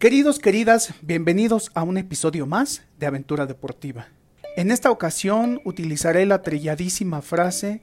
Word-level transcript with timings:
Queridos, 0.00 0.38
queridas, 0.38 0.94
bienvenidos 1.02 1.70
a 1.74 1.82
un 1.82 1.98
episodio 1.98 2.46
más 2.46 2.80
de 2.98 3.04
Aventura 3.04 3.44
Deportiva. 3.44 4.06
En 4.56 4.70
esta 4.70 4.90
ocasión 4.90 5.60
utilizaré 5.62 6.24
la 6.24 6.40
trilladísima 6.40 7.20
frase 7.20 7.82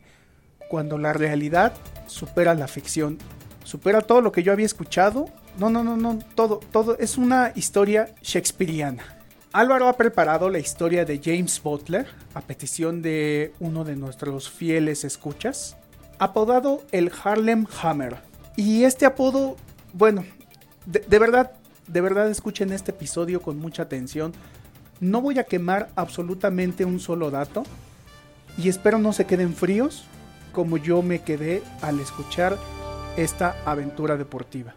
cuando 0.67 0.97
la 0.97 1.13
realidad 1.13 1.75
supera 2.07 2.55
la 2.55 2.67
ficción, 2.67 3.19
supera 3.63 4.01
todo 4.01 4.21
lo 4.21 4.31
que 4.31 4.41
yo 4.41 4.51
había 4.51 4.65
escuchado. 4.65 5.29
No, 5.59 5.69
no, 5.69 5.83
no, 5.83 5.95
no, 5.95 6.17
todo, 6.33 6.59
todo 6.71 6.97
es 6.97 7.19
una 7.19 7.51
historia 7.53 8.15
shakespeariana. 8.23 9.03
Álvaro 9.53 9.87
ha 9.87 9.95
preparado 9.95 10.49
la 10.49 10.57
historia 10.57 11.05
de 11.05 11.21
James 11.23 11.61
Butler 11.61 12.07
a 12.33 12.41
petición 12.41 13.03
de 13.03 13.53
uno 13.59 13.83
de 13.83 13.95
nuestros 13.95 14.49
fieles 14.49 15.03
escuchas, 15.03 15.77
apodado 16.17 16.81
el 16.91 17.11
Harlem 17.23 17.67
Hammer. 17.79 18.15
Y 18.55 18.85
este 18.85 19.05
apodo, 19.05 19.55
bueno, 19.93 20.25
de, 20.87 21.01
de 21.01 21.19
verdad 21.19 21.51
de 21.87 22.01
verdad 22.01 22.29
escuchen 22.29 22.71
este 22.71 22.91
episodio 22.91 23.41
con 23.41 23.57
mucha 23.57 23.83
atención. 23.83 24.33
No 24.99 25.21
voy 25.21 25.39
a 25.39 25.43
quemar 25.43 25.89
absolutamente 25.95 26.85
un 26.85 26.99
solo 26.99 27.31
dato 27.31 27.63
y 28.57 28.69
espero 28.69 28.97
no 28.97 29.13
se 29.13 29.25
queden 29.25 29.53
fríos 29.53 30.05
como 30.51 30.77
yo 30.77 31.01
me 31.01 31.19
quedé 31.19 31.61
al 31.81 31.99
escuchar 31.99 32.57
esta 33.15 33.55
aventura 33.65 34.17
deportiva. 34.17 34.75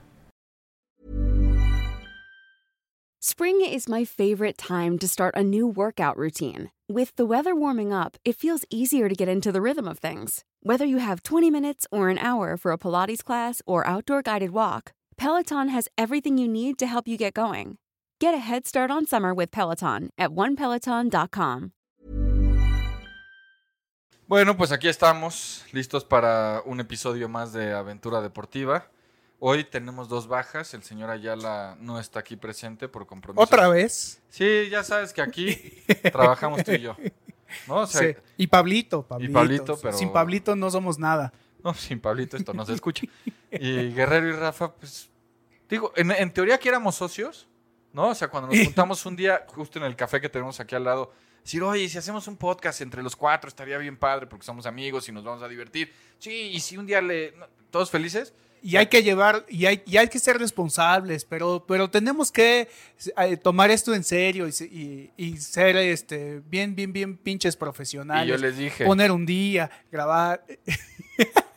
Spring 3.22 3.60
is 3.60 3.88
my 3.88 4.04
favorite 4.04 4.56
time 4.58 4.98
to 4.98 5.06
start 5.06 5.34
a 5.36 5.42
new 5.42 5.66
workout 5.66 6.16
routine. 6.16 6.70
With 6.88 7.14
the 7.16 7.26
weather 7.26 7.54
warming 7.54 7.92
up, 7.92 8.16
it 8.24 8.36
feels 8.36 8.64
easier 8.70 9.08
to 9.08 9.14
get 9.14 9.28
into 9.28 9.52
the 9.52 9.60
rhythm 9.60 9.86
of 9.86 9.98
things. 9.98 10.44
Whether 10.62 10.84
you 10.84 10.98
have 10.98 11.22
20 11.22 11.50
minutes 11.50 11.86
or 11.90 12.08
an 12.08 12.18
hour 12.18 12.56
for 12.56 12.72
a 12.72 12.78
Pilates 12.78 13.22
class 13.22 13.62
or 13.66 13.86
outdoor 13.86 14.22
guided 14.22 14.50
walk, 14.50 14.92
Peloton 15.24 15.68
has 15.68 15.86
everything 15.98 16.38
you 16.38 16.48
need 16.48 16.78
to 16.78 16.86
help 16.86 17.06
you 17.06 17.18
get 17.18 17.34
going. 17.34 17.76
Get 18.22 18.32
a 18.32 18.38
head 18.38 18.66
start 18.66 18.90
on 18.90 19.04
summer 19.06 19.34
with 19.34 19.50
Peloton 19.50 20.08
at 20.16 20.30
onepeloton.com. 20.30 21.72
Bueno, 24.26 24.56
pues 24.56 24.72
aquí 24.72 24.88
estamos, 24.88 25.66
listos 25.72 26.06
para 26.06 26.62
un 26.64 26.80
episodio 26.80 27.28
más 27.28 27.52
de 27.52 27.74
Aventura 27.74 28.22
Deportiva. 28.22 28.86
Hoy 29.41 29.64
tenemos 29.64 30.08
dos 30.08 30.26
bajas, 30.26 30.72
el 30.72 30.82
señor 30.84 31.10
Ayala 31.10 31.76
no 31.80 32.00
está 32.00 32.20
aquí 32.20 32.36
presente 32.36 32.88
por 32.88 33.06
compromiso. 33.06 33.42
¿Otra 33.42 33.68
vez? 33.68 34.22
Sí, 34.30 34.68
ya 34.70 34.82
sabes 34.84 35.12
que 35.12 35.20
aquí 35.20 35.54
trabajamos 36.12 36.64
tú 36.64 36.72
y 36.72 36.80
yo. 36.80 36.96
¿no? 37.68 37.80
O 37.80 37.86
sea, 37.86 38.00
Sí. 38.00 38.16
Y 38.38 38.46
Pablito, 38.46 39.02
Pablito. 39.02 39.32
Pablito, 39.34 39.78
pero- 39.82 39.98
Sin 39.98 40.12
Pablito 40.12 40.56
no 40.56 40.70
somos 40.70 40.98
nada. 40.98 41.30
No, 41.64 41.75
sin 41.75 42.00
Pablito 42.00 42.36
esto 42.36 42.53
no 42.55 42.64
se 42.66 42.72
escucha. 42.75 43.06
Y 43.50 43.91
Guerrero 43.92 44.28
y 44.28 44.33
Rafa, 44.33 44.72
pues, 44.75 45.11
digo, 45.69 45.92
en, 45.97 46.11
en 46.11 46.33
teoría 46.33 46.58
que 46.58 46.69
éramos 46.69 46.94
socios, 46.97 47.48
¿no? 47.92 48.08
O 48.08 48.14
sea, 48.14 48.28
cuando 48.28 48.48
nos 48.55 48.64
juntamos 48.64 49.05
un 49.06 49.16
día, 49.16 49.44
justo 49.48 49.78
en 49.78 49.84
el 49.84 49.97
café 49.97 50.20
que 50.20 50.28
tenemos 50.28 50.61
aquí 50.61 50.75
al 50.75 50.84
lado, 50.84 51.12
decir, 51.42 51.62
oye, 51.62 51.88
si 51.88 51.98
hacemos 51.98 52.28
un 52.28 52.37
podcast 52.37 52.81
entre 52.81 53.03
los 53.03 53.16
cuatro, 53.16 53.49
estaría 53.49 53.78
bien 53.78 53.97
padre 53.97 54.26
porque 54.26 54.44
somos 54.47 54.66
amigos 54.66 55.09
y 55.09 55.12
nos 55.12 55.25
vamos 55.25 55.43
a 55.43 55.49
divertir. 55.49 55.93
Sí, 56.19 56.50
y 56.53 56.60
si 56.60 56.76
un 56.76 56.87
día 56.87 57.00
le... 57.00 57.34
¿Todos 57.70 57.91
felices? 57.91 58.32
Y 58.62 58.76
hay 58.76 58.88
que 58.88 59.03
llevar, 59.03 59.47
y 59.49 59.65
hay, 59.65 59.82
y 59.87 59.97
hay 59.97 60.09
que 60.09 60.19
ser 60.19 60.37
responsables, 60.38 61.25
pero, 61.25 61.65
pero 61.66 61.88
tenemos 61.88 62.31
que 62.31 62.69
eh, 63.16 63.37
tomar 63.38 63.70
esto 63.70 63.94
en 63.94 64.04
serio 64.04 64.47
y, 64.47 64.50
y- 64.65 65.10
y 65.16 65.37
ser 65.38 65.76
este, 65.78 66.43
bien, 66.44 66.75
bien, 66.75 66.93
bien 66.93 67.16
pinches 67.16 67.56
profesionales. 67.56 68.26
Y 68.26 68.28
yo 68.28 68.37
les 68.37 68.59
dije, 68.59 68.84
Poner 68.84 69.12
un 69.12 69.25
día, 69.25 69.70
grabar. 69.91 70.44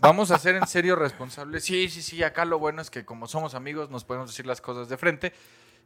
vamos 0.00 0.30
a 0.30 0.38
ser 0.38 0.56
en 0.56 0.66
serio 0.66 0.96
responsables. 0.96 1.64
Sí, 1.64 1.88
sí, 1.88 2.02
sí, 2.02 2.22
acá 2.22 2.44
lo 2.44 2.58
bueno 2.58 2.82
es 2.82 2.90
que 2.90 3.04
como 3.04 3.26
somos 3.26 3.54
amigos 3.54 3.90
nos 3.90 4.04
podemos 4.04 4.30
decir 4.30 4.46
las 4.46 4.60
cosas 4.60 4.88
de 4.88 4.96
frente. 4.96 5.32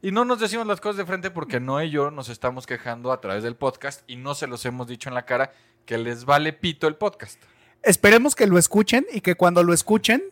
Y 0.01 0.11
no 0.11 0.25
nos 0.25 0.39
decimos 0.39 0.67
las 0.67 0.81
cosas 0.81 0.97
de 0.97 1.05
frente 1.05 1.31
porque 1.31 1.59
no 1.59 1.81
y 1.81 1.89
yo 1.89 2.11
nos 2.11 2.27
estamos 2.27 2.67
quejando 2.67 3.11
a 3.13 3.21
través 3.21 3.43
del 3.43 3.55
podcast 3.55 4.01
y 4.05 4.17
no 4.17 4.35
se 4.35 4.47
los 4.47 4.65
hemos 4.65 4.87
dicho 4.87 5.07
en 5.09 5.15
la 5.15 5.25
cara 5.25 5.53
que 5.85 5.97
les 5.97 6.25
vale 6.25 6.51
pito 6.51 6.87
el 6.87 6.95
podcast. 6.95 7.41
Esperemos 7.81 8.35
que 8.35 8.47
lo 8.47 8.57
escuchen 8.57 9.05
y 9.11 9.21
que 9.21 9.35
cuando 9.35 9.63
lo 9.63 9.73
escuchen, 9.73 10.23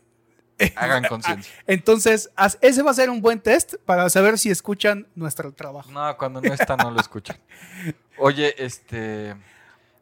Hagan 0.75 1.03
conciencia. 1.09 1.53
entonces 1.67 2.29
ese 2.61 2.83
va 2.83 2.91
a 2.91 2.93
ser 2.93 3.09
un 3.09 3.21
buen 3.21 3.39
test 3.39 3.75
para 3.85 4.09
saber 4.09 4.37
si 4.37 4.49
escuchan 4.49 5.07
nuestro 5.15 5.51
trabajo. 5.53 5.89
No, 5.91 6.17
cuando 6.17 6.41
no 6.41 6.53
está 6.53 6.75
no 6.75 6.91
lo 6.91 6.99
escuchan. 6.99 7.37
Oye, 8.17 8.53
este... 8.63 9.35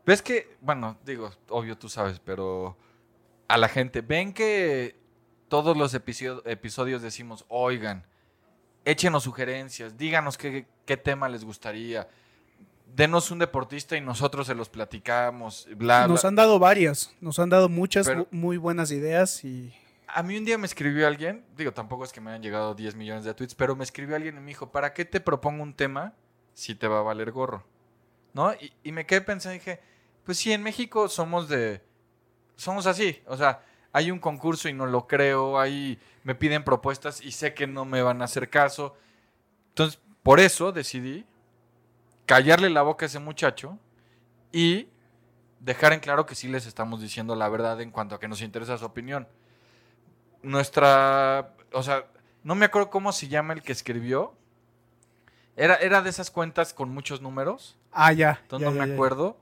¿Ves 0.06 0.23
que, 0.23 0.57
bueno, 0.62 0.97
digo, 1.06 1.31
obvio 1.50 1.78
tú 1.78 1.88
sabes, 1.88 2.19
pero 2.19 2.75
a 3.49 3.57
la 3.57 3.67
gente, 3.67 3.99
ven 4.01 4.31
que 4.33 4.95
todos 5.49 5.75
los 5.75 5.93
episodio- 5.93 6.41
episodios 6.45 7.01
decimos, 7.01 7.43
oigan, 7.49 8.05
échenos 8.85 9.23
sugerencias, 9.23 9.97
díganos 9.97 10.37
qué, 10.37 10.65
qué 10.85 10.95
tema 10.95 11.27
les 11.27 11.43
gustaría, 11.43 12.07
denos 12.95 13.29
un 13.31 13.39
deportista 13.39 13.97
y 13.97 14.01
nosotros 14.01 14.47
se 14.47 14.55
los 14.55 14.69
platicamos, 14.69 15.67
bla, 15.75 15.99
bla. 16.05 16.07
Nos 16.07 16.23
han 16.25 16.35
dado 16.35 16.59
varias, 16.59 17.13
nos 17.21 17.38
han 17.39 17.49
dado 17.49 17.69
muchas 17.69 18.07
Pero- 18.07 18.27
muy 18.31 18.57
buenas 18.57 18.91
ideas 18.91 19.43
y 19.43 19.73
A 20.11 20.23
mí 20.23 20.35
un 20.38 20.43
día 20.45 20.57
me 20.57 20.65
escribió 20.65 21.05
alguien, 21.07 21.45
digo, 21.55 21.71
tampoco 21.71 22.03
es 22.03 22.11
que 22.11 22.19
me 22.19 22.31
hayan 22.31 22.41
llegado 22.41 22.73
10 22.73 22.95
millones 22.95 23.25
de 23.25 23.33
tweets, 23.35 23.53
pero 23.53 23.75
me 23.75 23.83
escribió 23.83 24.15
alguien 24.15 24.38
y 24.38 24.39
me 24.39 24.47
dijo, 24.47 24.71
¿para 24.71 24.91
qué 24.93 25.05
te 25.05 25.19
propongo 25.19 25.61
un 25.61 25.75
tema 25.75 26.13
si 26.53 26.73
te 26.73 26.88
va 26.88 26.99
a 26.99 27.03
valer 27.03 27.31
gorro? 27.31 27.63
¿No? 28.33 28.51
Y, 28.55 28.73
y 28.83 28.91
me 28.91 29.05
quedé 29.05 29.21
pensando 29.21 29.55
y 29.55 29.59
dije, 29.59 29.79
pues 30.23 30.38
sí, 30.39 30.51
en 30.51 30.63
México 30.63 31.09
somos 31.09 31.47
de... 31.47 31.81
Somos 32.59 32.87
así, 32.87 33.21
o 33.25 33.37
sea, 33.37 33.61
hay 33.91 34.11
un 34.11 34.19
concurso 34.19 34.69
y 34.69 34.73
no 34.73 34.85
lo 34.85 35.07
creo, 35.07 35.59
ahí 35.59 35.99
me 36.23 36.35
piden 36.35 36.63
propuestas 36.63 37.21
y 37.21 37.31
sé 37.31 37.53
que 37.53 37.67
no 37.67 37.85
me 37.85 38.01
van 38.01 38.21
a 38.21 38.25
hacer 38.25 38.49
caso. 38.49 38.95
Entonces, 39.69 39.99
por 40.23 40.39
eso 40.39 40.71
decidí 40.71 41.25
callarle 42.25 42.69
la 42.69 42.81
boca 42.81 43.05
a 43.05 43.07
ese 43.07 43.19
muchacho 43.19 43.77
y 44.51 44.87
dejar 45.59 45.93
en 45.93 45.99
claro 45.99 46.25
que 46.25 46.35
sí 46.35 46.47
les 46.47 46.65
estamos 46.65 47.01
diciendo 47.01 47.35
la 47.35 47.49
verdad 47.49 47.81
en 47.81 47.91
cuanto 47.91 48.15
a 48.15 48.19
que 48.19 48.27
nos 48.27 48.41
interesa 48.41 48.77
su 48.77 48.85
opinión 48.85 49.27
nuestra, 50.41 51.53
o 51.73 51.83
sea, 51.83 52.05
no 52.43 52.55
me 52.55 52.65
acuerdo 52.65 52.89
cómo 52.89 53.11
se 53.11 53.27
llama 53.27 53.53
el 53.53 53.61
que 53.61 53.71
escribió. 53.71 54.33
Era, 55.55 55.75
era 55.75 56.01
de 56.01 56.09
esas 56.09 56.31
cuentas 56.31 56.73
con 56.73 56.89
muchos 56.89 57.21
números, 57.21 57.77
ah 57.91 58.13
ya. 58.13 58.39
entonces 58.43 58.65
ya, 58.65 58.71
no 58.71 58.77
ya, 58.77 58.81
me 58.81 58.87
ya. 58.87 58.93
acuerdo. 58.93 59.37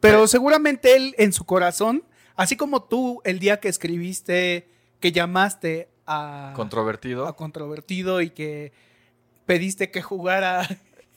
Pero 0.00 0.26
seguramente 0.26 0.96
él 0.96 1.14
en 1.16 1.32
su 1.32 1.44
corazón, 1.44 2.02
así 2.38 2.56
como 2.56 2.82
tú 2.84 3.20
el 3.24 3.38
día 3.38 3.60
que 3.60 3.68
escribiste, 3.68 4.66
que 5.00 5.12
llamaste 5.12 5.90
a, 6.06 6.52
Controvertido. 6.56 7.26
a 7.26 7.36
controvertido 7.36 8.22
y 8.22 8.30
que 8.30 8.72
pediste 9.44 9.90
que 9.90 10.00
jugara, 10.00 10.66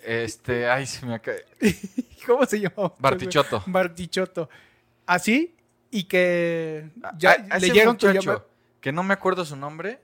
Este, 0.04 0.68
ay, 0.70 0.86
se 0.86 1.06
me 1.06 1.14
acaba. 1.16 1.38
¿cómo 2.28 2.46
se 2.46 2.60
llama? 2.60 2.92
Bartichotto. 3.00 3.64
Bartichotto. 3.68 4.50
Así 5.06 5.56
y 5.90 6.04
que 6.06 6.90
ya 7.18 7.32
a- 7.50 7.56
a 7.56 7.60
leyeron 7.60 7.98
tu 7.98 8.12
llamada. 8.12 8.46
Que 8.82 8.92
no 8.92 9.04
me 9.04 9.14
acuerdo 9.14 9.46
su 9.46 9.56
nombre. 9.56 10.00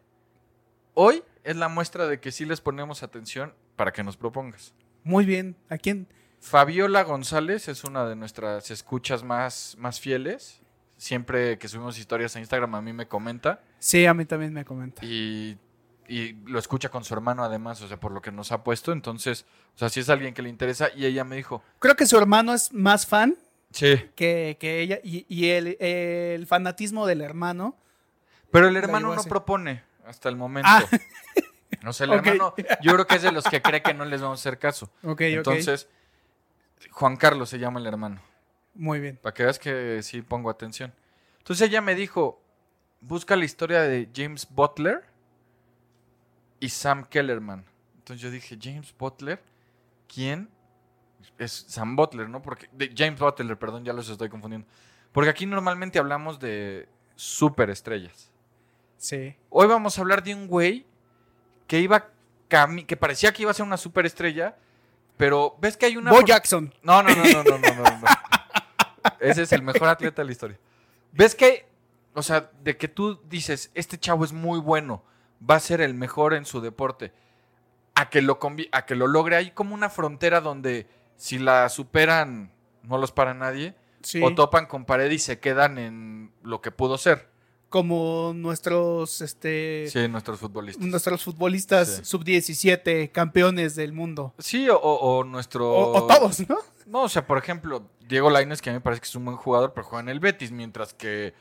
Hoy 0.93 1.23
es 1.43 1.55
la 1.55 1.67
muestra 1.67 2.07
de 2.07 2.19
que 2.19 2.31
sí 2.31 2.45
les 2.45 2.61
ponemos 2.61 3.03
atención 3.03 3.53
para 3.75 3.91
que 3.91 4.03
nos 4.03 4.17
propongas. 4.17 4.73
Muy 5.03 5.25
bien. 5.25 5.55
¿A 5.69 5.77
quién? 5.77 6.07
Fabiola 6.41 7.03
González 7.03 7.67
es 7.67 7.83
una 7.83 8.05
de 8.07 8.15
nuestras 8.15 8.69
escuchas 8.71 9.23
más, 9.23 9.75
más 9.79 9.99
fieles. 9.99 10.61
Siempre 10.97 11.57
que 11.59 11.67
subimos 11.67 11.97
historias 11.99 12.35
a 12.35 12.39
Instagram 12.39 12.75
a 12.75 12.81
mí 12.81 12.91
me 12.93 13.07
comenta. 13.07 13.61
Sí, 13.79 14.05
a 14.05 14.13
mí 14.13 14.25
también 14.25 14.53
me 14.53 14.65
comenta. 14.65 15.05
y, 15.05 15.57
y 16.07 16.33
lo 16.45 16.57
escucha 16.57 16.89
con 16.89 17.03
su 17.03 17.13
hermano 17.13 17.43
además, 17.43 17.81
o 17.81 17.87
sea, 17.87 17.99
por 17.99 18.11
lo 18.11 18.21
que 18.21 18.31
nos 18.31 18.51
ha 18.51 18.63
puesto. 18.63 18.91
Entonces, 18.91 19.45
o 19.75 19.77
sea, 19.77 19.89
si 19.89 19.99
es 19.99 20.09
alguien 20.09 20.33
que 20.33 20.41
le 20.41 20.49
interesa, 20.49 20.89
y 20.95 21.05
ella 21.05 21.23
me 21.23 21.35
dijo, 21.35 21.61
Creo 21.79 21.95
que 21.95 22.05
su 22.05 22.17
hermano 22.17 22.53
es 22.53 22.71
más 22.73 23.05
fan 23.05 23.35
sí, 23.71 24.09
que, 24.15 24.57
que 24.59 24.79
ella 24.79 24.99
y, 25.03 25.25
y 25.27 25.49
el, 25.49 25.77
el 25.79 26.47
fanatismo 26.47 27.05
del 27.05 27.21
hermano. 27.21 27.75
pero 28.51 28.67
el 28.69 28.77
hermano 28.77 29.13
no 29.13 29.23
propone 29.25 29.83
hasta 30.05 30.29
el 30.29 30.35
momento. 30.37 30.69
Ah. 30.71 30.83
O 31.85 31.93
sea, 31.93 32.05
el 32.05 32.13
hermano, 32.13 32.53
yo 32.81 32.93
creo 32.93 33.05
que 33.05 33.15
es 33.15 33.21
de 33.21 33.31
los 33.33 33.43
que 33.43 33.61
cree 33.61 33.81
que 33.81 33.93
no 33.93 34.05
les 34.05 34.21
vamos 34.21 34.39
a 34.39 34.41
hacer 34.41 34.57
caso. 34.57 34.85
Ok, 35.03 35.11
ok. 35.11 35.21
Entonces, 35.21 35.89
Juan 36.91 37.17
Carlos 37.17 37.49
se 37.49 37.59
llama 37.59 37.79
el 37.81 37.85
hermano, 37.85 38.21
Muy 38.77 38.99
bien. 38.99 39.17
para 39.21 39.33
que 39.33 39.43
veas 39.43 39.59
que 39.59 40.01
sí 40.03 40.21
pongo 40.21 40.49
atención. 40.49 40.93
Entonces 41.39 41.67
ella 41.67 41.81
me 41.81 41.95
dijo, 41.95 42.41
busca 43.01 43.35
la 43.35 43.45
historia 43.45 43.81
de 43.81 44.09
James 44.15 44.47
Butler 44.49 45.03
y 46.59 46.69
Sam 46.69 47.05
Kellerman. 47.05 47.65
Entonces 47.97 48.21
yo 48.21 48.31
dije, 48.31 48.57
James 48.61 48.93
Butler, 48.97 49.43
¿quién? 50.13 50.49
Es 51.37 51.65
Sam 51.67 51.95
Butler, 51.95 52.29
¿no? 52.29 52.41
Porque 52.41 52.69
de 52.71 52.93
James 52.95 53.19
Butler, 53.19 53.57
perdón, 53.57 53.83
ya 53.83 53.93
los 53.93 54.09
estoy 54.09 54.29
confundiendo. 54.29 54.67
Porque 55.11 55.29
aquí 55.29 55.45
normalmente 55.45 55.99
hablamos 55.99 56.39
de 56.39 56.87
superestrellas. 57.15 58.31
Sí. 58.97 59.35
Hoy 59.49 59.67
vamos 59.67 59.97
a 59.97 60.01
hablar 60.01 60.23
de 60.23 60.33
un 60.33 60.47
güey 60.47 60.85
que 61.67 61.79
iba 61.79 62.11
que 62.47 62.97
parecía 62.97 63.33
que 63.33 63.41
iba 63.41 63.51
a 63.51 63.53
ser 63.53 63.65
una 63.65 63.77
superestrella, 63.77 64.55
pero 65.17 65.57
ves 65.59 65.75
que 65.75 65.85
hay 65.85 65.97
una 65.97 66.11
Bo 66.11 66.21
Jackson. 66.21 66.73
No, 66.81 67.03
no, 67.03 67.09
no, 67.09 67.23
no, 67.23 67.43
no, 67.43 67.57
no, 67.57 67.73
no, 67.75 67.83
no. 67.83 68.07
Ese 69.19 69.43
es 69.43 69.51
el 69.51 69.61
mejor 69.63 69.87
atleta 69.89 70.21
de 70.21 70.25
la 70.25 70.31
historia. 70.31 70.59
¿Ves 71.11 71.35
que, 71.35 71.67
o 72.13 72.21
sea, 72.21 72.51
de 72.63 72.77
que 72.77 72.87
tú 72.87 73.19
dices, 73.29 73.71
este 73.73 73.97
chavo 73.97 74.23
es 74.25 74.33
muy 74.33 74.59
bueno, 74.59 75.03
va 75.47 75.55
a 75.55 75.59
ser 75.59 75.81
el 75.81 75.93
mejor 75.93 76.33
en 76.33 76.45
su 76.45 76.61
deporte, 76.61 77.11
a 77.95 78.09
que 78.09 78.21
lo, 78.21 78.39
a 78.71 78.85
que 78.85 78.95
lo 78.95 79.07
logre, 79.07 79.35
hay 79.35 79.51
como 79.51 79.73
una 79.73 79.89
frontera 79.89 80.41
donde 80.41 80.87
si 81.15 81.39
la 81.39 81.67
superan, 81.69 82.51
no 82.83 82.97
los 82.97 83.11
para 83.11 83.33
nadie, 83.33 83.75
Sí. 84.01 84.21
o 84.23 84.33
topan 84.35 84.67
con 84.67 84.85
pared 84.85 85.09
y 85.11 85.19
se 85.19 85.39
quedan 85.39 85.77
en 85.79 86.31
lo 86.43 86.61
que 86.61 86.71
pudo 86.71 86.97
ser. 86.97 87.29
Como 87.69 88.31
nuestros, 88.33 89.19
este, 89.21 89.87
Sí, 89.91 90.07
nuestros 90.07 90.39
futbolistas. 90.39 90.85
nuestros 90.85 91.23
futbolistas 91.23 91.97
Sí. 91.97 92.05
sub-17 92.05 93.11
campeones 93.11 93.75
del 93.75 93.91
mundo. 93.91 94.33
Sí, 94.39 94.69
o, 94.69 94.77
o- 94.77 95.23
nuestro... 95.25 95.69
O, 95.71 95.97
o 95.97 96.07
todos, 96.07 96.47
¿no? 96.47 96.57
No, 96.85 97.03
o 97.03 97.09
sea, 97.09 97.27
por 97.27 97.37
ejemplo, 97.37 97.83
Diego 98.07 98.29
Lainez, 98.29 98.61
que 98.61 98.69
a 98.69 98.73
mí 98.73 98.77
me 98.77 98.81
parece 98.81 99.01
que 99.01 99.07
es 99.09 99.15
un 99.15 99.25
buen 99.25 99.35
jugador, 99.35 99.73
pero 99.73 99.85
juega 99.85 100.01
en 100.03 100.09
el 100.09 100.21
Betis, 100.21 100.51
mientras 100.51 100.93
que 100.93 101.33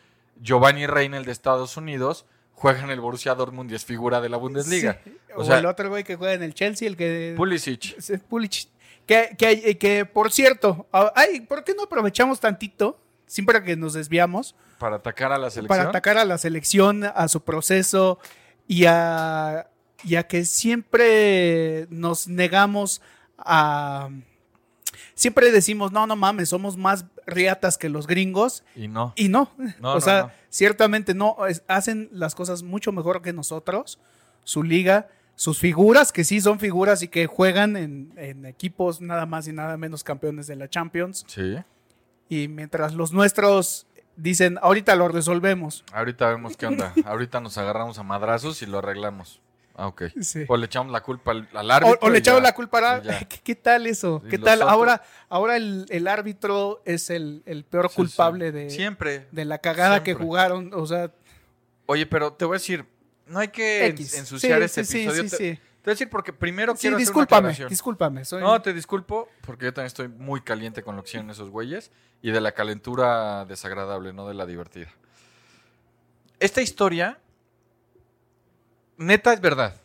Giovanni 0.43 0.87
Reina, 0.88 1.17
el 1.19 1.25
de 1.25 1.31
Estados 1.31 1.76
Unidos, 1.76 2.26
juega 2.52 2.82
en 2.82 2.90
el 2.90 3.00
Borussia 3.00 3.34
Dortmund 3.37 3.70
y 3.70 3.76
es 3.76 3.84
figura 3.84 4.20
de 4.20 4.29
la 4.29 4.37
Bundesliga. 4.38 5.00
Sí. 5.05 5.17
O 5.37 5.43
O, 5.43 5.44
sea- 5.44 5.58
el 5.61 5.67
otro 5.67 5.88
güey 5.90 6.02
que 6.02 6.17
juega 6.17 6.34
en 6.34 6.43
el 6.43 6.55
Chelsea, 6.55 6.88
el 6.88 6.96
que... 6.96 7.34
Pulisic. 7.37 7.96
Pulisic. 8.29 8.69
Que, 9.06 9.37
que, 9.38 9.79
que, 9.79 10.05
por 10.05 10.32
cierto, 10.32 10.88
ay, 11.14 11.40
¿por 11.43 11.62
qué 11.62 11.75
no 11.75 11.84
aprovechamos 11.84 12.40
tantito, 12.40 12.99
siempre 13.26 13.62
que 13.62 13.76
nos 13.76 13.93
desviamos, 13.94 14.55
Para 14.78 14.96
atacar 14.96 15.32
a 15.32 15.38
la 15.38 15.50
selección. 15.50 15.78
para 15.78 15.88
atacar 15.90 16.19
a 16.19 16.25
la 16.25 16.38
selección, 16.38 17.05
a 17.05 17.28
su 17.28 17.43
proceso 17.43 18.19
y 18.69 18.84
a, 18.87 19.69
y 20.05 20.17
a 20.17 20.25
que 20.26 20.44
siempre 20.44 21.87
nos 21.90 22.28
negamos 22.28 23.00
a... 23.38 24.08
Siempre 25.14 25.50
decimos, 25.50 25.93
no, 25.93 26.06
no 26.06 26.14
mames, 26.17 26.50
somos 26.50 26.76
más 26.76 27.06
riatas 27.26 27.78
que 27.78 27.88
los 27.88 28.06
gringos. 28.06 28.64
Y 28.75 28.88
no. 28.88 29.12
Y 29.17 29.29
no, 29.29 29.50
No, 29.81 29.93
o 29.93 29.94
no, 29.94 30.00
sea, 30.00 30.22
no. 30.22 30.31
ciertamente 30.50 31.14
no, 31.14 31.46
es- 31.46 31.62
hacen 31.69 32.08
las 32.12 32.34
cosas 32.34 32.62
mucho 32.62 32.93
mejor 32.93 33.22
que 33.22 33.32
nosotros, 33.32 33.99
su 34.44 34.62
liga, 34.62 35.08
sus 35.34 35.58
figuras, 35.58 36.12
que 36.12 36.25
sí 36.25 36.40
son 36.40 36.58
figuras 36.58 37.02
y 37.02 37.08
que 37.08 37.26
juegan 37.26 37.76
en, 37.76 38.12
en 38.17 38.46
equipos 38.46 39.00
nada 39.00 39.26
más 39.26 39.49
y 39.49 39.52
nada 39.52 39.76
menos 39.76 40.02
campeones 40.05 40.46
de 40.46 40.56
la 40.56 40.69
Champions. 40.69 41.25
Sí. 41.29 41.56
Y 42.28 42.49
mientras 42.49 42.94
los 42.94 43.12
nuestros 43.12 43.87
dicen, 44.17 44.58
ahorita 44.62 44.96
lo 44.96 45.08
resolvemos. 45.08 45.84
Ahorita 45.93 46.28
vemos 46.28 46.56
qué 46.56 46.67
onda. 46.67 46.93
Ahorita 47.05 47.40
nos 47.40 47.56
agarramos 47.58 47.99
a 47.99 48.02
madrazos 48.02 48.62
y 48.62 48.67
lo 48.67 48.78
arreglamos. 48.78 49.40
Ah, 49.78 49.88
ok. 49.88 50.05
Sí. 50.23 50.44
O 50.49 50.56
le 50.56 50.67
echamos 50.67 50.90
la 50.90 51.02
culpa 51.02 51.32
al, 51.32 51.49
al 51.52 51.70
árbitro. 51.70 51.99
o 52.00 52.08
le 52.08 52.19
echamos 52.19 52.40
ya. 52.40 52.49
la 52.49 52.55
culpa 52.55 52.78
a... 52.94 52.99
Y 52.99 53.05
ya. 53.05 53.19
¿Qué, 53.28 53.40
qué 53.44 53.55
tal 53.55 53.87
eso? 53.87 54.23
¿Qué 54.28 54.38
tal? 54.38 54.61
otros- 54.62 54.73
Ahora, 54.73 55.02
ahora 55.28 55.56
el, 55.56 55.84
el 55.90 56.08
árbitro 56.08 56.81
es 56.87 57.11
el, 57.11 57.43
el 57.44 57.62
peor 57.64 57.88
Sí, 57.88 57.93
sí. 57.93 57.96
culpable 57.96 58.52
de, 58.52 58.70
Siempre. 58.70 59.26
de 59.32 59.44
la 59.44 59.58
cagada 59.58 60.02
que 60.02 60.14
jugaron. 60.14 60.70
O 60.72 60.87
sea, 60.87 61.12
Oye, 61.84 62.06
pero 62.06 62.32
te 62.32 62.44
voy 62.46 62.55
a 62.55 62.58
decir, 62.58 62.87
no 63.26 63.38
hay 63.38 63.49
que 63.49 63.87
X. 63.88 64.14
ensuciar 64.14 64.62
este 64.62 64.81
episodio. 64.81 65.22
sí, 65.25 65.29
te, 65.31 65.37
sí. 65.37 65.58
Te 65.87 65.91
voy 65.91 65.93
a 65.93 65.94
decir 65.94 66.11
porque 66.11 66.33
primero 66.33 66.75
Sí, 66.75 66.81
quiero 66.81 66.97
hacer 66.97 67.15
una 67.15 67.23
discúlpame, 67.23 67.69
discúlpame. 67.69 68.25
Soy, 68.25 68.43
No, 68.43 68.61
te 68.61 68.73
disculpo 68.73 69.29
porque 69.43 69.67
yo 69.67 69.73
también 69.73 69.87
estoy 69.87 70.09
muy 70.09 70.41
caliente 70.41 70.83
con 70.83 70.97
lo 70.97 71.05
que 71.05 71.11
hicieron 71.11 71.31
esos 71.31 71.49
güeyes 71.49 71.93
y 72.23 72.33
de 72.33 72.41
la 72.41 72.50
calentura 72.53 73.44
desagradable, 73.44 74.12
no 74.12 74.27
de 74.27 74.35
la 74.35 74.47
divertida. 74.47 74.88
Esta 76.41 76.61
historia, 76.61 77.21
neta, 78.97 79.33
es 79.33 79.41
verdad. 79.41 79.77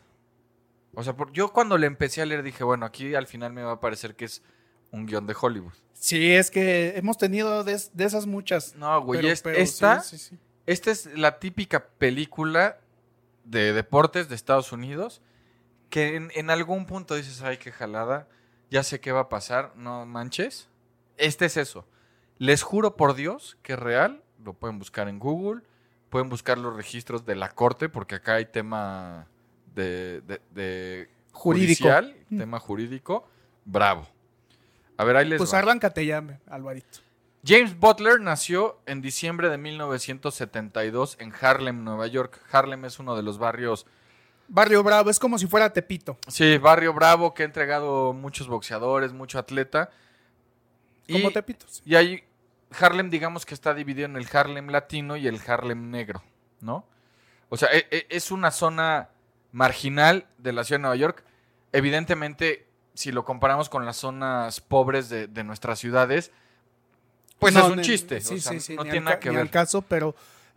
O 0.94 1.04
sea, 1.04 1.14
por- 1.16 1.30
yo 1.32 1.52
cuando 1.52 1.78
le 1.78 1.86
empecé 1.86 2.20
a 2.20 2.26
leer 2.26 2.42
dije, 2.42 2.64
bueno, 2.64 2.84
aquí 2.84 3.14
al 3.14 3.28
final 3.28 3.52
me 3.52 3.62
va 3.62 3.72
a 3.74 3.80
parecer 3.80 4.16
que 4.16 4.24
es 4.24 4.42
un 4.90 5.06
guion 5.06 5.26
de 5.28 5.36
Hollywood. 5.40 5.72
Sí, 5.94 6.32
es 6.32 6.50
que 6.50 6.94
hemos 6.96 7.16
tenido 7.16 7.62
de, 7.62 7.80
de 7.92 8.04
esas 8.04 8.26
muchas. 8.26 8.74
No, 8.74 9.00
güey, 9.02 9.20
Pero- 9.20 9.32
es- 9.32 9.42
pero 9.42 9.56
esta, 9.56 10.00
sí, 10.00 10.18
sí, 10.18 10.30
sí. 10.30 10.38
esta 10.66 10.90
es 10.90 11.06
la 11.16 11.38
típica 11.38 11.86
película 11.98 12.78
de 13.44 13.72
deportes 13.72 14.28
de 14.28 14.34
Estados 14.34 14.72
Unidos 14.72 15.22
que 15.92 16.16
en, 16.16 16.30
en 16.34 16.48
algún 16.48 16.86
punto 16.86 17.14
dices, 17.14 17.42
ay, 17.42 17.58
qué 17.58 17.70
jalada, 17.70 18.26
ya 18.70 18.82
sé 18.82 18.98
qué 18.98 19.12
va 19.12 19.20
a 19.20 19.28
pasar, 19.28 19.74
no 19.76 20.06
manches. 20.06 20.70
Este 21.18 21.44
es 21.44 21.58
eso. 21.58 21.86
Les 22.38 22.62
juro 22.62 22.96
por 22.96 23.14
Dios 23.14 23.58
que 23.62 23.74
es 23.74 23.78
real, 23.78 24.22
lo 24.42 24.54
pueden 24.54 24.78
buscar 24.78 25.08
en 25.08 25.18
Google, 25.18 25.60
pueden 26.08 26.30
buscar 26.30 26.56
los 26.56 26.74
registros 26.74 27.26
de 27.26 27.34
la 27.36 27.50
corte, 27.50 27.90
porque 27.90 28.14
acá 28.14 28.36
hay 28.36 28.46
tema 28.46 29.26
de, 29.74 30.22
de- 30.22 30.40
de 30.52 31.10
Jurídico. 31.32 31.84
judicial, 31.84 32.16
Mm. 32.30 32.38
tema 32.38 32.58
jurídico, 32.58 33.28
bravo. 33.66 34.08
A 34.96 35.04
ver, 35.04 35.16
ahí 35.16 35.28
les 35.28 35.36
Pues 35.38 35.52
va. 35.52 35.58
arráncate 35.58 36.06
ya, 36.06 36.24
Alvarito. 36.46 37.00
James 37.44 37.78
Butler 37.78 38.18
nació 38.20 38.80
en 38.86 39.02
diciembre 39.02 39.50
de 39.50 39.58
1972 39.58 41.16
en 41.20 41.32
Harlem, 41.40 41.84
Nueva 41.84 42.06
York. 42.06 42.40
Harlem 42.50 42.84
es 42.86 42.98
uno 42.98 43.14
de 43.16 43.22
los 43.22 43.38
barrios, 43.38 43.86
Barrio 44.48 44.82
Bravo, 44.82 45.08
es 45.10 45.18
como 45.18 45.38
si 45.38 45.46
fuera 45.46 45.72
Tepito. 45.72 46.18
sí, 46.28 46.58
barrio 46.58 46.92
bravo 46.92 47.32
que 47.34 47.42
ha 47.42 47.46
entregado 47.46 48.12
muchos 48.12 48.48
boxeadores, 48.48 49.12
mucho 49.12 49.38
atleta. 49.38 49.90
Como 51.10 51.30
Y, 51.30 51.32
Tepito. 51.32 51.66
sí. 51.68 51.82
y 51.86 51.94
ahí 51.94 52.24
Harlem, 52.78 53.10
digamos 53.10 53.44
que 53.46 53.54
está 53.54 53.74
dividido 53.74 54.06
en 54.06 54.16
el 54.16 54.26
Harlem 54.32 54.68
latino 54.68 55.16
y 55.16 55.26
el 55.26 55.40
Harlem 55.46 55.90
negro, 55.90 56.22
¿no? 56.60 56.86
O 57.48 57.56
sea, 57.56 57.68
e- 57.72 57.86
e- 57.90 58.06
es 58.10 58.30
una 58.30 58.50
zona 58.50 59.08
marginal 59.52 60.26
de 60.38 60.52
la 60.52 60.64
ciudad 60.64 60.78
de 60.78 60.82
Nueva 60.82 60.96
York. 60.96 61.24
Evidentemente, 61.72 62.66
si 62.94 63.12
lo 63.12 63.24
comparamos 63.24 63.68
con 63.68 63.84
las 63.84 63.96
zonas 63.96 64.60
pobres 64.60 65.08
de, 65.08 65.26
de 65.26 65.44
nuestras 65.44 65.78
ciudades, 65.78 66.30
pues 67.38 67.52
No, 67.54 67.60
es 67.66 67.72
un 67.72 67.80
chiste. 67.82 68.20
Sí, 68.20 68.34
o 68.36 68.38
sea, 68.38 68.52
sí, 68.52 68.60
sí, 68.60 68.76
no 68.76 68.84
tiene 68.84 69.00
nada 69.00 69.18
que 69.20 69.30
ver. 69.30 69.40
al 69.40 69.50
caso, 69.50 69.82
pero, 69.82 70.14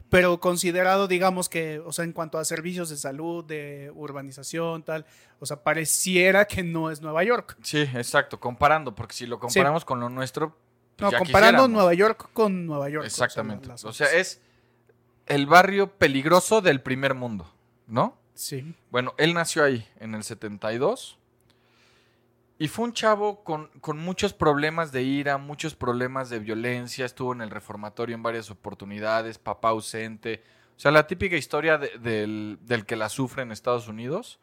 pero 0.10 0.40
considerado, 0.40 1.08
digamos 1.08 1.50
que, 1.50 1.80
o 1.80 1.92
sea, 1.92 2.06
en 2.06 2.14
cuanto 2.14 2.38
a 2.38 2.46
servicios 2.46 2.90
de 2.90 2.98
salud, 2.98 3.44
de 3.44 3.92
urbanización, 3.96 4.84
tal, 4.84 5.06
o 5.40 5.46
sea, 5.46 5.64
pareciera 5.64 6.46
que 6.46 6.64
no 6.64 6.92
es 6.92 7.02
Nueva 7.02 7.24
York. 7.24 7.58
Sí, 7.62 7.82
exacto, 7.82 8.40
comparando, 8.40 8.94
porque 8.96 9.14
si 9.16 9.26
lo 9.26 9.40
comparamos 9.40 9.84
con 9.86 10.00
lo 10.00 10.10
nuestro, 10.10 10.58
pues 10.96 11.02
No, 11.02 11.12
ya 11.12 11.18
comparando 11.18 11.64
quisiéramos. 11.64 11.70
Nueva 11.70 11.94
York 11.94 12.30
con 12.34 12.66
Nueva 12.66 12.90
York. 12.90 13.06
o 13.06 13.10
sea, 13.10 13.26
Exactamente. 13.26 13.70
O 13.84 13.94
sea, 13.94 14.08
es 14.14 14.42
el 15.26 15.48
barrio 15.48 15.92
peligroso 15.92 16.62
del 16.62 16.82
primer 16.82 17.14
mundo, 17.16 17.52
¿no? 17.88 18.18
Sí. 18.34 18.76
Bueno, 18.92 19.14
él 19.18 19.34
nació 19.34 19.64
ahí 19.64 19.88
en 20.00 20.14
el 20.14 20.24
72 20.24 21.18
y 22.58 22.68
fue 22.70 22.86
un 22.86 22.94
chavo 22.94 23.44
con, 23.44 23.68
con 23.82 23.98
muchos 23.98 24.34
problemas 24.34 24.92
de 24.92 25.04
ira, 25.04 25.38
muchos 25.38 25.76
problemas 25.76 26.30
de 26.30 26.40
violencia, 26.40 27.06
estuvo 27.06 27.34
en 27.34 27.42
el 27.42 27.50
reformatorio 27.50 28.16
en 28.16 28.24
varias 28.24 28.50
oportunidades, 28.50 29.38
papá 29.40 29.70
ausente, 29.70 30.42
o 30.78 30.80
sea, 30.80 30.92
la 30.92 31.08
típica 31.08 31.36
historia 31.36 31.78
de- 31.78 31.98
del, 32.00 32.60
del 32.62 32.86
que 32.86 32.96
la 32.96 33.10
sufre 33.10 33.44
en 33.44 33.52
Estados 33.52 33.88
Unidos 33.88 34.40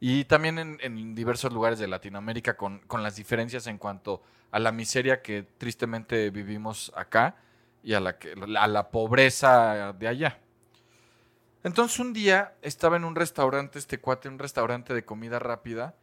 y 0.00 0.24
también 0.26 0.58
en, 0.58 0.78
en 0.82 1.14
diversos 1.14 1.52
lugares 1.52 1.78
de 1.78 1.88
Latinoamérica 1.88 2.56
con, 2.56 2.80
con 2.80 3.02
las 3.02 3.16
diferencias 3.16 3.66
en 3.66 3.78
cuanto 3.78 4.22
a 4.50 4.58
la 4.58 4.72
miseria 4.72 5.22
que 5.22 5.42
tristemente 5.42 6.30
vivimos 6.30 6.92
acá 6.96 7.36
y 7.82 7.94
a 7.94 8.00
la, 8.00 8.18
que, 8.18 8.34
a 8.58 8.66
la 8.68 8.90
pobreza 8.90 9.92
de 9.94 10.08
allá. 10.08 10.40
Entonces 11.64 11.98
un 11.98 12.12
día 12.12 12.54
estaba 12.62 12.96
en 12.96 13.04
un 13.04 13.14
restaurante, 13.16 13.78
este 13.78 13.98
cuate, 13.98 14.28
un 14.28 14.38
restaurante 14.38 14.94
de 14.94 15.04
comida 15.04 15.38
rápida. 15.38 15.94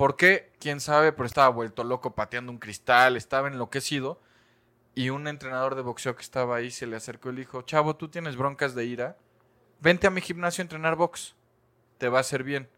¿Por 0.00 0.16
qué? 0.16 0.50
Quién 0.58 0.80
sabe, 0.80 1.12
pero 1.12 1.26
estaba 1.26 1.50
vuelto 1.50 1.84
loco 1.84 2.14
pateando 2.14 2.50
un 2.50 2.56
cristal, 2.56 3.18
estaba 3.18 3.48
enloquecido. 3.48 4.18
Y 4.94 5.10
un 5.10 5.28
entrenador 5.28 5.74
de 5.74 5.82
boxeo 5.82 6.16
que 6.16 6.22
estaba 6.22 6.56
ahí 6.56 6.70
se 6.70 6.86
le 6.86 6.96
acercó 6.96 7.28
y 7.28 7.34
le 7.34 7.40
dijo, 7.40 7.60
chavo, 7.60 7.96
tú 7.96 8.08
tienes 8.08 8.34
broncas 8.34 8.74
de 8.74 8.86
ira, 8.86 9.18
vente 9.78 10.06
a 10.06 10.10
mi 10.10 10.22
gimnasio 10.22 10.62
a 10.62 10.64
entrenar 10.64 10.96
box, 10.96 11.34
te 11.98 12.08
va 12.08 12.16
a 12.16 12.22
hacer 12.22 12.44
bien, 12.44 12.70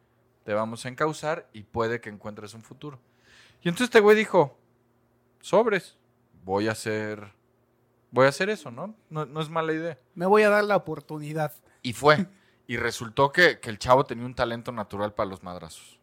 te 0.42 0.52
vamos 0.52 0.84
a 0.84 0.88
encauzar 0.88 1.48
y 1.52 1.62
puede 1.62 2.00
que 2.00 2.10
encuentres 2.10 2.54
un 2.54 2.64
futuro. 2.64 2.98
Y 3.62 3.68
entonces 3.68 3.84
este 3.84 4.00
güey 4.00 4.16
dijo, 4.16 4.58
sobres, 5.38 5.96
voy 6.42 6.66
a 6.66 6.72
hacer, 6.72 7.34
voy 8.10 8.26
a 8.26 8.30
hacer 8.30 8.50
eso, 8.50 8.72
¿no? 8.72 8.96
No, 9.10 9.26
no 9.26 9.40
es 9.40 9.48
mala 9.48 9.72
idea. 9.72 9.96
Me 10.16 10.26
voy 10.26 10.42
a 10.42 10.50
dar 10.50 10.64
la 10.64 10.74
oportunidad. 10.74 11.52
Y 11.82 11.92
fue. 11.92 12.26
Y 12.66 12.78
resultó 12.78 13.30
que, 13.30 13.60
que 13.60 13.70
el 13.70 13.78
chavo 13.78 14.06
tenía 14.06 14.26
un 14.26 14.34
talento 14.34 14.72
natural 14.72 15.14
para 15.14 15.30
los 15.30 15.44
madrazos. 15.44 16.01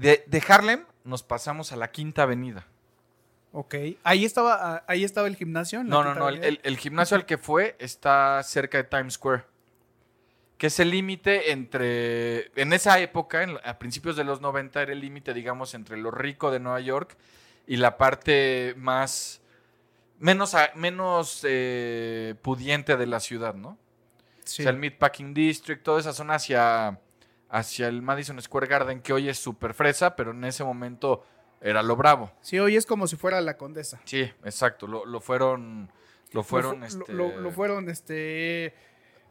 De, 0.00 0.24
de 0.26 0.42
Harlem 0.48 0.84
nos 1.04 1.22
pasamos 1.22 1.72
a 1.72 1.76
la 1.76 1.90
Quinta 1.90 2.22
Avenida. 2.22 2.66
Ok. 3.52 3.74
Ahí 4.02 4.24
estaba, 4.24 4.76
ah, 4.76 4.84
ahí 4.86 5.04
estaba 5.04 5.26
el 5.26 5.36
gimnasio. 5.36 5.84
No, 5.84 6.02
no, 6.02 6.14
no. 6.14 6.28
El, 6.28 6.78
gimnasio 6.78 7.16
al 7.16 7.26
que 7.26 7.36
fue 7.36 7.76
está 7.78 8.42
cerca 8.42 8.78
de 8.78 8.84
Times 8.84 9.14
Square. 9.14 9.44
que 10.56 10.68
es 10.68 10.78
el 10.80 10.90
límite 10.90 11.52
entre, 11.52 12.50
en 12.60 12.72
esa 12.72 12.98
época, 13.00 13.42
en- 13.42 13.58
a 13.64 13.78
principios 13.78 14.14
de 14.16 14.24
los 14.24 14.40
90, 14.40 14.82
era 14.82 14.92
el 14.92 15.00
límite, 15.00 15.32
digamos, 15.34 15.74
entre 15.74 15.96
lo 15.96 16.10
rico 16.10 16.50
de 16.50 16.60
Nueva 16.60 16.80
York 16.80 17.16
y 17.66 17.76
la 17.76 17.96
parte 17.96 18.74
más, 18.76 19.40
menos, 20.18 20.54
menos 20.74 21.40
eh, 21.48 22.34
pudiente 22.42 22.96
de 22.96 23.06
la 23.06 23.20
ciudad, 23.20 23.54
¿no? 23.54 23.78
Sí. 24.44 24.62
O 24.62 24.64
sea, 24.64 24.72
el 24.72 24.78
Meatpacking 24.78 25.32
District, 25.34 25.82
toda 25.82 26.00
esa 26.00 26.12
zona 26.12 26.34
hacia, 26.34 27.00
hacia 27.50 27.88
el 27.88 28.00
Madison 28.02 28.40
Square 28.40 28.66
Garden, 28.68 29.00
que 29.00 29.12
hoy 29.12 29.28
es 29.28 29.38
súper 29.38 29.74
fresa, 29.74 30.14
pero 30.16 30.30
en 30.30 30.44
ese 30.44 30.62
momento 30.64 31.24
era 31.60 31.82
lo 31.82 31.96
bravo. 31.96 32.30
Sí, 32.40 32.58
hoy 32.58 32.76
es 32.76 32.86
como 32.86 33.06
si 33.06 33.16
fuera 33.16 33.40
la 33.40 33.56
condesa. 33.56 34.00
Sí, 34.04 34.22
exacto, 34.44 34.86
lo, 34.86 35.04
lo 35.04 35.20
fueron, 35.20 35.90
lo 36.32 36.42
fueron, 36.42 36.80
lo, 36.80 36.86
fu- 36.88 36.98
este, 37.00 37.12
lo- 37.12 37.36
lo 37.40 37.50
fueron 37.50 37.88
este 37.90 38.74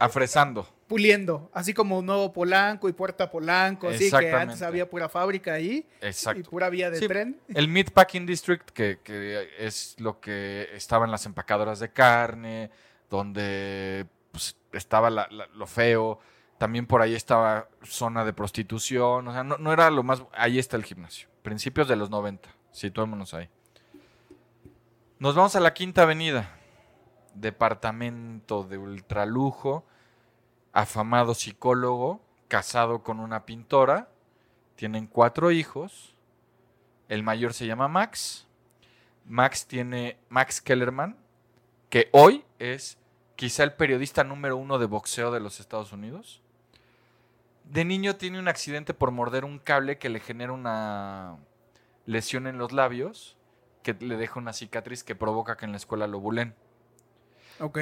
afresando. 0.01 0.67
puliendo, 0.87 1.49
así 1.53 1.73
como 1.73 2.01
Nuevo 2.01 2.31
Polanco 2.33 2.87
y 2.89 2.93
Puerta 2.93 3.29
Polanco, 3.29 3.89
así 3.89 4.09
que 4.11 4.31
antes 4.31 4.61
había 4.61 4.89
pura 4.89 5.09
fábrica 5.09 5.53
ahí 5.53 5.85
y 6.01 6.05
Exacto. 6.05 6.49
pura 6.49 6.69
vía 6.69 6.89
de 6.89 6.99
Sí, 6.99 7.07
tren. 7.07 7.39
El 7.53 7.67
Meatpacking 7.67 8.25
District, 8.25 8.69
que, 8.71 8.99
que 9.03 9.49
es 9.59 9.95
lo 9.99 10.19
que 10.19 10.69
estaba 10.73 11.05
en 11.05 11.11
las 11.11 11.25
empacadoras 11.25 11.79
de 11.79 11.91
carne, 11.91 12.69
donde 13.09 14.05
pues, 14.31 14.55
estaba 14.73 15.09
la- 15.09 15.27
la- 15.31 15.47
lo 15.47 15.65
feo. 15.67 16.19
También 16.59 16.85
por 16.85 17.01
ahí 17.01 17.15
estaba 17.15 17.69
zona 17.83 18.23
de 18.25 18.33
prostitución. 18.33 19.27
O 19.27 19.33
sea, 19.33 19.43
no, 19.43 19.73
era 19.73 19.89
lo 19.89 20.03
más. 20.03 20.23
Ahí 20.33 20.59
está 20.59 20.77
el 20.77 20.83
gimnasio. 20.83 21.27
Principios 21.41 21.87
de 21.87 21.95
los 21.95 22.11
90. 22.11 22.47
Situémonos 22.71 23.33
ahí. 23.33 23.49
Nos 25.17 25.35
vamos 25.35 25.55
a 25.55 25.61
la 25.61 25.73
Quinta 25.73 26.03
Avenida. 26.03 26.55
Departamento 27.33 28.65
de 28.65 28.77
ultralujo. 28.77 29.85
Afamado 30.73 31.33
psicólogo. 31.33 32.21
Casado 32.49 33.03
con 33.03 33.21
una 33.21 33.45
pintora. 33.45 34.09
Tienen 34.75 35.07
cuatro 35.07 35.51
hijos. 35.51 36.13
El 37.07 37.23
mayor 37.23 37.53
se 37.53 37.67
llama 37.67 37.87
Max. 37.87 38.45
Max 39.23 39.65
tiene 39.65 40.17
Max 40.27 40.59
Kellerman, 40.59 41.15
que 41.89 42.09
hoy 42.11 42.43
es 42.57 42.97
quizá 43.35 43.63
el 43.63 43.73
periodista 43.73 44.23
número 44.23 44.57
uno 44.57 44.79
de 44.79 44.87
boxeo 44.87 45.31
de 45.31 45.39
los 45.39 45.59
Estados 45.59 45.93
Unidos. 45.93 46.41
De 47.69 47.85
niño 47.85 48.15
tiene 48.15 48.39
un 48.39 48.47
accidente 48.47 48.93
por 48.93 49.11
morder 49.11 49.45
un 49.45 49.59
cable 49.59 49.97
que 49.97 50.09
le 50.09 50.19
genera 50.19 50.51
una 50.53 51.37
lesión 52.05 52.47
en 52.47 52.57
los 52.57 52.71
labios, 52.71 53.37
que 53.83 53.93
le 53.93 54.17
deja 54.17 54.39
una 54.39 54.53
cicatriz 54.53 55.03
que 55.03 55.15
provoca 55.15 55.55
que 55.55 55.65
en 55.65 55.71
la 55.71 55.77
escuela 55.77 56.07
lo 56.07 56.19
bulen. 56.19 56.55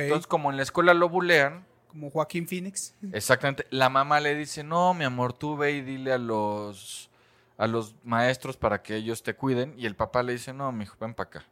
Entonces, 0.08 0.27
como 0.27 0.50
en 0.51 0.58
la 0.58 0.63
escuela 0.63 0.94
lo 0.94 1.08
bulean, 1.08 1.65
como 1.88 2.10
Joaquín 2.10 2.48
Phoenix. 2.48 2.96
Exactamente. 3.13 3.65
La 3.70 3.89
mamá 3.89 4.20
le 4.20 4.36
dice, 4.36 4.63
no, 4.63 4.94
mi 4.94 5.06
amor, 5.06 5.34
tú 5.34 5.56
ve 5.56 5.72
y 5.72 5.82
dile 5.82 6.12
a 6.12 6.17
los, 6.17 7.10
a 7.58 7.67
los 7.67 7.96
maestros 8.03 8.58
para 8.58 8.82
que 8.82 8.96
ellos 8.96 9.24
te 9.24 9.36
cuiden. 9.36 9.74
Y 9.77 9.86
el 9.86 9.96
papá 9.96 10.22
le 10.24 10.34
dice, 10.34 10.51
no, 10.53 10.72
mijo, 10.72 10.98
ven 11.00 11.13
para 11.13 11.29
acá. 11.29 11.46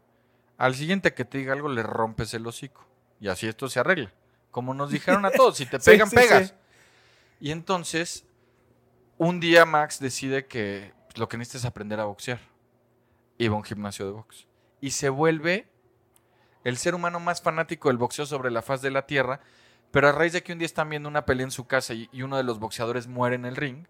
Al 0.57 0.75
siguiente 0.75 1.13
que 1.13 1.23
te 1.23 1.37
diga 1.37 1.53
algo, 1.53 1.69
le 1.69 1.83
rompes 1.83 2.33
el 2.33 2.45
hocico. 2.45 2.85
Y 3.21 3.29
así 3.29 3.47
esto 3.47 3.69
se 3.69 3.79
arregla. 3.79 4.11
Como 4.51 4.73
nos 4.73 4.89
dijeron 4.91 5.25
a 5.25 5.31
todos, 5.31 5.57
si 5.57 5.65
te 5.65 5.79
Sí, 5.79 5.91
pegan, 5.91 6.09
sí, 6.09 6.15
pegas. 6.15 6.47
sí. 6.49 6.53
Y 7.39 7.51
entonces, 7.51 8.25
un 9.17 9.39
día 9.39 9.65
Max 9.65 9.99
decide 9.99 10.45
que 10.45 10.93
lo 11.15 11.27
que 11.29 11.37
necesita 11.37 11.59
es 11.59 11.65
aprender 11.65 11.99
a 11.99 12.05
boxear. 12.05 12.39
Y 13.37 13.47
va 13.47 13.55
a 13.55 13.57
un 13.57 13.63
gimnasio 13.63 14.05
de 14.05 14.11
box. 14.11 14.47
Y 14.81 14.91
se 14.91 15.09
vuelve 15.09 15.67
el 16.63 16.77
ser 16.77 16.95
humano 16.95 17.19
más 17.19 17.41
fanático 17.41 17.89
del 17.89 17.97
boxeo 17.97 18.25
sobre 18.25 18.51
la 18.51 18.61
faz 18.61 18.81
de 18.81 18.91
la 18.91 19.05
tierra. 19.05 19.41
Pero 19.91 20.09
a 20.09 20.11
raíz 20.11 20.33
de 20.33 20.43
que 20.43 20.53
un 20.53 20.59
día 20.59 20.65
están 20.65 20.89
viendo 20.89 21.09
una 21.09 21.25
pelea 21.25 21.45
en 21.45 21.51
su 21.51 21.67
casa 21.67 21.93
y, 21.93 22.09
y 22.11 22.21
uno 22.21 22.37
de 22.37 22.43
los 22.43 22.59
boxeadores 22.59 23.07
muere 23.07 23.35
en 23.35 23.45
el 23.45 23.55
ring, 23.55 23.87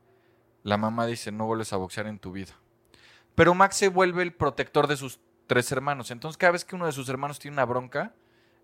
la 0.63 0.77
mamá 0.77 1.05
dice, 1.05 1.31
no 1.31 1.45
vuelves 1.45 1.73
a 1.73 1.77
boxear 1.77 2.07
en 2.07 2.19
tu 2.19 2.31
vida. 2.31 2.53
Pero 3.35 3.53
Max 3.53 3.77
se 3.77 3.87
vuelve 3.87 4.23
el 4.23 4.33
protector 4.33 4.87
de 4.87 4.97
sus 4.97 5.19
tres 5.47 5.71
hermanos. 5.71 6.11
Entonces 6.11 6.37
cada 6.37 6.51
vez 6.51 6.65
que 6.65 6.75
uno 6.75 6.85
de 6.85 6.91
sus 6.91 7.09
hermanos 7.09 7.39
tiene 7.39 7.55
una 7.55 7.65
bronca, 7.65 8.13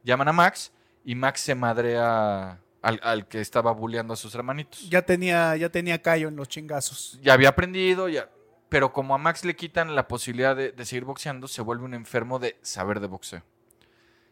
llaman 0.04 0.28
a 0.28 0.34
Max 0.34 0.72
y 1.04 1.16
Max 1.16 1.42
se 1.42 1.56
madrea 1.56 2.60
al, 2.82 3.00
al 3.04 3.28
que 3.28 3.42
estaba 3.42 3.72
bulleando 3.72 4.14
a 4.14 4.18
sus 4.18 4.34
hermanitos. 4.36 4.90
Ya 4.90 5.04
tenía, 5.04 5.56
ya 5.56 5.70
tenía 5.70 6.02
callo 6.02 6.28
en 6.28 6.36
los 6.36 6.48
chingazos. 6.48 7.20
Ya 7.22 7.34
había 7.34 7.50
aprendido, 7.50 8.10
ya... 8.10 8.30
pero 8.70 8.92
como 8.92 9.16
a 9.16 9.18
Max 9.18 9.46
le 9.46 9.56
quitan 9.56 9.96
la 9.96 10.08
posibilidad 10.08 10.56
de, 10.56 10.72
de 10.72 10.86
seguir 10.86 11.06
boxeando, 11.06 11.48
se 11.48 11.62
vuelve 11.62 11.86
un 11.86 11.94
enfermo 11.94 12.40
de 12.40 12.58
saber 12.62 13.00
de 13.00 13.08
boxeo. 13.08 13.44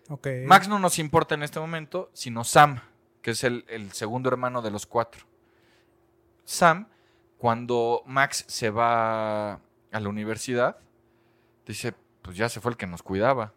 Ok. 0.10 0.27
Max 0.46 0.68
no 0.68 0.79
nos 0.79 0.98
importa 0.98 1.36
en 1.36 1.44
este 1.44 1.60
momento, 1.60 2.10
sino 2.13 2.44
Sam, 2.44 2.82
que 3.22 3.32
es 3.32 3.44
el, 3.44 3.65
el 3.68 3.91
segundo 3.91 4.29
hermano 4.29 4.62
de 4.62 4.72
los 4.72 4.86
cuatro. 4.88 5.25
Sam, 6.46 6.88
cuando 7.38 8.01
Max 8.08 8.44
se 8.48 8.72
va 8.72 9.53
a 9.53 10.00
la 10.00 10.10
universidad, 10.10 10.77
dice, 11.65 11.94
pues 12.24 12.36
ya 12.36 12.50
se 12.50 12.60
fue 12.60 12.72
el 12.72 12.77
que 12.77 12.88
nos 12.88 13.03
cuidaba. 13.03 13.53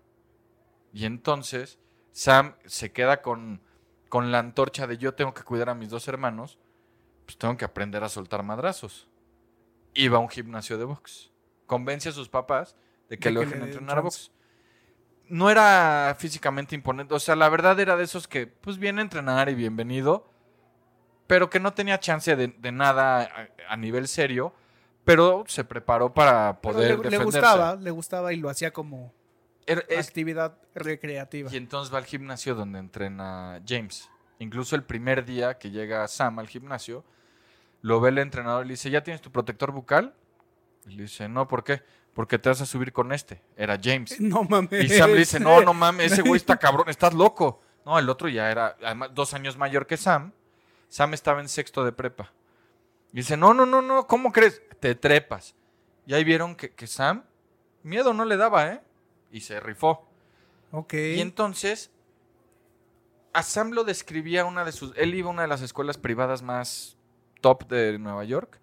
Y 0.93 1.07
entonces 1.07 1.79
Sam 2.13 2.55
se 2.67 2.93
queda 2.93 3.23
con, 3.23 3.63
con 4.13 4.31
la 4.31 4.41
antorcha 4.41 4.87
de 4.87 4.99
yo 4.99 5.15
tengo 5.15 5.33
que 5.33 5.43
cuidar 5.43 5.71
a 5.71 5.75
mis 5.75 5.89
dos 5.89 6.07
hermanos, 6.07 6.59
pues 7.25 7.39
tengo 7.39 7.57
que 7.57 7.65
aprender 7.65 8.05
a 8.05 8.11
soltar 8.11 8.43
madrazos. 8.43 9.09
Va 9.97 10.19
a 10.19 10.21
un 10.21 10.29
gimnasio 10.29 10.77
de 10.77 10.85
box. 10.85 11.31
Convence 11.67 12.11
a 12.11 12.13
sus 12.13 12.29
papás 12.29 12.77
de 13.09 13.17
que 13.17 13.31
De 13.31 13.35
lo 13.35 13.41
dejen 13.41 13.61
le 13.61 13.69
entrenar 13.69 13.97
a 13.97 14.01
box 14.03 14.31
no 15.31 15.49
era 15.49 16.15
físicamente 16.19 16.75
imponente. 16.75 17.15
O 17.15 17.19
sea, 17.19 17.37
la 17.37 17.49
verdad 17.49 17.81
era 17.81 17.97
de 17.97 18.05
esos 18.05 18.29
que, 18.29 18.47
pues, 18.47 18.77
viene 18.77 19.01
a 19.01 19.05
entrenar 19.05 19.49
y 19.49 19.55
bienvenido, 19.55 20.29
pero 21.27 21.49
que 21.49 21.59
no 21.59 21.73
tenía 21.73 21.99
chance 21.99 22.37
de, 22.37 22.49
de 22.49 22.71
nada 22.71 23.23
a, 23.23 23.73
a 23.73 23.77
nivel 23.79 24.09
serio, 24.09 24.53
pero 25.05 25.45
se 25.47 25.65
preparó 25.65 26.13
para 26.13 26.61
poder 26.61 26.83
le, 26.83 26.97
le 26.97 27.03
defenderse. 27.05 27.25
gustaba, 27.25 27.77
le 27.77 27.91
gustaba 27.91 28.35
y 28.35 28.37
lo 28.37 28.51
hacía 28.51 28.75
como 28.75 29.15
Es- 29.67 30.09
actividad 30.09 30.59
recreativa. 30.75 31.51
y 31.53 31.57
entonces 31.57 31.93
va 31.93 31.99
al 31.99 32.05
gimnasio 32.05 32.55
donde 32.55 32.79
entrena 32.79 33.61
James. 33.67 34.09
Incluso 34.39 34.75
el 34.77 34.83
primer 34.85 35.25
día 35.25 35.59
que 35.59 35.71
llega 35.71 36.07
Sam 36.09 36.39
al 36.41 36.49
gimnasio, 36.49 37.05
lo 37.81 38.01
ve 38.01 38.11
el 38.11 38.19
entrenador 38.19 38.65
y 38.65 38.69
le 38.69 38.73
dice, 38.75 38.91
¿ya 38.91 39.03
tienes 39.03 39.21
tu 39.21 39.31
protector 39.31 39.71
bucal? 39.73 40.15
Y 40.87 40.95
le 40.97 41.03
dice, 41.03 41.29
no, 41.29 41.47
¿por 41.47 41.63
qué? 41.63 41.83
Porque 42.13 42.39
te 42.39 42.49
vas 42.49 42.61
a 42.61 42.67
subir 42.67 42.93
con 42.93 43.13
este. 43.13 43.41
Era 43.57 43.79
James. 43.83 44.21
No 44.21 44.43
mames. 44.45 44.85
Y 44.85 44.89
Sam 44.89 45.11
le 45.13 45.19
dice, 45.19 45.39
no, 45.41 45.61
no 45.63 45.73
mames, 45.75 46.13
ese 46.13 46.23
güey 46.23 46.37
está 46.37 46.57
cabrón, 46.59 46.89
estás 46.89 47.15
loco. 47.15 47.63
No, 47.87 47.99
el 47.99 48.09
otro 48.09 48.29
ya 48.29 48.51
era, 48.51 48.77
además, 48.85 49.11
dos 49.15 49.33
años 49.35 49.57
mayor 49.57 49.87
que 49.87 49.97
Sam. 49.97 50.33
Sam 50.89 51.15
estaba 51.15 51.41
en 51.41 51.49
sexto 51.49 51.85
de 51.85 51.93
prepa. 51.93 52.33
Y 53.13 53.17
dice, 53.19 53.37
no, 53.37 53.55
no, 53.55 53.65
no, 53.67 53.81
no, 53.83 54.07
¿cómo 54.07 54.33
crees? 54.33 54.61
Te 54.81 54.95
trepas. 54.95 55.55
Y 56.07 56.15
ahí 56.15 56.25
vieron 56.25 56.55
que, 56.57 56.73
que 56.75 56.87
Sam, 56.87 57.25
miedo 57.83 58.13
no 58.13 58.25
le 58.25 58.37
daba, 58.37 58.69
¿eh? 58.69 58.81
Y 59.33 59.41
se 59.41 59.59
rifó. 59.59 60.07
Ok. 60.71 60.95
Y 60.95 61.21
entonces, 61.21 61.91
a 63.33 63.43
Sam 63.43 63.73
lo 63.73 63.83
describía 63.83 64.45
una 64.45 64.65
de 64.65 64.73
sus, 64.73 64.93
él 64.97 65.15
iba 65.15 65.29
a 65.29 65.33
una 65.33 65.43
de 65.43 65.49
las 65.49 65.63
escuelas 65.63 65.99
privadas 65.99 66.43
más 66.43 66.97
top 67.41 67.67
de 67.67 67.99
Nueva 67.99 68.25
York. 68.25 68.61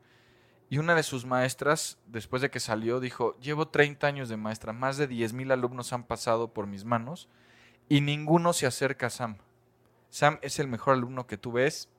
Y 0.71 0.77
una 0.77 0.93
de 0.93 1.01
sus 1.01 1.25
maestras, 1.25 1.97
después 2.05 2.43
de 2.43 2.51
que 2.51 2.59
salió, 2.59 2.99
dijo, 2.99 3.35
llevo 3.39 3.67
30 3.67 4.05
años 4.05 4.29
de 4.29 4.37
maestra, 4.37 4.71
más 4.71 4.97
de 4.97 5.07
10 5.07 5.33
mil 5.33 5.51
alumnos 5.51 5.91
han 5.93 6.03
pasado 6.03 6.53
por 6.53 6.67
mis 6.67 6.85
manos 6.85 7.27
y 7.89 8.01
ninguno 8.01 8.53
se 8.53 8.67
acerca 8.67 9.07
a 9.07 9.09
Sam. 9.09 9.37
Sam 10.09 10.37
es 10.43 10.59
el 10.59 10.67
mejor 10.67 10.93
alumno 10.93 11.25
que 11.27 11.37
tú 11.37 11.53
ves, 11.53 11.89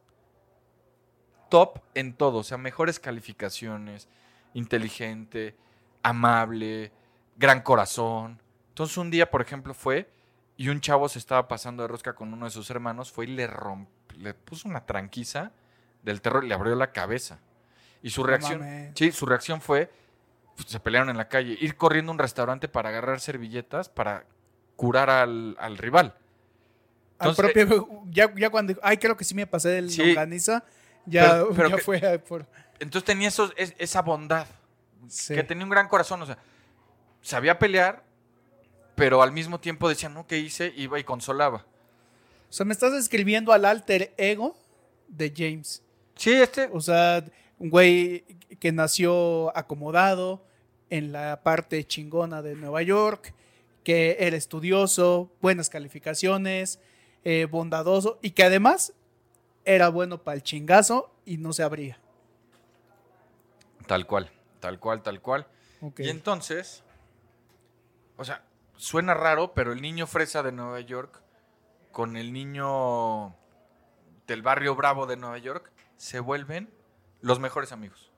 top 1.49 1.81
en 1.95 2.15
todo, 2.15 2.39
o 2.39 2.45
sea, 2.45 2.59
mejores 2.59 3.01
calificaciones, 3.01 4.09
inteligente, 4.55 5.57
amable, 6.03 6.93
gran 7.37 7.61
corazón. 7.63 8.41
Entonces 8.81 8.97
un 8.97 9.11
día, 9.11 9.31
por 9.31 9.43
ejemplo, 9.43 9.75
fue 9.75 10.09
y 10.57 10.71
un 10.71 10.81
chavo 10.81 11.07
se 11.11 11.19
estaba 11.19 11.49
pasando 11.49 11.83
de 11.83 11.89
rosca 11.89 12.15
con 12.15 12.33
uno 12.33 12.47
de 12.47 12.51
sus 12.51 12.71
hermanos, 12.71 13.13
fue 13.13 13.27
y 13.27 13.29
le 13.29 13.47
rompió, 13.47 14.17
le 14.17 14.33
puso 14.33 14.69
una 14.71 14.87
tranquiza 14.87 15.53
del 16.03 16.23
terror 16.23 16.47
y 16.47 16.49
le 16.49 16.55
abrió 16.55 16.75
la 16.75 16.91
cabeza. 16.91 17.41
Y 18.03 18.09
su 18.09 18.23
reacción, 18.25 18.63
sí, 18.95 19.13
su 19.13 19.27
reacción 19.27 19.61
fue, 19.61 19.91
pues, 20.57 20.67
se 20.71 20.81
pelearon 20.81 21.11
en 21.11 21.19
la 21.19 21.29
calle, 21.29 21.59
ir 21.61 21.77
corriendo 21.77 22.11
a 22.11 22.15
un 22.15 22.19
restaurante 22.19 22.69
para 22.69 22.89
agarrar 22.89 23.21
servilletas 23.21 23.91
para 23.91 24.25
curar 24.77 25.11
al, 25.11 25.57
al 25.61 25.77
rival. 25.77 26.15
Al 27.19 27.29
Entonces, 27.33 27.53
propio, 27.67 28.03
ya, 28.09 28.35
ya 28.35 28.49
cuando, 28.49 28.73
ay, 28.83 28.97
creo 28.97 29.15
que 29.15 29.25
sí 29.25 29.35
me 29.35 29.47
pasé 29.47 29.69
del 29.69 29.91
Sí. 29.91 30.03
longaniza, 30.03 30.65
ya, 31.05 31.33
Pero- 31.33 31.51
pero 31.55 31.69
ya 31.69 31.77
que- 31.77 31.83
fue 31.83 32.19
por... 32.27 32.47
Entonces 32.79 33.05
tenía 33.05 33.29
esos- 33.29 33.53
es- 33.59 33.75
esa 33.77 34.01
bondad, 34.01 34.47
Sí. 35.07 35.35
que 35.35 35.45
tenía 35.45 35.65
un 35.65 35.71
gran 35.71 35.87
corazón, 35.87 36.23
o 36.23 36.25
sea, 36.27 36.39
sabía 37.21 37.59
pelear, 37.59 38.09
pero 39.01 39.23
al 39.23 39.33
mismo 39.33 39.59
tiempo 39.59 39.89
decía, 39.89 40.11
no, 40.11 40.27
¿qué 40.27 40.37
hice? 40.37 40.75
Iba 40.77 40.99
y 40.99 41.05
consolaba. 41.05 41.65
O 42.51 42.53
sea, 42.53 42.67
me 42.67 42.75
estás 42.75 42.93
describiendo 42.93 43.51
al 43.51 43.65
alter 43.65 44.13
ego 44.19 44.55
de 45.09 45.33
James. 45.35 45.83
Sí, 46.17 46.35
este, 46.35 46.69
O 46.71 46.81
sea, 46.81 47.25
un 47.59 47.71
güey 47.71 48.27
que 48.59 48.73
nació 48.73 49.57
acomodado 49.57 50.45
en 50.91 51.13
la 51.13 51.43
parte 51.43 51.83
chingona 51.87 52.43
de 52.43 52.55
Nueva 52.57 52.83
York, 52.83 53.33
que 53.85 54.19
era 54.21 54.37
estudioso, 54.37 55.33
buenas 55.41 55.71
calificaciones, 55.71 56.79
eh, 57.25 57.47
bondadoso 57.51 58.19
y 58.21 58.33
que 58.33 58.43
además 58.43 58.93
era 59.65 59.89
bueno 59.89 60.23
para 60.23 60.35
el 60.35 60.43
chingazo 60.43 61.11
y 61.25 61.39
no 61.39 61.55
se 61.55 61.63
abría. 61.63 61.99
Tal 63.87 64.07
cual, 64.07 64.31
tal 64.59 64.79
cual, 64.79 65.03
tal 65.03 65.23
cual. 65.23 65.47
Y 65.97 66.11
entonces, 66.11 66.83
o 68.19 68.25
sea, 68.27 68.45
suena 68.81 69.15
raro, 69.15 69.53
pero 69.53 69.73
el 69.73 69.83
niño 69.83 70.07
fresa 70.07 70.43
de 70.43 70.53
Nueva 70.53 70.81
York 70.81 71.21
con 71.93 72.17
el 72.17 72.33
niño 72.33 73.37
del 74.27 74.43
barrio 74.43 74.75
bravo 74.75 75.07
de 75.07 75.17
Nueva 75.17 75.39
York 75.39 75.71
se 75.97 76.21
vuelven 76.21 76.73
los 77.21 77.39
mejores 77.41 77.73
amigos. 77.73 78.11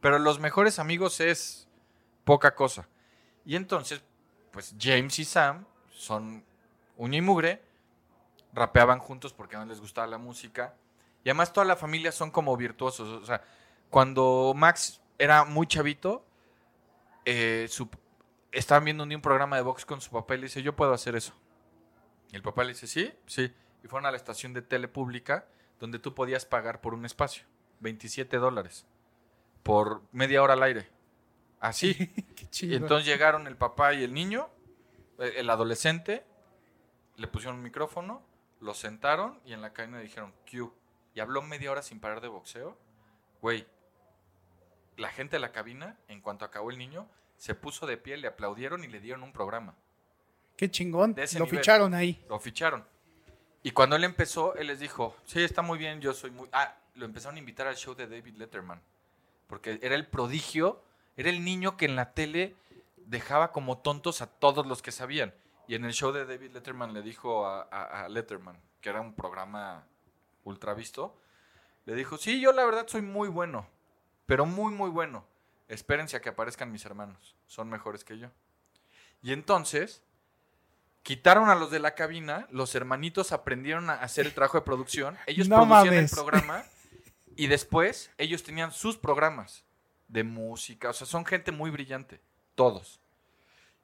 Pero 0.00 0.18
los 0.18 0.38
mejores 0.38 0.78
amigos 0.78 1.20
es 1.20 1.68
poca 2.24 2.54
cosa. 2.54 2.88
Y 3.44 3.56
entonces, 3.56 4.02
pues 4.52 4.74
James 4.78 5.18
y 5.18 5.24
Sam 5.24 5.64
son 5.90 6.44
uña 6.96 7.18
y 7.18 7.22
mugre, 7.22 7.62
rapeaban 8.52 9.00
juntos 9.00 9.32
porque 9.32 9.56
no 9.56 9.64
les 9.64 9.80
gustaba 9.80 10.06
la 10.06 10.18
música. 10.18 10.74
Y 11.24 11.30
además 11.30 11.52
toda 11.52 11.66
la 11.66 11.76
familia 11.76 12.12
son 12.12 12.30
como 12.30 12.56
virtuosos. 12.56 13.22
O 13.22 13.26
sea, 13.26 13.42
cuando 13.90 14.52
Max 14.54 15.00
era 15.18 15.44
muy 15.44 15.66
chavito, 15.66 16.24
eh, 17.24 17.66
su- 17.68 17.90
estaban 18.52 18.84
viendo 18.84 19.02
un 19.02 19.08
día 19.08 19.18
un 19.18 19.22
programa 19.22 19.56
de 19.56 19.62
box 19.62 19.84
con 19.84 20.00
su 20.00 20.10
papá 20.10 20.34
y 20.34 20.38
le 20.38 20.44
dice, 20.44 20.62
yo 20.62 20.74
puedo 20.74 20.92
hacer 20.92 21.16
eso. 21.16 21.34
Y 22.32 22.36
el 22.36 22.42
papá 22.42 22.64
le 22.64 22.70
dice, 22.70 22.86
sí, 22.86 23.12
sí. 23.26 23.52
Y 23.84 23.88
fueron 23.88 24.06
a 24.06 24.10
la 24.10 24.16
estación 24.16 24.52
de 24.52 24.62
tele 24.62 24.88
pública 24.88 25.46
donde 25.80 25.98
tú 25.98 26.14
podías 26.14 26.44
pagar 26.46 26.80
por 26.80 26.94
un 26.94 27.04
espacio, 27.04 27.44
27 27.80 28.38
dólares, 28.38 28.86
por 29.62 30.02
media 30.12 30.42
hora 30.42 30.54
al 30.54 30.62
aire. 30.62 30.88
Así. 31.60 31.94
Qué 32.50 32.66
Y 32.66 32.74
entonces 32.74 33.06
llegaron 33.06 33.46
el 33.46 33.56
papá 33.56 33.94
y 33.94 34.02
el 34.02 34.12
niño, 34.12 34.48
eh, 35.18 35.34
el 35.36 35.50
adolescente, 35.50 36.24
le 37.16 37.28
pusieron 37.28 37.56
un 37.56 37.62
micrófono, 37.62 38.22
lo 38.60 38.74
sentaron 38.74 39.40
y 39.44 39.52
en 39.52 39.62
la 39.62 39.72
cabina 39.72 40.00
dijeron 40.00 40.34
Q. 40.50 40.72
Y 41.14 41.20
habló 41.20 41.42
media 41.42 41.70
hora 41.70 41.82
sin 41.82 42.00
parar 42.00 42.20
de 42.20 42.28
boxeo. 42.28 42.76
Güey, 43.40 43.66
la 44.96 45.08
gente 45.10 45.36
de 45.36 45.40
la 45.40 45.52
cabina, 45.52 45.98
en 46.08 46.20
cuanto 46.20 46.44
acabó 46.44 46.70
el 46.70 46.78
niño, 46.78 47.08
se 47.36 47.54
puso 47.54 47.86
de 47.86 47.96
pie, 47.96 48.16
le 48.16 48.28
aplaudieron 48.28 48.84
y 48.84 48.88
le 48.88 49.00
dieron 49.00 49.22
un 49.22 49.32
programa. 49.32 49.74
Qué 50.56 50.70
chingón. 50.70 51.14
de 51.14 51.24
ese 51.24 51.38
Lo 51.38 51.44
nivel. 51.44 51.60
ficharon 51.60 51.94
ahí. 51.94 52.24
Lo 52.28 52.38
ficharon. 52.38 52.84
Y 53.62 53.72
cuando 53.72 53.96
él 53.96 54.04
empezó, 54.04 54.54
él 54.54 54.68
les 54.68 54.78
dijo, 54.80 55.16
sí, 55.24 55.42
está 55.42 55.60
muy 55.62 55.78
bien, 55.78 56.00
yo 56.00 56.14
soy 56.14 56.30
muy... 56.30 56.48
Ah, 56.52 56.76
lo 56.94 57.04
empezaron 57.04 57.36
a 57.36 57.38
invitar 57.40 57.66
al 57.66 57.76
show 57.76 57.94
de 57.94 58.06
David 58.06 58.36
Letterman. 58.36 58.80
Porque 59.48 59.78
era 59.82 59.94
el 59.94 60.06
prodigio, 60.06 60.82
era 61.16 61.28
el 61.30 61.44
niño 61.44 61.76
que 61.76 61.84
en 61.84 61.96
la 61.96 62.12
tele 62.14 62.54
dejaba 62.96 63.52
como 63.52 63.78
tontos 63.78 64.22
a 64.22 64.26
todos 64.28 64.66
los 64.66 64.82
que 64.82 64.92
sabían. 64.92 65.34
Y 65.68 65.74
en 65.74 65.84
el 65.84 65.92
show 65.92 66.12
de 66.12 66.24
David 66.26 66.52
Letterman 66.52 66.94
le 66.94 67.02
dijo 67.02 67.44
a, 67.46 67.62
a- 67.70 68.04
a 68.04 68.08
Letterman, 68.08 68.58
que 68.80 68.88
era 68.88 69.00
un 69.00 69.14
programa 69.14 69.84
ultra 70.44 70.74
visto, 70.74 71.16
le 71.86 71.94
dijo, 71.94 72.16
sí, 72.18 72.40
yo 72.40 72.52
la 72.52 72.64
verdad 72.64 72.86
soy 72.88 73.02
muy 73.02 73.28
bueno, 73.28 73.66
pero 74.26 74.46
muy, 74.46 74.72
muy 74.72 74.90
bueno. 74.90 75.24
Espérense 75.68 76.16
a 76.16 76.20
que 76.20 76.28
aparezcan 76.28 76.70
mis 76.70 76.84
hermanos, 76.84 77.34
son 77.46 77.68
mejores 77.68 78.04
que 78.04 78.18
yo. 78.18 78.28
Y 79.22 79.32
entonces, 79.32 80.02
quitaron 81.02 81.48
a 81.48 81.54
los 81.54 81.70
de 81.70 81.80
la 81.80 81.94
cabina, 81.94 82.46
los 82.50 82.74
hermanitos 82.74 83.32
aprendieron 83.32 83.90
a 83.90 83.94
hacer 83.94 84.26
el 84.26 84.34
trabajo 84.34 84.58
de 84.58 84.62
producción, 84.64 85.16
ellos 85.26 85.48
No 85.48 85.56
producían 85.56 85.94
mames. 85.94 86.12
el 86.12 86.16
programa 86.16 86.64
y 87.36 87.48
después 87.48 88.10
ellos 88.18 88.42
tenían 88.42 88.72
sus 88.72 88.96
programas 88.96 89.64
de 90.08 90.22
música, 90.24 90.90
o 90.90 90.92
sea, 90.92 91.06
son 91.06 91.24
gente 91.24 91.50
muy 91.50 91.70
brillante, 91.70 92.20
todos. 92.54 93.00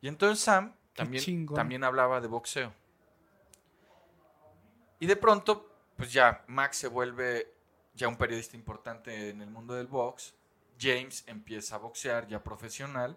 Y 0.00 0.08
entonces 0.08 0.42
Sam 0.42 0.74
también, 0.94 1.46
también 1.46 1.84
hablaba 1.84 2.20
de 2.20 2.28
boxeo. 2.28 2.72
Y 5.00 5.06
de 5.06 5.16
pronto, 5.16 5.68
pues 5.96 6.12
ya 6.12 6.44
Max 6.46 6.76
se 6.76 6.88
vuelve 6.88 7.52
ya 7.94 8.06
un 8.08 8.16
periodista 8.16 8.56
importante 8.56 9.30
en 9.30 9.40
el 9.42 9.50
mundo 9.50 9.74
del 9.74 9.88
box. 9.88 10.34
James 10.82 11.22
empieza 11.28 11.76
a 11.76 11.78
boxear 11.78 12.26
ya 12.26 12.42
profesional. 12.42 13.16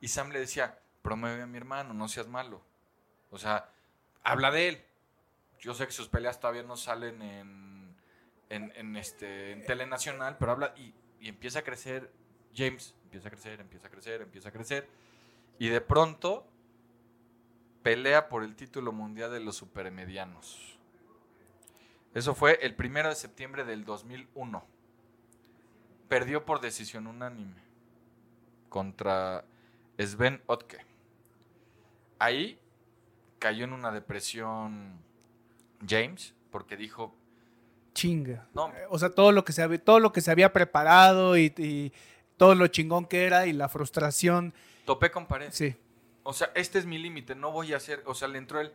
Y 0.00 0.08
Sam 0.08 0.30
le 0.30 0.40
decía, 0.40 0.78
promueve 1.02 1.42
a 1.42 1.46
mi 1.46 1.56
hermano, 1.56 1.94
no 1.94 2.08
seas 2.08 2.28
malo. 2.28 2.62
O 3.30 3.38
sea, 3.38 3.70
habla 4.22 4.50
de 4.50 4.68
él. 4.68 4.84
Yo 5.58 5.72
sé 5.72 5.86
que 5.86 5.92
sus 5.92 6.08
peleas 6.08 6.38
todavía 6.38 6.62
no 6.62 6.76
salen 6.76 7.22
en, 7.22 7.96
en, 8.50 8.96
este, 8.96 9.52
en 9.52 10.36
pero 10.38 10.52
habla 10.52 10.74
y, 10.76 10.94
y 11.18 11.28
empieza 11.28 11.60
a 11.60 11.62
crecer. 11.62 12.12
James 12.54 12.94
empieza 13.04 13.28
a 13.28 13.30
crecer, 13.30 13.60
empieza 13.60 13.86
a 13.86 13.90
crecer, 13.90 14.22
empieza 14.22 14.48
a 14.50 14.52
crecer. 14.52 14.88
Y 15.58 15.68
de 15.68 15.80
pronto 15.80 16.46
pelea 17.82 18.28
por 18.28 18.42
el 18.42 18.56
título 18.56 18.92
mundial 18.92 19.30
de 19.30 19.40
los 19.40 19.56
supermedianos. 19.56 20.76
Eso 22.14 22.34
fue 22.34 22.58
el 22.62 22.74
primero 22.74 23.08
de 23.08 23.14
septiembre 23.14 23.64
del 23.64 23.84
2001. 23.84 24.66
Perdió 26.08 26.44
por 26.44 26.60
decisión 26.60 27.06
unánime 27.06 27.62
contra 28.68 29.44
Sven 29.98 30.42
Otke. 30.46 30.78
Ahí 32.18 32.58
cayó 33.38 33.64
en 33.64 33.72
una 33.72 33.90
depresión 33.92 34.98
James 35.86 36.34
porque 36.50 36.76
dijo, 36.76 37.14
Chinga. 37.94 38.46
no, 38.54 38.70
O 38.90 38.98
sea, 38.98 39.10
todo 39.10 39.32
lo 39.32 39.44
que 39.44 39.52
se 39.52 39.62
había, 39.62 39.82
todo 39.82 40.00
lo 40.00 40.12
que 40.12 40.20
se 40.20 40.30
había 40.30 40.52
preparado 40.52 41.36
y, 41.36 41.52
y 41.56 41.92
todo 42.36 42.54
lo 42.54 42.66
chingón 42.68 43.06
que 43.06 43.24
era 43.24 43.46
y 43.46 43.52
la 43.52 43.68
frustración. 43.68 44.52
topé 44.84 45.10
con 45.10 45.26
pared. 45.26 45.48
Sí. 45.52 45.74
O 46.22 46.32
sea, 46.32 46.50
este 46.54 46.78
es 46.78 46.86
mi 46.86 46.98
límite, 46.98 47.34
no 47.34 47.52
voy 47.52 47.72
a 47.72 47.80
ser, 47.80 48.02
o 48.06 48.14
sea, 48.14 48.28
le 48.28 48.38
entró 48.38 48.60
él, 48.60 48.72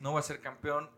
no 0.00 0.12
voy 0.12 0.18
a 0.20 0.22
ser 0.22 0.40
campeón, 0.40 0.90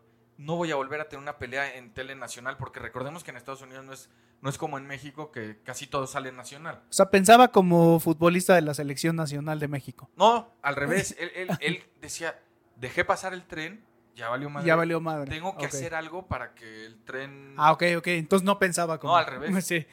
no 0.43 0.55
voy 0.55 0.71
a 0.71 0.75
volver 0.75 0.99
a 1.01 1.09
tener 1.09 1.21
una 1.21 1.37
pelea 1.37 1.75
en 1.75 1.93
tele 1.93 2.15
nacional, 2.15 2.57
porque 2.57 2.79
recordemos 2.79 3.23
que 3.23 3.31
en 3.31 3.37
Estados 3.37 3.61
Unidos 3.61 3.85
no 3.85 3.93
es, 3.93 4.09
no 4.41 4.49
es 4.49 4.57
como 4.57 4.77
en 4.77 4.85
México, 4.87 5.31
que 5.31 5.59
casi 5.63 5.87
todo 5.87 6.05
sale 6.07 6.31
nacional. 6.31 6.83
O 6.89 6.93
sea, 6.93 7.09
pensaba 7.09 7.49
como 7.49 7.99
futbolista 7.99 8.55
de 8.55 8.61
la 8.61 8.73
selección 8.73 9.15
nacional 9.15 9.59
de 9.59 9.67
México. 9.67 10.09
No, 10.15 10.53
al 10.61 10.75
revés, 10.75 11.15
él, 11.19 11.31
él- 11.35 11.49
él 11.61 11.83
decía, 12.01 12.39
dejé 12.75 13.05
pasar 13.05 13.33
el 13.33 13.45
tren, 13.45 13.83
ya 14.15 14.29
valió 14.29 14.49
madre. 14.49 14.67
Ya 14.67 14.75
valió 14.75 14.99
madre. 15.01 15.29
Tengo 15.31 15.57
que 15.57 15.65
hacer 15.65 15.95
algo 15.95 16.27
para 16.27 16.53
que 16.53 16.85
el 16.85 17.01
tren... 17.03 17.55
Ah, 17.57 17.71
ok, 17.71 17.83
ok. 17.97 18.07
Entonces 18.07 18.45
no 18.45 18.59
pensaba 18.59 18.99
como. 18.99 19.13
No, 19.13 19.17
al 19.17 19.25
revés. 19.25 19.65
Sí. 19.65 19.85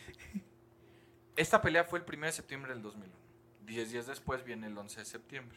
Esta 1.36 1.62
pelea 1.62 1.84
fue 1.84 2.00
el 2.00 2.04
1 2.06 2.26
de 2.26 2.32
septiembre 2.32 2.72
del 2.74 2.82
2001. 2.82 3.14
Diez 3.64 3.90
días 3.92 4.06
después 4.06 4.44
viene 4.44 4.66
el 4.66 4.76
11 4.76 5.00
de 5.00 5.06
septiembre. 5.06 5.56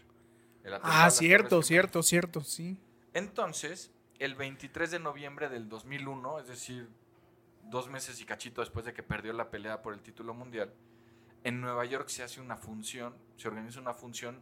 El 0.64 0.76
Ah, 0.82 1.10
cierto, 1.10 1.62
cierto, 1.62 2.02
cierto, 2.04 2.42
sí. 2.42 2.78
Entonces, 3.14 3.92
el 4.24 4.36
23 4.36 4.90
de 4.90 5.00
noviembre 5.00 5.50
del 5.50 5.68
2001, 5.68 6.40
es 6.40 6.48
decir, 6.48 6.90
dos 7.64 7.90
meses 7.90 8.22
y 8.22 8.26
cachito 8.26 8.62
después 8.62 8.86
de 8.86 8.94
que 8.94 9.04
perdió 9.04 9.34
la 9.34 9.50
pelea 9.50 9.82
por 9.82 9.94
el 9.94 10.02
título 10.02 10.34
mundial, 10.34 10.74
en 11.44 11.60
Nueva 11.60 11.84
York 11.84 12.08
se 12.08 12.24
hace 12.24 12.40
una 12.40 12.56
función, 12.56 13.14
se 13.36 13.50
organiza 13.50 13.82
una 13.82 13.94
función 13.94 14.40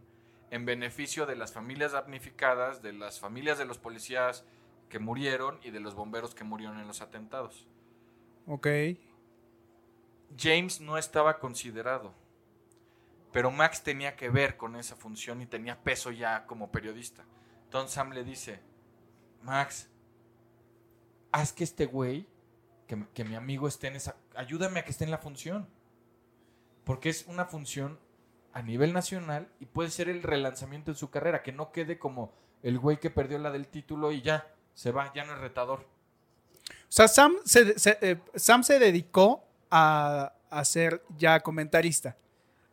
en 0.51 0.65
beneficio 0.65 1.25
de 1.25 1.35
las 1.35 1.51
familias 1.51 1.93
damnificadas, 1.93 2.83
de 2.83 2.93
las 2.93 3.19
familias 3.19 3.57
de 3.57 3.65
los 3.65 3.79
policías 3.79 4.45
que 4.87 4.99
murieron 4.99 5.59
y 5.63 5.71
de 5.71 5.79
los 5.79 5.95
bomberos 5.95 6.35
que 6.35 6.43
murieron 6.43 6.79
en 6.79 6.85
los 6.85 7.01
atentados. 7.01 7.67
Ok. 8.45 8.67
James 10.37 10.79
no 10.79 10.99
estaba 10.99 11.39
considerado, 11.39 12.13
pero 13.31 13.49
Max 13.49 13.81
tenía 13.81 14.15
que 14.15 14.29
ver 14.29 14.57
con 14.57 14.75
esa 14.75 14.95
función 14.95 15.41
y 15.41 15.47
tenía 15.47 15.81
peso 15.81 16.11
ya 16.11 16.45
como 16.45 16.71
periodista. 16.71 17.25
Entonces 17.63 17.95
Sam 17.95 18.11
le 18.11 18.23
dice, 18.23 18.59
Max, 19.43 19.89
haz 21.31 21.53
que 21.53 21.63
este 21.63 21.85
güey, 21.85 22.27
que, 22.87 23.05
que 23.13 23.23
mi 23.23 23.35
amigo 23.35 23.67
esté 23.67 23.87
en 23.87 23.95
esa, 23.95 24.15
ayúdame 24.35 24.79
a 24.79 24.85
que 24.85 24.91
esté 24.91 25.03
en 25.03 25.11
la 25.11 25.17
función. 25.17 25.67
Porque 26.83 27.09
es 27.09 27.25
una 27.27 27.45
función 27.45 27.99
a 28.53 28.61
nivel 28.63 28.91
nacional 28.91 29.47
y 29.59 29.65
puede 29.65 29.91
ser 29.91 30.09
el 30.09 30.23
relanzamiento 30.23 30.91
en 30.91 30.97
su 30.97 31.09
carrera, 31.09 31.43
que 31.43 31.51
no 31.51 31.71
quede 31.71 31.99
como 31.99 32.33
el 32.63 32.79
güey 32.79 32.99
que 32.99 33.09
perdió 33.09 33.37
la 33.37 33.51
del 33.51 33.67
título 33.67 34.11
y 34.11 34.21
ya, 34.21 34.51
se 34.73 34.91
va, 34.91 35.11
ya 35.13 35.23
no 35.23 35.33
es 35.33 35.39
retador. 35.39 35.81
O 35.81 36.89
sea, 36.89 37.07
Sam 37.07 37.35
se, 37.45 37.77
se- 37.79 37.97
eh, 38.01 38.19
Sam 38.35 38.63
se 38.63 38.79
dedicó 38.79 39.43
a, 39.69 40.33
a 40.49 40.65
ser 40.65 41.03
ya 41.17 41.39
comentarista. 41.39 42.17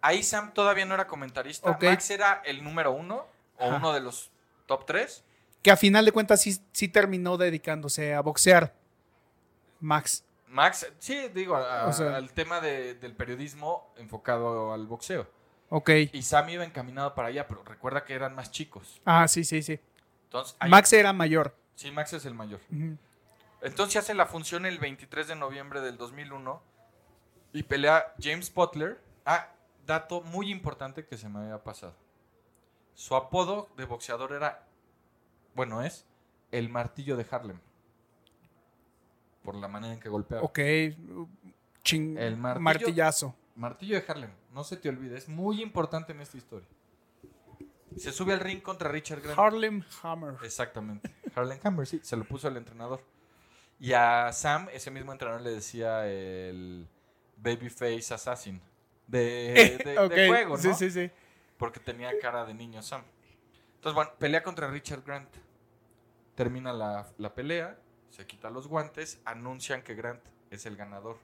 Ahí 0.00 0.22
Sam 0.22 0.52
todavía 0.54 0.84
no 0.86 0.94
era 0.94 1.06
comentarista. 1.06 1.76
Max 1.80 2.10
era 2.10 2.42
el 2.44 2.64
número 2.64 2.92
uno 2.92 3.26
o 3.58 3.64
Ajá. 3.66 3.76
uno 3.76 3.92
de 3.92 4.00
los 4.00 4.30
top 4.66 4.84
tres. 4.86 5.22
Que 5.62 5.70
a 5.70 5.76
final 5.76 6.04
de 6.04 6.12
cuentas 6.12 6.40
sí, 6.40 6.60
sí 6.72 6.88
terminó 6.88 7.36
dedicándose 7.36 8.14
a 8.14 8.20
boxear. 8.20 8.74
Max. 9.80 10.24
Max, 10.46 10.86
sí, 10.98 11.28
digo, 11.34 11.56
a- 11.56 11.82
a- 11.84 11.86
O 11.88 11.92
sea- 11.92 12.16
al 12.16 12.32
tema 12.32 12.60
de- 12.60 12.94
del 12.94 13.14
periodismo 13.14 13.92
enfocado 13.96 14.72
al 14.72 14.86
boxeo. 14.86 15.28
Ok. 15.70 15.90
Y 16.12 16.22
Sam 16.22 16.48
iba 16.48 16.64
encaminado 16.64 17.14
para 17.14 17.28
allá, 17.28 17.46
pero 17.46 17.62
recuerda 17.64 18.04
que 18.04 18.14
eran 18.14 18.34
más 18.34 18.50
chicos. 18.50 19.00
Ah, 19.04 19.28
sí, 19.28 19.44
sí, 19.44 19.62
sí. 19.62 19.78
Entonces, 20.24 20.56
ahí- 20.58 20.70
Max 20.70 20.92
era 20.92 21.12
mayor. 21.12 21.54
Sí, 21.74 21.90
Max 21.90 22.12
es 22.14 22.24
el 22.24 22.34
mayor. 22.34 22.60
Entonces 23.60 23.96
hace 23.96 24.14
la 24.14 24.26
función 24.26 24.64
el 24.66 24.78
23 24.78 25.28
de 25.28 25.36
noviembre 25.36 25.80
del 25.80 25.96
2001 25.98 26.62
y 27.52 27.62
pelea 27.64 28.14
James 28.20 28.52
Butler. 28.52 29.00
Ah, 29.26 29.48
dato 29.86 30.22
muy 30.22 30.50
importante 30.50 31.04
que 31.06 31.16
se 31.18 31.28
me 31.28 31.40
había 31.40 31.62
pasado. 31.62 31.94
Su 32.94 33.14
apodo 33.16 33.68
de 33.76 33.84
boxeador 33.84 34.32
era, 34.32 34.66
bueno, 35.54 35.82
es 35.82 36.06
el 36.52 36.68
martillo 36.68 37.16
de 37.16 37.26
Harlem. 37.30 37.58
por 39.42 39.54
la 39.54 39.68
manera 39.68 39.94
en 39.94 40.00
que 40.00 40.08
golpeaba. 40.08 40.42
Ok. 40.44 40.58
Ching, 41.82 42.18
El 42.18 42.36
martillo. 42.36 42.62
martillazo. 42.62 43.34
Martillo 43.56 43.98
de 44.00 44.04
Harlem, 44.06 44.30
no 44.52 44.62
se 44.62 44.76
te 44.76 44.88
olvide, 44.88 45.16
es 45.16 45.28
muy 45.28 45.62
importante 45.62 46.12
en 46.12 46.20
esta 46.20 46.36
historia. 46.36 46.68
Se 47.96 48.12
sube 48.12 48.34
al 48.34 48.40
ring 48.40 48.60
contra 48.62 48.90
Richard 48.90 49.22
Grant. 49.22 49.38
Harlem 49.38 49.82
Hammer. 50.02 50.34
Exactamente. 50.44 51.10
Harlem 51.34 51.58
Hammer, 51.64 51.86
sí, 51.86 51.98
se 52.02 52.16
lo 52.16 52.24
puso 52.24 52.46
el 52.48 52.56
entrenador. 52.58 53.02
Y 53.80 53.92
a 53.94 54.30
Sam, 54.32 54.68
ese 54.72 54.90
mismo 54.90 55.12
entrenador 55.12 55.40
le 55.42 55.50
decía 55.50 56.06
el 56.06 56.86
Babyface 57.38 58.12
Assassin. 58.14 58.60
De, 59.06 59.78
de- 60.10 60.28
juego, 60.28 60.56
¿no? 60.56 60.62
Sí, 60.62 60.74
sí, 60.74 60.90
sí. 60.90 61.10
Porque 61.56 61.80
tenía 61.80 62.10
cara 62.20 62.44
de 62.44 62.52
niño 62.54 62.82
Sam. 62.82 63.02
Entonces, 63.78 63.94
bueno, 63.94 64.10
pelea 64.18 64.42
contra 64.42 64.68
Richard 64.68 65.02
Grant. 65.04 65.28
Termina 66.34 66.72
la, 66.72 67.08
la 67.18 67.34
pelea, 67.34 67.78
se 68.10 68.26
quita 68.26 68.50
los 68.50 68.68
guantes, 68.68 69.20
anuncian 69.24 69.82
que 69.82 69.94
Grant 69.94 70.22
es 70.50 70.66
el 70.66 70.76
ganador. 70.76 71.18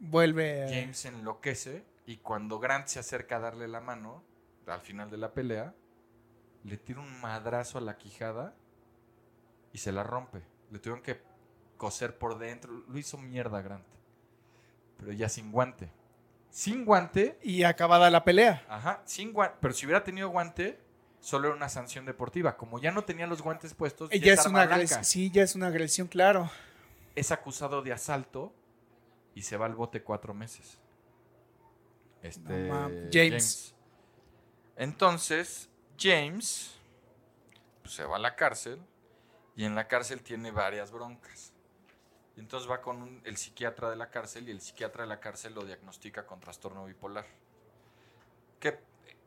Vuelve. 0.00 0.64
a- 0.64 0.68
James 0.68 0.98
se 0.98 1.08
enloquece 1.08 1.84
y 2.06 2.18
cuando 2.18 2.58
Grant 2.58 2.86
se 2.86 2.98
acerca 2.98 3.36
a 3.36 3.40
darle 3.40 3.68
la 3.68 3.80
mano, 3.80 4.22
al 4.66 4.80
final 4.80 5.10
de 5.10 5.16
la 5.18 5.32
pelea, 5.32 5.74
le 6.64 6.76
tira 6.76 7.00
un 7.00 7.20
madrazo 7.20 7.78
a 7.78 7.80
la 7.80 7.96
quijada 7.98 8.54
y 9.72 9.78
se 9.78 9.92
la 9.92 10.02
rompe. 10.02 10.42
Le 10.70 10.78
tuvieron 10.78 11.02
que 11.02 11.20
coser 11.76 12.16
por 12.18 12.38
dentro. 12.38 12.72
Lo 12.88 12.98
hizo 12.98 13.16
mierda 13.18 13.62
Grant. 13.62 13.86
Pero 14.98 15.12
ya 15.12 15.28
sin 15.28 15.50
guante. 15.52 15.90
Sin 16.58 16.84
guante, 16.84 17.38
Y 17.40 17.62
acabada 17.62 18.10
la 18.10 18.24
pelea. 18.24 18.64
ajá, 18.68 19.00
sin 19.04 19.32
guante. 19.32 19.56
Pero 19.60 19.72
si 19.72 19.86
hubiera 19.86 20.02
tenido 20.02 20.28
guante, 20.28 20.80
solo 21.20 21.46
era 21.46 21.56
una 21.56 21.68
sanción 21.68 22.04
deportiva. 22.04 22.56
Como 22.56 22.80
ya 22.80 22.90
no 22.90 23.04
tenía 23.04 23.28
los 23.28 23.42
guantes 23.42 23.74
puestos, 23.74 24.10
Ya 24.10 24.18
ya 24.18 24.32
es 24.32 24.44
una 24.44 24.62
agresión. 24.62 25.04
Sí, 25.04 25.30
ya 25.30 25.44
es 25.44 25.54
una 25.54 25.68
agresión, 25.68 26.08
claro. 26.08 26.50
es 27.14 27.30
acusado 27.30 27.80
de 27.80 27.92
asalto 27.92 28.52
y 29.36 29.42
se 29.42 29.56
va 29.56 29.66
al 29.66 29.76
bote 29.76 30.02
cuatro 30.02 30.34
meses. 30.34 30.80
Este, 32.22 32.66
No. 32.68 32.90
James. 33.12 33.72
Entonces, 34.76 35.70
James 35.96 36.74
pues, 37.82 37.94
se 37.94 38.04
va 38.04 38.16
a 38.16 38.18
la 38.18 38.34
cárcel 38.34 38.80
y 39.54 39.64
en 39.64 39.76
la 39.76 39.86
cárcel 39.86 40.22
tiene 40.22 40.50
varias 40.50 40.90
broncas. 40.90 41.52
Y 42.38 42.40
entonces 42.40 42.70
va 42.70 42.80
con 42.80 43.02
un- 43.02 43.20
el 43.24 43.36
psiquiatra 43.36 43.90
de 43.90 43.96
la 43.96 44.10
cárcel 44.10 44.48
y 44.48 44.52
el 44.52 44.60
psiquiatra 44.60 45.02
de 45.02 45.08
la 45.08 45.18
cárcel 45.18 45.54
lo 45.54 45.64
diagnostica 45.64 46.24
con 46.24 46.38
trastorno 46.38 46.84
bipolar. 46.84 47.26
Que 48.60 48.78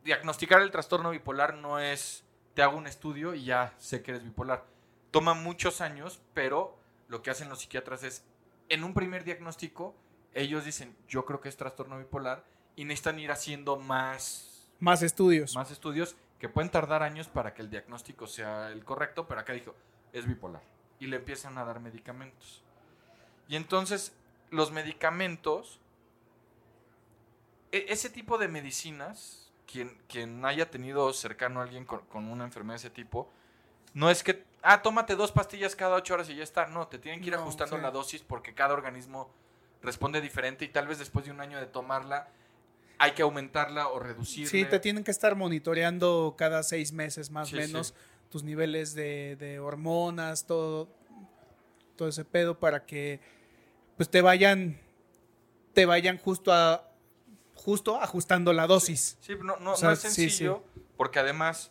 diagnosticar 0.02 0.62
el 0.62 0.70
trastorno 0.70 1.10
bipolar 1.10 1.52
no 1.54 1.78
es 1.78 2.24
te 2.54 2.62
hago 2.62 2.78
un 2.78 2.86
estudio 2.86 3.34
y 3.34 3.44
ya 3.44 3.74
sé 3.76 4.02
que 4.02 4.12
eres 4.12 4.24
bipolar. 4.24 4.64
Toma 5.10 5.34
muchos 5.34 5.82
años, 5.82 6.22
pero 6.32 6.78
lo 7.08 7.20
que 7.22 7.28
hacen 7.30 7.50
los 7.50 7.60
psiquiatras 7.60 8.02
es, 8.02 8.24
en 8.70 8.82
un 8.82 8.94
primer 8.94 9.24
diagnóstico, 9.24 9.94
ellos 10.32 10.64
dicen, 10.64 10.96
yo 11.06 11.26
creo 11.26 11.40
que 11.42 11.50
es 11.50 11.56
trastorno 11.58 11.98
bipolar, 11.98 12.44
y 12.76 12.86
necesitan 12.86 13.18
ir 13.18 13.30
haciendo 13.30 13.76
más, 13.76 14.70
Más 14.80 15.02
estudios. 15.02 15.54
más 15.54 15.70
estudios 15.70 16.16
que 16.38 16.48
pueden 16.48 16.70
tardar 16.70 17.02
años 17.02 17.28
para 17.28 17.52
que 17.52 17.60
el 17.60 17.68
diagnóstico 17.68 18.26
sea 18.26 18.70
el 18.70 18.82
correcto, 18.86 19.28
pero 19.28 19.42
acá 19.42 19.52
dijo, 19.52 19.74
es 20.14 20.26
bipolar. 20.26 20.62
Y 20.98 21.06
le 21.08 21.16
empiezan 21.16 21.58
a 21.58 21.64
dar 21.66 21.80
medicamentos. 21.80 22.62
Y 23.52 23.56
entonces, 23.56 24.14
los 24.48 24.70
medicamentos, 24.72 25.78
e- 27.70 27.84
ese 27.90 28.08
tipo 28.08 28.38
de 28.38 28.48
medicinas, 28.48 29.50
quien, 29.70 29.94
quien 30.08 30.42
haya 30.46 30.70
tenido 30.70 31.12
cercano 31.12 31.60
a 31.60 31.64
alguien 31.64 31.84
con, 31.84 32.00
con 32.06 32.28
una 32.30 32.44
enfermedad 32.44 32.76
de 32.80 32.86
ese 32.86 32.90
tipo, 32.90 33.30
no 33.92 34.08
es 34.08 34.22
que, 34.22 34.42
ah, 34.62 34.80
tómate 34.80 35.16
dos 35.16 35.32
pastillas 35.32 35.76
cada 35.76 35.96
ocho 35.96 36.14
horas 36.14 36.30
y 36.30 36.36
ya 36.36 36.42
está. 36.44 36.64
No, 36.68 36.88
te 36.88 36.98
tienen 36.98 37.20
que 37.20 37.26
ir 37.26 37.34
No, 37.34 37.42
ajustando 37.42 37.76
sí. 37.76 37.82
la 37.82 37.90
dosis 37.90 38.22
porque 38.22 38.54
cada 38.54 38.72
organismo 38.72 39.28
responde 39.82 40.22
diferente 40.22 40.64
y 40.64 40.68
tal 40.68 40.86
vez 40.86 40.98
después 40.98 41.26
de 41.26 41.30
un 41.30 41.42
año 41.42 41.58
de 41.60 41.66
tomarla 41.66 42.28
hay 42.96 43.12
que 43.12 43.20
aumentarla 43.20 43.88
o 43.88 43.98
reducirla. 43.98 44.48
Sí, 44.48 44.64
te 44.64 44.80
tienen 44.80 45.04
que 45.04 45.10
estar 45.10 45.36
monitoreando 45.36 46.36
cada 46.38 46.62
seis 46.62 46.90
meses 46.90 47.30
más 47.30 47.48
o 47.48 47.50
Sí, 47.50 47.56
menos 47.56 47.88
sí. 47.88 47.94
tus 48.30 48.44
niveles 48.44 48.94
de, 48.94 49.36
de 49.36 49.60
hormonas, 49.60 50.46
todo, 50.46 50.88
todo 51.96 52.08
ese 52.08 52.24
pedo 52.24 52.58
para 52.58 52.86
que 52.86 53.20
pues 53.96 54.08
te 54.10 54.20
vayan, 54.22 54.78
te 55.74 55.86
vayan 55.86 56.18
justo 56.18 56.52
a 56.52 56.88
justo 57.54 58.00
ajustando 58.00 58.52
la 58.52 58.66
dosis. 58.66 59.18
Sí, 59.20 59.34
no, 59.40 59.56
no, 59.58 59.72
O 59.72 59.76
sea, 59.76 59.88
no 59.88 59.94
es 59.94 60.00
sí, 60.00 60.08
sencillo, 60.10 60.64
porque 60.96 61.20
además, 61.20 61.70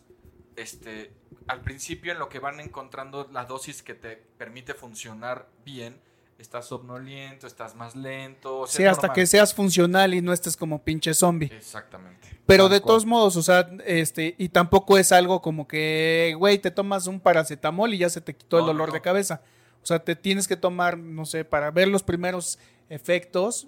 este, 0.56 1.12
al 1.48 1.60
principio 1.60 2.12
en 2.12 2.18
lo 2.18 2.28
que 2.28 2.38
van 2.38 2.60
encontrando 2.60 3.28
la 3.30 3.44
dosis 3.44 3.82
que 3.82 3.94
te 3.94 4.16
permite 4.38 4.72
funcionar 4.74 5.48
bien, 5.64 6.00
estás 6.38 6.66
somnoliento, 6.66 7.46
estás 7.46 7.74
más 7.74 7.94
lento. 7.94 8.60
o 8.60 8.66
sea, 8.66 8.76
Sí, 8.78 8.84
hasta 8.86 9.02
normal. 9.08 9.14
que 9.16 9.26
seas 9.26 9.52
funcional 9.54 10.14
y 10.14 10.22
no 10.22 10.32
estés 10.32 10.56
como 10.56 10.82
pinche 10.82 11.12
zombie. 11.14 11.52
Exactamente. 11.54 12.40
Pero 12.46 12.68
de 12.70 12.80
cual. 12.80 12.88
todos 12.88 13.06
modos, 13.06 13.36
o 13.36 13.42
sea, 13.42 13.68
este, 13.84 14.34
y 14.38 14.48
tampoco 14.48 14.96
es 14.98 15.12
algo 15.12 15.42
como 15.42 15.68
que, 15.68 16.34
güey, 16.38 16.58
te 16.58 16.70
tomas 16.70 17.06
un 17.06 17.20
paracetamol 17.20 17.92
y 17.94 17.98
ya 17.98 18.08
se 18.08 18.20
te 18.22 18.34
quitó 18.34 18.58
el 18.58 18.62
No, 18.62 18.68
dolor 18.68 18.88
no. 18.88 18.94
de 18.94 19.00
cabeza. 19.02 19.42
O 19.82 19.86
sea, 19.86 19.98
te 20.04 20.14
tienes 20.16 20.46
que 20.46 20.56
tomar, 20.56 20.96
no 20.98 21.24
sé, 21.26 21.44
para 21.44 21.70
ver 21.70 21.88
los 21.88 22.02
primeros 22.02 22.58
efectos, 22.88 23.66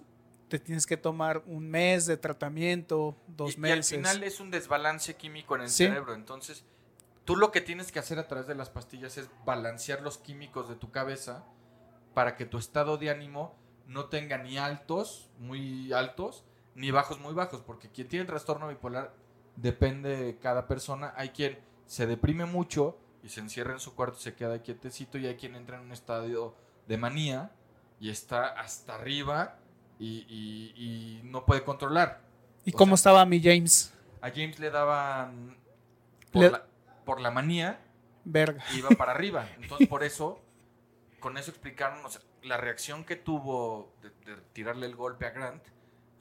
te 0.48 0.58
tienes 0.58 0.86
que 0.86 0.96
tomar 0.96 1.42
un 1.46 1.68
mes 1.68 2.06
de 2.06 2.16
tratamiento, 2.16 3.16
dos 3.26 3.52
y, 3.52 3.54
y 3.54 3.60
meses. 3.60 3.92
al 3.92 3.98
final 3.98 4.22
es 4.22 4.40
un 4.40 4.50
desbalance 4.50 5.14
químico 5.16 5.56
en 5.56 5.62
el 5.62 5.68
Sí. 5.68 5.86
cerebro. 5.86 6.14
Entonces, 6.14 6.64
tú 7.24 7.34
lo 7.36 7.50
que 7.50 7.60
tienes 7.60 7.90
que 7.90 7.98
hacer 7.98 8.18
a 8.18 8.28
través 8.28 8.46
de 8.46 8.54
las 8.54 8.70
pastillas 8.70 9.16
es 9.18 9.28
balancear 9.44 10.02
los 10.02 10.18
químicos 10.18 10.68
de 10.68 10.76
tu 10.76 10.90
cabeza 10.90 11.44
para 12.12 12.36
que 12.36 12.44
tu 12.44 12.58
estado 12.58 12.96
de 12.96 13.10
ánimo 13.10 13.56
no 13.88 14.06
tenga 14.06 14.38
ni 14.38 14.56
altos, 14.58 15.28
muy 15.38 15.92
altos, 15.92 16.44
ni 16.76 16.90
bajos, 16.92 17.18
muy 17.18 17.34
bajos. 17.34 17.60
Porque 17.62 17.88
quien 17.90 18.08
tiene 18.08 18.24
trastorno 18.24 18.68
bipolar 18.68 19.12
depende 19.56 20.16
de 20.16 20.38
cada 20.38 20.68
persona. 20.68 21.12
Hay 21.16 21.30
quien 21.30 21.58
se 21.86 22.06
deprime 22.06 22.44
mucho 22.44 22.96
y 23.24 23.30
se 23.30 23.40
encierra 23.40 23.72
en 23.72 23.80
su 23.80 23.94
cuarto 23.96 24.18
y 24.20 24.22
se 24.22 24.34
queda 24.34 24.62
quietecito. 24.62 25.18
Y 25.18 25.26
hay 25.26 25.36
quien 25.36 25.56
entra 25.56 25.78
en 25.78 25.84
un 25.84 25.92
estadio 25.92 26.54
de 26.86 26.98
manía 26.98 27.50
y 27.98 28.10
está 28.10 28.48
hasta 28.48 28.94
arriba 28.94 29.56
y, 29.98 30.26
y- 30.28 30.74
y 30.76 31.20
no 31.24 31.44
puede 31.46 31.64
controlar. 31.64 32.20
¿Y 32.64 32.72
o 32.74 32.76
cómo 32.76 32.96
sea- 32.96 33.10
estaba 33.12 33.24
mi 33.24 33.42
James? 33.42 33.92
A 34.20 34.30
James 34.30 34.58
le 34.58 34.70
daban 34.70 35.56
por, 36.32 36.42
Le- 36.42 36.50
la, 36.50 36.66
por 37.04 37.20
la 37.20 37.30
manía, 37.30 37.80
Verga. 38.24 38.62
iba 38.76 38.90
para 38.90 39.12
arriba. 39.12 39.46
Entonces, 39.60 39.88
por 39.88 40.02
eso, 40.04 40.40
con 41.20 41.36
eso 41.38 41.50
explicaron, 41.50 42.04
o 42.04 42.08
sea, 42.10 42.20
la 42.42 42.56
reacción 42.58 43.04
que 43.04 43.16
tuvo 43.16 43.92
de, 44.02 44.10
de 44.30 44.40
tirarle 44.52 44.86
el 44.86 44.96
golpe 44.96 45.26
a 45.26 45.30
Grant 45.30 45.62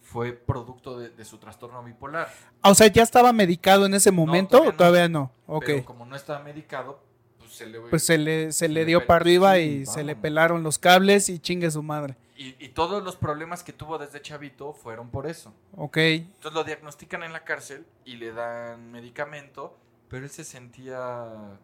fue 0.04 0.34
producto 0.34 1.00
de, 1.00 1.10
de 1.10 1.26
su 1.26 1.38
trastorno 1.40 1.84
bipolar. 1.84 2.30
Ah, 2.62 2.70
O 2.70 2.76
sea, 2.76 2.88
¿ya 2.88 3.02
estaba 3.02 3.34
medicado 3.34 3.86
en 3.88 3.96
ese 3.96 4.12
momento 4.12 4.58
todavía 4.58 4.70
o 4.70 4.72
no. 4.72 4.78
todavía 4.78 5.10
no? 5.10 5.32
Ok. 5.48 5.66
Pero 5.66 5.86
como 5.86 6.06
no 6.06 6.16
estaba 6.16 6.40
medicado, 6.44 7.00
pues 7.40 7.52
se 7.54 7.66
le... 7.66 7.80
Pues 7.80 8.06
se 8.06 8.18
le, 8.18 8.52
se 8.52 8.68
le 8.68 8.74
le 8.82 8.86
dio 8.86 9.08
para 9.08 9.22
arriba 9.22 9.58
y 9.60 9.86
se 9.88 10.04
le 10.04 10.16
pelaron 10.16 10.62
los 10.62 10.78
cables 10.78 11.30
y 11.30 11.40
chingue 11.40 11.72
su 11.72 11.82
madre. 11.82 12.16
y, 12.38 12.56
y 12.64 12.70
todos 12.70 13.04
los 13.04 13.16
problemas 13.16 13.64
que 13.64 13.74
tuvo 13.74 13.98
desde 13.98 14.22
chavito 14.22 14.74
fueron 14.74 15.10
por 15.10 15.26
eso. 15.26 15.54
Ok. 15.76 15.98
Entonces 15.98 16.54
lo 16.54 16.64
diagnostican 16.64 17.24
en 17.24 17.34
la 17.34 17.44
cárcel 17.44 17.86
y 18.06 18.18
le 18.18 18.32
dan 18.34 18.92
medicamento, 18.92 19.78
pero 20.10 20.26
él 20.26 20.30
se 20.32 20.44
sentía 20.44 21.58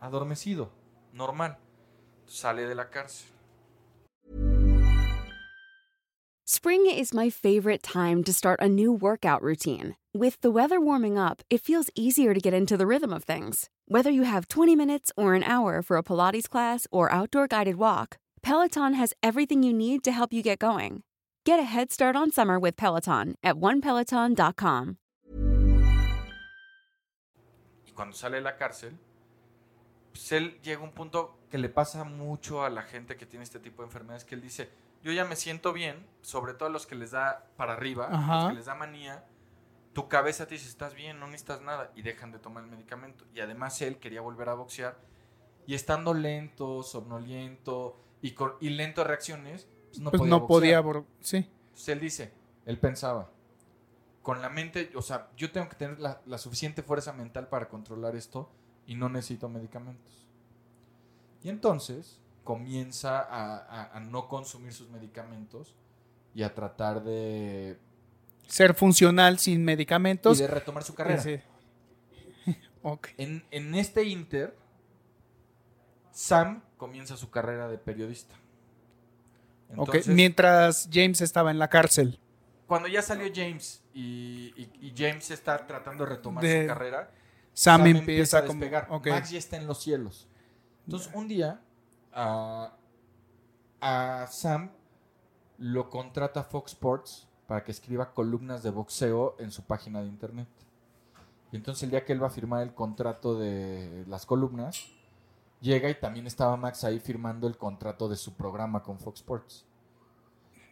adormecido, 0.00 0.70
normal. 1.12 1.58
Sale 2.26 2.66
de 2.66 2.74
la 2.74 2.88
cárcel. 2.88 3.28
Spring 6.46 6.84
is 6.84 7.14
my 7.14 7.30
favorite 7.30 7.82
time 7.82 8.22
to 8.22 8.30
start 8.30 8.60
a 8.60 8.68
new 8.68 8.92
workout 8.92 9.40
routine. 9.40 9.96
With 10.12 10.38
the 10.42 10.50
weather 10.50 10.78
warming 10.78 11.16
up, 11.16 11.40
it 11.48 11.62
feels 11.62 11.88
easier 11.94 12.34
to 12.34 12.38
get 12.38 12.52
into 12.52 12.76
the 12.76 12.86
rhythm 12.86 13.14
of 13.14 13.24
things. 13.24 13.70
Whether 13.88 14.10
you 14.10 14.24
have 14.24 14.48
20 14.48 14.76
minutes 14.76 15.10
or 15.16 15.32
an 15.32 15.42
hour 15.42 15.80
for 15.80 15.96
a 15.96 16.02
Pilates 16.02 16.46
class 16.46 16.86
or 16.92 17.10
outdoor 17.10 17.46
guided 17.46 17.76
walk, 17.76 18.18
Peloton 18.42 18.92
has 18.92 19.14
everything 19.22 19.62
you 19.62 19.72
need 19.72 20.04
to 20.04 20.12
help 20.12 20.34
you 20.34 20.42
get 20.42 20.58
going. 20.58 21.02
Get 21.46 21.58
a 21.58 21.62
head 21.62 21.90
start 21.90 22.14
on 22.14 22.30
summer 22.30 22.58
with 22.58 22.76
Peloton 22.76 23.36
at 23.42 23.54
onepeloton.com. 23.54 24.98
Y 27.86 27.92
cuando 27.94 28.14
sale 28.14 28.36
de 28.36 28.42
la 28.42 28.58
cárcel, 28.58 28.92
pues 30.12 30.30
él 30.32 30.60
llega 30.62 30.82
a 30.82 30.84
un 30.84 30.92
punto 30.92 31.38
que 31.50 31.56
le 31.56 31.70
pasa 31.70 32.04
mucho 32.04 32.62
a 32.62 32.68
la 32.68 32.82
gente 32.82 33.16
que 33.16 33.24
tiene 33.24 33.44
este 33.44 33.60
tipo 33.60 33.80
de 33.80 33.86
enfermedades, 33.86 34.24
que 34.24 34.34
él 34.34 34.42
dice, 34.42 34.68
yo 35.04 35.12
ya 35.12 35.24
me 35.24 35.36
siento 35.36 35.72
bien, 35.72 36.04
sobre 36.22 36.54
todo 36.54 36.68
a 36.68 36.72
los 36.72 36.86
que 36.86 36.94
les 36.94 37.10
da 37.12 37.46
para 37.56 37.74
arriba, 37.74 38.06
a 38.08 38.36
los 38.36 38.48
que 38.48 38.56
les 38.56 38.64
da 38.64 38.74
manía, 38.74 39.24
tu 39.92 40.08
cabeza 40.08 40.46
te 40.46 40.54
dice, 40.54 40.66
estás 40.68 40.94
bien, 40.94 41.20
no 41.20 41.26
necesitas 41.26 41.60
nada, 41.60 41.92
y 41.94 42.02
dejan 42.02 42.32
de 42.32 42.38
tomar 42.38 42.64
el 42.64 42.70
medicamento. 42.70 43.24
Y 43.34 43.40
además 43.40 43.80
él 43.82 43.98
quería 43.98 44.22
volver 44.22 44.48
a 44.48 44.54
boxear, 44.54 44.98
y 45.66 45.74
estando 45.74 46.14
lento, 46.14 46.82
somnoliento, 46.82 48.00
y, 48.22 48.32
con, 48.32 48.54
y 48.60 48.70
lento 48.70 49.02
de 49.02 49.08
reacciones, 49.08 49.68
pues 49.90 50.00
no 50.00 50.10
Pues 50.10 50.20
podía 50.20 50.30
no 50.30 50.40
boxear. 50.40 50.82
podía, 50.82 51.04
sí. 51.20 51.36
Entonces 51.36 51.88
él 51.88 52.00
dice, 52.00 52.32
él 52.64 52.78
pensaba, 52.78 53.30
con 54.22 54.40
la 54.40 54.48
mente, 54.48 54.90
o 54.94 55.02
sea, 55.02 55.28
yo 55.36 55.52
tengo 55.52 55.68
que 55.68 55.76
tener 55.76 56.00
la, 56.00 56.22
la 56.24 56.38
suficiente 56.38 56.82
fuerza 56.82 57.12
mental 57.12 57.48
para 57.48 57.68
controlar 57.68 58.16
esto 58.16 58.50
y 58.86 58.94
no 58.94 59.10
necesito 59.10 59.50
medicamentos. 59.50 60.26
Y 61.42 61.50
entonces 61.50 62.22
comienza 62.44 63.18
a, 63.20 63.56
a- 63.56 63.96
a 63.96 64.00
no 64.00 64.28
consumir 64.28 64.72
sus 64.72 64.88
medicamentos 64.90 65.74
y 66.34 66.42
a 66.42 66.54
tratar 66.54 67.02
de, 67.02 67.78
Ser 68.46 68.74
funcional 68.74 69.38
sin 69.38 69.60
y 69.60 69.64
medicamentos. 69.64 70.38
de 70.38 70.46
retomar 70.46 70.84
su 70.84 70.94
carrera. 70.94 71.20
Sí. 71.22 71.40
Ok. 72.86 73.08
En, 73.16 73.42
en 73.50 73.74
este 73.74 74.04
inter, 74.04 74.54
Sam 76.12 76.62
comienza 76.76 77.16
su 77.16 77.30
carrera 77.30 77.66
de 77.68 77.78
periodista. 77.78 78.34
Ok, 79.76 79.88
Entonces, 79.94 80.08
Mientras 80.08 80.88
James 80.92 81.20
estaba 81.22 81.50
en 81.50 81.58
la 81.58 81.68
cárcel. 81.68 82.20
cuando 82.66 82.88
ya 82.88 83.00
salió 83.02 83.26
James 83.34 83.82
y, 83.94 84.52
y- 84.56 84.70
y 84.88 84.94
James 84.96 85.30
está 85.30 85.66
tratando 85.66 86.04
de 86.04 86.10
retomar 86.10 86.44
De- 86.44 86.62
su 86.62 86.68
carrera, 86.68 87.10
Sam, 87.54 87.80
Sam 87.82 87.86
empieza, 87.86 88.38
a 88.38 88.46
como. 88.46 88.60
despegar. 88.60 88.88
Max 88.90 89.30
ya 89.30 89.38
está 89.38 89.56
en 89.56 89.66
los 89.66 89.82
cielos. 89.82 90.28
Entonces, 90.86 91.10
un 91.14 91.26
día, 91.28 91.60
a, 92.14 92.76
a 93.80 94.26
Sam 94.28 94.70
lo 95.58 95.88
contrata 95.90 96.42
Fox 96.42 96.72
Sports 96.72 97.28
para 97.46 97.62
que 97.64 97.72
escriba 97.72 98.12
columnas 98.14 98.62
de 98.62 98.70
boxeo 98.70 99.36
en 99.38 99.50
su 99.50 99.62
página 99.64 100.00
de 100.02 100.08
internet. 100.08 100.48
Y 101.52 101.56
entonces, 101.56 101.84
el 101.84 101.90
día 101.90 102.04
que 102.04 102.12
él 102.12 102.22
va 102.22 102.26
a 102.28 102.30
firmar 102.30 102.62
el 102.62 102.74
contrato 102.74 103.38
de 103.38 104.04
las 104.08 104.26
columnas, 104.26 104.86
llega 105.60 105.88
y 105.88 105.94
también 105.94 106.26
estaba 106.26 106.56
Max 106.56 106.82
ahí 106.84 106.98
firmando 106.98 107.46
el 107.46 107.56
contrato 107.56 108.08
de 108.08 108.16
su 108.16 108.34
programa 108.34 108.82
con 108.82 108.98
Fox 108.98 109.20
Sports. 109.20 109.64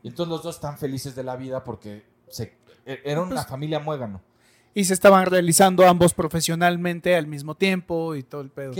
Y 0.02 0.08
entonces 0.08 0.30
los 0.30 0.42
dos 0.42 0.56
están 0.56 0.78
felices 0.78 1.14
de 1.14 1.22
la 1.22 1.36
vida 1.36 1.62
porque 1.62 2.04
se, 2.28 2.56
e- 2.84 3.00
era 3.04 3.20
una 3.22 3.36
Pues- 3.36 3.46
familia 3.46 3.78
muégano. 3.78 4.20
Y 4.74 4.84
se 4.84 4.94
estaban 4.94 5.26
realizando 5.26 5.86
ambos 5.86 6.14
profesionalmente 6.14 7.14
al 7.14 7.26
mismo 7.26 7.54
tiempo 7.54 8.14
y 8.14 8.22
todo 8.22 8.40
el 8.40 8.50
pedo. 8.50 8.72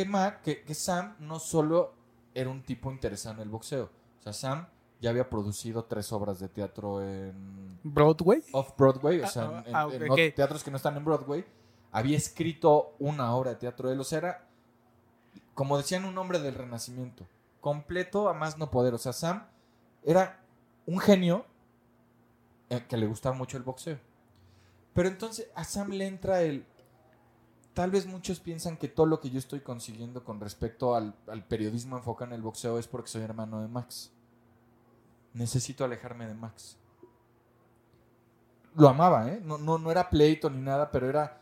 que, 0.42 0.62
que 0.64 0.74
Sam 0.74 1.16
no 1.20 1.38
solo 1.38 1.92
era 2.34 2.50
un 2.50 2.62
tipo 2.62 2.90
interesado 2.90 3.36
en 3.36 3.40
el 3.42 3.48
boxeo. 3.48 3.90
O 4.20 4.22
sea, 4.22 4.32
Sam 4.32 4.66
ya 5.00 5.10
había 5.10 5.28
producido 5.28 5.84
tres 5.84 6.12
obras 6.12 6.38
de 6.38 6.48
teatro 6.48 7.02
en 7.02 7.78
¿Broadway? 7.82 8.42
off-Broadway, 8.52 9.20
o 9.20 9.24
Ah, 9.24 9.28
sea, 9.28 9.42
ah, 9.48 9.62
en, 9.66 9.76
ah, 9.76 9.88
en 9.92 10.02
ot- 10.08 10.34
teatros 10.34 10.62
que 10.62 10.70
no 10.70 10.76
están 10.76 10.96
en 10.96 11.04
Broadway. 11.04 11.44
Había 11.90 12.16
escrito 12.16 12.94
una 12.98 13.34
obra 13.34 13.50
de 13.50 13.56
teatro 13.56 13.88
de 13.88 13.94
él. 13.94 14.00
O 14.00 14.04
sea, 14.04 14.18
era, 14.18 14.46
como 15.54 15.76
decían, 15.76 16.04
un 16.04 16.16
hombre 16.18 16.38
del 16.38 16.54
renacimiento. 16.54 17.26
Completo 17.60 18.28
a 18.28 18.34
más 18.34 18.56
no 18.58 18.70
poder. 18.70 18.94
O 18.94 18.98
sea, 18.98 19.12
Sam 19.12 19.46
era 20.04 20.40
un 20.86 20.98
genio 21.00 21.44
eh, 22.70 22.84
que 22.88 22.96
le 22.96 23.06
gustaba 23.06 23.34
mucho 23.36 23.56
el 23.56 23.62
boxeo. 23.62 23.98
Pero 24.94 25.08
entonces 25.08 25.48
a 25.54 25.64
Sam 25.64 25.90
le 25.90 26.06
entra 26.06 26.42
el... 26.42 26.64
Tal 27.74 27.90
vez 27.90 28.06
muchos 28.06 28.40
piensan 28.40 28.76
que 28.76 28.88
todo 28.88 29.06
lo 29.06 29.20
que 29.20 29.30
yo 29.30 29.38
estoy 29.38 29.60
consiguiendo 29.60 30.24
con 30.24 30.40
respecto 30.40 30.94
al, 30.94 31.14
al 31.26 31.44
periodismo 31.44 31.96
enfocado 31.96 32.30
en 32.30 32.34
el 32.34 32.42
boxeo 32.42 32.78
es 32.78 32.86
porque 32.86 33.08
soy 33.08 33.22
hermano 33.22 33.62
de 33.62 33.68
Max. 33.68 34.12
Necesito 35.32 35.84
alejarme 35.84 36.26
de 36.26 36.34
Max. 36.34 36.76
Lo 38.74 38.88
amaba, 38.88 39.28
¿eh? 39.28 39.40
No, 39.42 39.58
no, 39.58 39.78
no 39.78 39.90
era 39.90 40.10
pleito 40.10 40.50
ni 40.50 40.60
nada, 40.60 40.90
pero 40.90 41.08
era... 41.08 41.40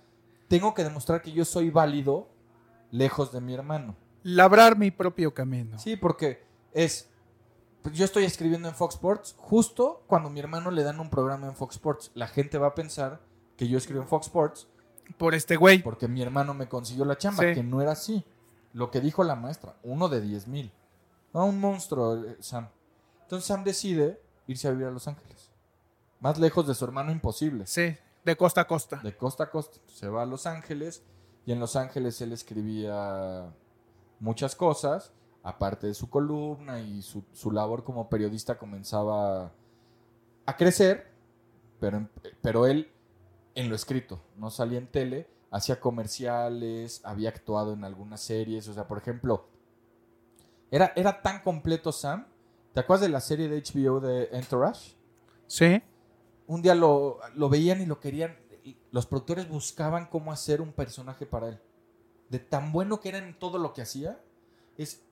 Tengo 0.48 0.74
que 0.74 0.84
demostrar 0.84 1.22
que 1.22 1.32
yo 1.32 1.44
soy 1.44 1.70
válido 1.70 2.28
lejos 2.90 3.32
de 3.32 3.40
mi 3.40 3.54
hermano. 3.54 3.96
Labrar 4.22 4.76
mi 4.76 4.90
propio 4.90 5.32
camino. 5.32 5.78
Sí, 5.78 5.96
porque 5.96 6.44
es. 6.72 7.08
pues 7.82 7.96
yo 7.96 8.04
estoy 8.04 8.24
escribiendo 8.24 8.68
en 8.68 8.74
Fox 8.74 8.94
Sports 8.94 9.34
justo 9.38 10.02
cuando 10.06 10.28
mi 10.28 10.40
hermano 10.40 10.70
le 10.70 10.82
dan 10.82 11.00
un 11.00 11.08
programa 11.08 11.46
en 11.46 11.54
Fox 11.54 11.76
Sports. 11.76 12.10
La 12.14 12.26
gente 12.26 12.58
va 12.58 12.68
a 12.68 12.74
pensar 12.74 13.20
que 13.56 13.68
yo 13.68 13.78
escribo 13.78 14.02
en 14.02 14.08
Fox 14.08 14.26
Sports 14.26 14.68
Por 15.18 15.34
este 15.34 15.56
güey. 15.56 15.82
porque 15.82 16.08
mi 16.08 16.22
hermano 16.22 16.54
me 16.54 16.68
consiguió 16.68 17.04
la 17.04 17.16
chamba, 17.18 17.44
Sí. 17.44 17.54
que 17.54 17.62
no 17.62 17.80
era 17.82 17.92
así. 17.92 18.24
Lo 18.72 18.90
que 18.90 19.00
dijo 19.00 19.24
la 19.24 19.34
maestra, 19.36 19.74
uno 19.82 20.08
de 20.08 20.20
10 20.20 20.46
mil. 20.48 20.72
No, 21.34 21.44
un 21.46 21.60
monstruo, 21.60 22.24
eh, 22.24 22.36
Sam. 22.40 22.68
Entonces 23.22 23.46
Sam 23.46 23.64
decide 23.64 24.20
irse 24.46 24.68
a 24.68 24.70
vivir 24.72 24.86
a 24.86 24.90
Los 24.90 25.06
Ángeles. 25.08 25.50
Más 26.20 26.38
lejos 26.38 26.66
de 26.66 26.74
su 26.74 26.84
hermano 26.84 27.12
imposible. 27.12 27.66
Sí, 27.66 27.96
de 28.24 28.36
costa 28.36 28.62
a 28.62 28.66
costa. 28.66 28.96
De 29.02 29.16
costa 29.16 29.44
a 29.44 29.50
costa. 29.50 29.78
Se 29.86 30.08
va 30.08 30.22
a 30.22 30.26
Los 30.26 30.46
Ángeles 30.46 31.02
y 31.46 31.52
en 31.52 31.60
Los 31.60 31.76
Ángeles 31.76 32.20
él 32.20 32.32
escribía 32.32 33.52
muchas 34.18 34.54
cosas, 34.54 35.12
aparte 35.42 35.86
de 35.86 35.94
su 35.94 36.10
columna 36.10 36.80
y 36.80 37.02
su, 37.02 37.24
su 37.32 37.50
labor 37.50 37.84
como 37.84 38.08
periodista 38.08 38.58
comenzaba 38.58 39.50
a 40.46 40.56
crecer, 40.56 41.10
pero, 41.80 42.08
pero 42.42 42.66
él 42.66 42.90
en 43.54 43.68
lo 43.68 43.74
escrito, 43.74 44.20
no 44.36 44.50
salía 44.50 44.78
en 44.78 44.86
tele, 44.86 45.28
hacía 45.50 45.80
comerciales, 45.80 47.00
había 47.04 47.30
actuado 47.30 47.72
en 47.72 47.84
algunas 47.84 48.20
series, 48.20 48.68
o 48.68 48.74
sea, 48.74 48.86
por 48.86 48.98
ejemplo, 48.98 49.46
era, 50.70 50.92
era 50.96 51.22
tan 51.22 51.40
completo 51.42 51.92
Sam. 51.92 52.26
¿Te 52.72 52.80
acuerdas 52.80 53.02
de 53.02 53.08
la 53.08 53.20
serie 53.20 53.48
de 53.48 53.60
HBO 53.60 54.00
de 54.00 54.28
Entourage? 54.32 54.94
Sí. 55.46 55.82
un 56.46 56.62
día 56.62 56.74
lo, 56.76 57.18
lo 57.34 57.48
veían 57.48 57.80
y 57.80 57.86
lo 57.86 57.98
querían. 57.98 58.36
y 58.62 58.76
Los 58.92 59.06
productores 59.06 59.48
buscaban 59.48 60.06
cómo 60.06 60.32
hacer 60.32 60.60
un 60.60 60.72
personaje 60.72 61.26
para 61.26 61.48
él. 61.48 61.58
De 62.28 62.38
tan 62.38 62.70
bueno 62.70 63.00
que 63.00 63.08
era 63.08 63.18
en 63.18 63.36
todo 63.36 63.58
lo 63.58 63.72
que 63.72 63.82
hacía. 63.82 64.20
Es, 64.78 65.02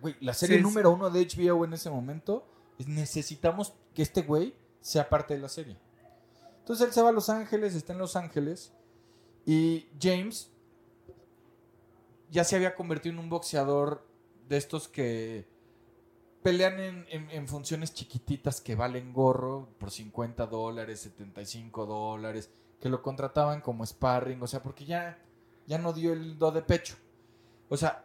güey, 0.00 0.16
la 0.20 0.34
serie 0.34 0.58
Sí, 0.58 0.62
número 0.62 0.90
uno 0.90 1.08
de 1.08 1.26
HBO 1.26 1.64
en 1.64 1.72
ese 1.72 1.88
momento. 1.88 2.46
Es, 2.78 2.86
necesitamos 2.86 3.72
que 3.94 4.02
este 4.02 4.20
güey 4.20 4.54
sea 4.82 5.08
parte 5.08 5.32
de 5.34 5.40
la 5.40 5.48
serie. 5.48 5.78
Entonces 6.68 6.88
él 6.88 6.92
se 6.92 7.00
va 7.00 7.08
a 7.08 7.12
Los 7.12 7.30
Ángeles, 7.30 7.74
está 7.74 7.94
en 7.94 7.98
Los 7.98 8.14
Ángeles. 8.14 8.74
Y 9.46 9.88
James 9.98 10.52
ya 12.30 12.44
se 12.44 12.56
había 12.56 12.74
convertido 12.74 13.14
en 13.14 13.20
un 13.20 13.30
boxeador 13.30 14.06
de 14.50 14.58
estos 14.58 14.86
que 14.86 15.48
pelean 16.42 17.06
en, 17.08 17.48
funciones 17.48 17.94
chiquititas 17.94 18.60
que 18.60 18.74
valen 18.74 19.14
gorro 19.14 19.70
por 19.78 19.90
50 19.90 20.46
dólares, 20.46 21.00
75 21.00 21.86
dólares, 21.86 22.50
que 22.78 22.90
lo 22.90 23.00
contrataban 23.00 23.62
como 23.62 23.86
sparring, 23.86 24.42
o 24.42 24.46
sea, 24.46 24.62
porque 24.62 24.84
ya, 24.84 25.18
ya 25.66 25.78
no 25.78 25.94
dio 25.94 26.12
el 26.12 26.38
do 26.38 26.52
de 26.52 26.60
pecho. 26.60 26.96
O 27.70 27.78
sea, 27.78 28.04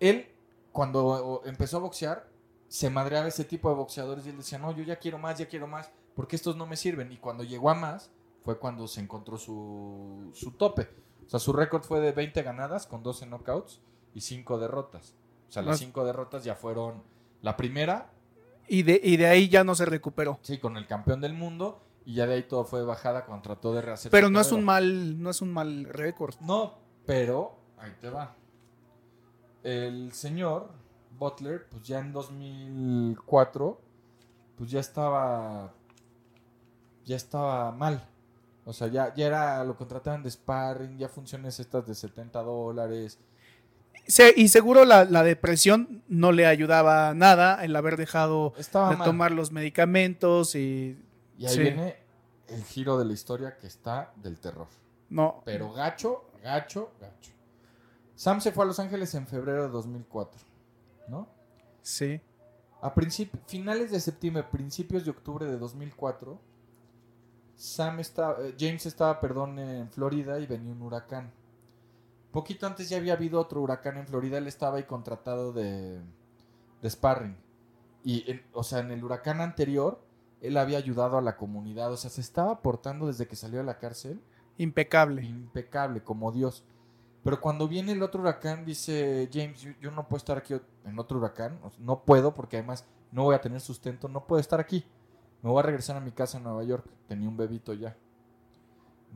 él, 0.00 0.28
cuando 0.70 1.40
empezó 1.46 1.78
a 1.78 1.80
boxear, 1.80 2.28
se 2.68 2.90
madreaba 2.90 3.28
ese 3.28 3.44
tipo 3.44 3.70
de 3.70 3.76
boxeadores 3.76 4.26
y 4.26 4.28
él 4.28 4.36
decía, 4.36 4.58
no, 4.58 4.70
yo 4.76 4.84
ya 4.84 4.96
quiero 4.96 5.16
más, 5.16 5.38
ya 5.38 5.48
quiero 5.48 5.66
más, 5.66 5.90
porque 6.20 6.36
estos 6.36 6.54
no 6.54 6.66
me 6.66 6.76
sirven. 6.76 7.10
Y 7.12 7.16
cuando 7.16 7.44
llegó 7.44 7.70
a 7.70 7.74
más, 7.74 8.10
fue 8.44 8.58
cuando 8.58 8.86
se 8.86 9.00
encontró 9.00 9.38
su, 9.38 10.30
su 10.34 10.50
tope. 10.52 10.86
O 11.26 11.30
sea, 11.30 11.40
su 11.40 11.54
récord 11.54 11.82
fue 11.82 11.98
de 12.00 12.12
20 12.12 12.42
ganadas 12.42 12.86
con 12.86 13.02
12 13.02 13.24
knockouts 13.24 13.80
y 14.14 14.20
5 14.20 14.58
derrotas. 14.58 15.14
O 15.48 15.52
sea, 15.52 15.62
las 15.62 15.70
Más- 15.70 15.78
5 15.78 16.04
derrotas 16.04 16.44
ya 16.44 16.54
fueron 16.56 17.02
la 17.40 17.56
primera, 17.56 18.10
Y 18.68 18.82
de, 18.82 19.00
y 19.02 19.16
de 19.16 19.28
ahí 19.28 19.48
ya 19.48 19.64
no 19.64 19.74
se 19.74 19.86
recuperó. 19.86 20.38
sí, 20.42 20.58
con 20.58 20.76
el 20.76 20.86
campeón 20.86 21.22
del 21.22 21.32
mundo, 21.32 21.80
y 22.04 22.16
ya 22.16 22.26
de 22.26 22.34
ahí 22.34 22.42
todo 22.42 22.64
fue 22.64 22.84
bajada 22.84 23.24
cuando 23.24 23.42
trató 23.44 23.72
de 23.72 23.80
rehacer 23.80 24.10
Pero 24.12 24.28
no 24.28 24.40
es 24.42 24.52
un 24.52 24.62
mal, 24.62 25.22
no 25.22 25.30
es 25.30 25.40
un 25.40 25.54
mal 25.54 25.84
récord. 25.86 26.34
No, 26.42 26.74
pero 27.06 27.56
ahí 27.78 27.92
te 27.98 28.10
va. 28.10 28.36
El 29.62 30.12
señor 30.12 30.68
Butler, 31.18 31.66
pues 31.70 31.82
ya 31.84 31.98
en 32.00 32.12
2004, 32.12 33.80
pues 34.56 34.70
ya 34.70 34.80
estaba, 34.80 35.72
ya 37.04 37.16
estaba 37.16 37.70
mal. 37.72 38.06
O 38.64 38.72
sea, 38.72 38.88
ya, 38.88 39.12
ya 39.14 39.26
era, 39.26 39.64
lo 39.64 39.76
contrataban 39.76 40.22
de 40.22 40.30
sparring, 40.30 40.98
ya 40.98 41.08
funciones 41.08 41.58
estas 41.58 41.86
de 41.86 41.94
70 41.94 42.40
dólares. 42.42 43.18
Se- 44.06 44.34
y 44.36 44.48
seguro 44.48 44.84
la, 44.84 45.04
la 45.04 45.22
depresión 45.22 46.02
no 46.08 46.32
le 46.32 46.46
ayudaba 46.46 47.14
nada 47.14 47.64
el 47.64 47.74
haber 47.76 47.96
dejado 47.96 48.52
Estaba 48.58 48.90
de 48.90 48.96
mal. 48.96 49.06
tomar 49.06 49.30
los 49.32 49.50
medicamentos 49.52 50.54
y 50.54 50.98
Y 51.38 51.46
ahí 51.46 51.54
sí. 51.54 51.60
viene 51.60 51.96
el 52.48 52.62
giro 52.64 52.98
de 52.98 53.04
la 53.04 53.12
historia 53.12 53.56
que 53.56 53.66
está 53.66 54.12
del 54.16 54.38
terror. 54.38 54.66
no. 55.08 55.42
Pero 55.44 55.72
gacho, 55.72 56.24
gacho, 56.42 56.92
gacho. 57.00 57.30
Sam 58.14 58.40
se 58.40 58.52
fue 58.52 58.64
a 58.64 58.66
Los 58.66 58.78
Ángeles 58.78 59.14
en 59.14 59.26
febrero 59.26 59.62
de 59.62 59.68
2004, 59.70 60.40
¿no? 61.08 61.26
Sí. 61.82 62.20
A 62.82 62.92
finales 63.46 63.90
de 63.90 64.00
septiembre, 64.00 64.42
principios 64.44 65.04
de 65.04 65.10
octubre 65.10 65.46
de 65.46 65.56
2004, 65.56 66.38
Sam 67.60 68.00
está, 68.00 68.36
eh, 68.40 68.54
James 68.58 68.86
estaba, 68.86 69.20
perdón, 69.20 69.58
en 69.58 69.90
Florida 69.90 70.38
y 70.38 70.46
venía 70.46 70.72
un 70.72 70.80
huracán. 70.80 71.30
Poquito 72.32 72.66
antes 72.66 72.88
ya 72.88 72.96
había 72.96 73.12
habido 73.12 73.38
otro 73.38 73.60
huracán 73.60 73.98
en 73.98 74.06
Florida, 74.06 74.38
él 74.38 74.46
estaba 74.46 74.78
ahí 74.78 74.84
contratado 74.84 75.52
de, 75.52 76.00
de 76.80 76.90
sparring. 76.90 77.36
Y, 78.02 78.30
en- 78.30 78.42
o 78.54 78.62
sea, 78.62 78.78
en 78.78 78.90
el 78.92 79.04
huracán 79.04 79.42
anterior, 79.42 80.00
él 80.40 80.56
había 80.56 80.78
ayudado 80.78 81.18
a 81.18 81.22
la 81.22 81.36
comunidad, 81.36 81.92
o 81.92 81.98
sea, 81.98 82.08
se 82.08 82.22
estaba 82.22 82.62
portando 82.62 83.08
desde 83.08 83.26
que 83.28 83.36
salió 83.36 83.58
de 83.58 83.64
la 83.64 83.78
cárcel 83.78 84.20
Impecable. 84.56 85.22
impecable, 85.22 86.02
como 86.02 86.32
Dios. 86.32 86.64
Pero 87.22 87.42
cuando 87.42 87.68
viene 87.68 87.92
el 87.92 88.02
otro 88.02 88.22
huracán, 88.22 88.64
dice 88.64 89.28
James, 89.30 89.60
yo, 89.60 89.72
yo 89.82 89.90
no 89.90 90.08
puedo 90.08 90.16
estar 90.16 90.38
aquí 90.38 90.54
en 90.86 90.98
otro 90.98 91.18
huracán, 91.18 91.58
no 91.78 92.00
puedo 92.04 92.32
porque 92.32 92.56
además 92.56 92.86
no 93.12 93.24
voy 93.24 93.34
a 93.34 93.40
tener 93.42 93.60
sustento, 93.60 94.08
no 94.08 94.24
puedo 94.24 94.40
estar 94.40 94.60
aquí. 94.60 94.86
Me 95.42 95.50
voy 95.50 95.60
a 95.60 95.62
regresar 95.62 95.96
a 95.96 96.00
mi 96.00 96.12
casa 96.12 96.38
en 96.38 96.44
Nueva 96.44 96.64
York. 96.64 96.86
Tenía 97.08 97.28
un 97.28 97.36
bebito 97.36 97.72
ya. 97.72 97.96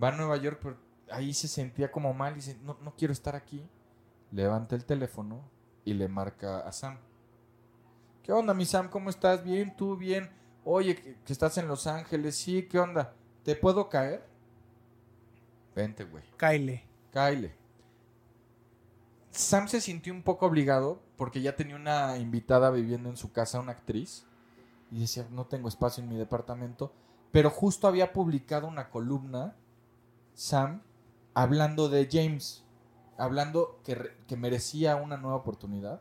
Va 0.02 0.08
a 0.08 0.12
Nueva 0.12 0.36
York, 0.36 0.58
pero 0.62 0.76
ahí 1.10 1.34
se 1.34 1.48
sentía 1.48 1.90
como 1.92 2.14
mal 2.14 2.32
y 2.32 2.36
dice, 2.36 2.58
no, 2.62 2.76
no 2.82 2.94
quiero 2.96 3.12
estar 3.12 3.36
aquí. 3.36 3.68
Levanta 4.32 4.74
el 4.74 4.84
teléfono 4.84 5.42
y 5.84 5.94
le 5.94 6.08
marca 6.08 6.60
a 6.60 6.72
Sam. 6.72 6.98
¿Qué 8.22 8.32
onda, 8.32 8.54
mi 8.54 8.64
Sam? 8.64 8.88
¿Cómo 8.88 9.10
estás? 9.10 9.44
Bien, 9.44 9.76
tú, 9.76 9.96
bien. 9.96 10.30
Oye, 10.64 10.96
que, 10.96 11.16
que 11.24 11.32
estás 11.32 11.58
en 11.58 11.68
Los 11.68 11.86
Ángeles, 11.86 12.36
sí, 12.36 12.66
¿qué 12.66 12.78
onda? 12.78 13.14
¿Te 13.44 13.54
puedo 13.54 13.88
caer? 13.90 14.26
Vente, 15.76 16.04
güey. 16.04 16.24
Kyle. 16.38 16.82
Kyle. 17.12 17.54
Sam 19.30 19.68
se 19.68 19.80
sintió 19.80 20.12
un 20.14 20.22
poco 20.22 20.46
obligado 20.46 21.02
porque 21.16 21.42
ya 21.42 21.56
tenía 21.56 21.76
una 21.76 22.16
invitada 22.18 22.70
viviendo 22.70 23.08
en 23.10 23.16
su 23.16 23.32
casa, 23.32 23.60
una 23.60 23.72
actriz, 23.72 24.26
y 24.94 25.00
decía, 25.00 25.26
no 25.32 25.46
tengo 25.46 25.66
espacio 25.66 26.04
en 26.04 26.08
mi 26.08 26.16
departamento, 26.16 26.92
pero 27.32 27.50
justo 27.50 27.88
había 27.88 28.12
publicado 28.12 28.68
una 28.68 28.90
columna, 28.90 29.56
Sam, 30.34 30.82
hablando 31.34 31.88
de 31.88 32.08
James, 32.08 32.62
hablando 33.18 33.80
que, 33.82 34.12
que 34.28 34.36
merecía 34.36 34.94
una 34.94 35.16
nueva 35.16 35.38
oportunidad, 35.38 36.00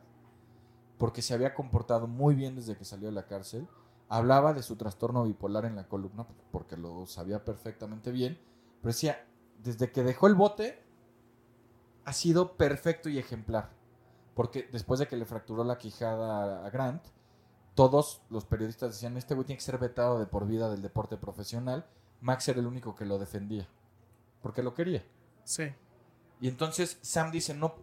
porque 0.99 1.23
se 1.23 1.33
había 1.33 1.55
comportado 1.55 2.05
muy 2.05 2.35
bien 2.35 2.55
desde 2.55 2.77
que 2.77 2.85
salió 2.85 3.07
de 3.07 3.13
la 3.13 3.25
cárcel, 3.25 3.67
hablaba 4.09 4.53
de 4.53 4.61
su 4.61 4.75
trastorno 4.75 5.23
bipolar 5.23 5.65
en 5.65 5.75
la 5.75 5.87
columna, 5.87 6.27
porque 6.51 6.77
lo 6.77 7.07
sabía 7.07 7.43
perfectamente 7.43 8.11
bien, 8.11 8.37
pero 8.79 8.93
decía, 8.93 9.25
desde 9.63 9.91
que 9.91 10.03
dejó 10.03 10.27
el 10.27 10.35
bote, 10.35 10.83
ha 12.05 12.13
sido 12.13 12.57
perfecto 12.57 13.09
y 13.09 13.17
ejemplar. 13.17 13.71
Porque 14.35 14.69
después 14.71 14.99
de 14.99 15.07
que 15.07 15.17
le 15.17 15.25
fracturó 15.25 15.63
la 15.63 15.79
quijada 15.79 16.63
a 16.63 16.69
Grant, 16.69 17.01
todos 17.75 18.21
los 18.29 18.45
periodistas 18.45 18.93
decían, 18.93 19.17
este 19.17 19.33
güey 19.33 19.45
tiene 19.45 19.57
que 19.57 19.63
ser 19.63 19.77
vetado 19.77 20.19
de 20.19 20.25
por 20.25 20.47
vida 20.47 20.69
del 20.69 20.81
deporte 20.81 21.17
profesional. 21.17 21.85
Max 22.21 22.47
era 22.47 22.59
el 22.59 22.67
único 22.67 22.95
que 22.95 23.05
lo 23.05 23.19
defendía, 23.19 23.67
porque 24.41 24.63
lo 24.63 24.73
quería. 24.73 25.03
Sí. 25.43 25.73
Y 26.39 26.47
entonces 26.47 26.99
Sam 27.01 27.31
dice, 27.31 27.53
no, 27.53 27.75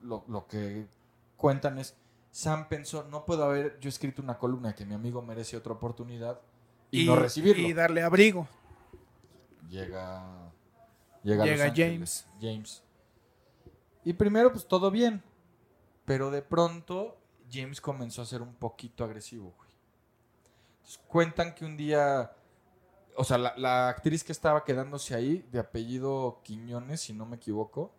lo, 0.00 0.24
lo 0.28 0.46
que 0.46 0.86
cuentan 1.36 1.78
es, 1.78 1.96
Sam 2.30 2.68
pensó, 2.68 3.04
no 3.04 3.26
puedo 3.26 3.44
haber 3.44 3.78
yo 3.80 3.88
escrito 3.88 4.22
una 4.22 4.38
columna 4.38 4.74
que 4.74 4.86
mi 4.86 4.94
amigo 4.94 5.20
merece 5.22 5.56
otra 5.56 5.72
oportunidad 5.72 6.40
y, 6.90 7.04
no 7.04 7.16
recibirlo. 7.16 7.66
Y 7.66 7.72
darle 7.72 8.02
abrigo. 8.02 8.48
llega 9.68 10.50
llega, 11.22 11.46
Los 11.46 11.60
Ángeles, 11.60 11.76
James. 11.76 12.26
James 12.40 12.82
y 14.04 14.12
primero 14.14 14.50
pues 14.52 14.66
todo 14.66 14.90
bien 14.90 15.22
pero 16.04 16.30
de 16.30 16.42
pronto 16.42 17.16
James 17.52 17.80
comenzó 17.80 18.22
a 18.22 18.26
ser 18.26 18.42
un 18.42 18.54
poquito 18.54 19.04
agresivo 19.04 19.54
cuentan 21.06 21.54
que 21.54 21.64
un 21.64 21.76
día 21.76 22.32
o 23.16 23.24
sea 23.24 23.38
la, 23.38 23.88
actriz 23.88 24.24
que 24.24 24.32
estaba 24.32 24.64
quedándose 24.64 25.14
ahí 25.14 25.46
de 25.52 25.58
apellido 25.58 26.40
Quiñones 26.42 27.00
si 27.00 27.12
no 27.12 27.26
me 27.26 27.36
equivoco 27.36 27.92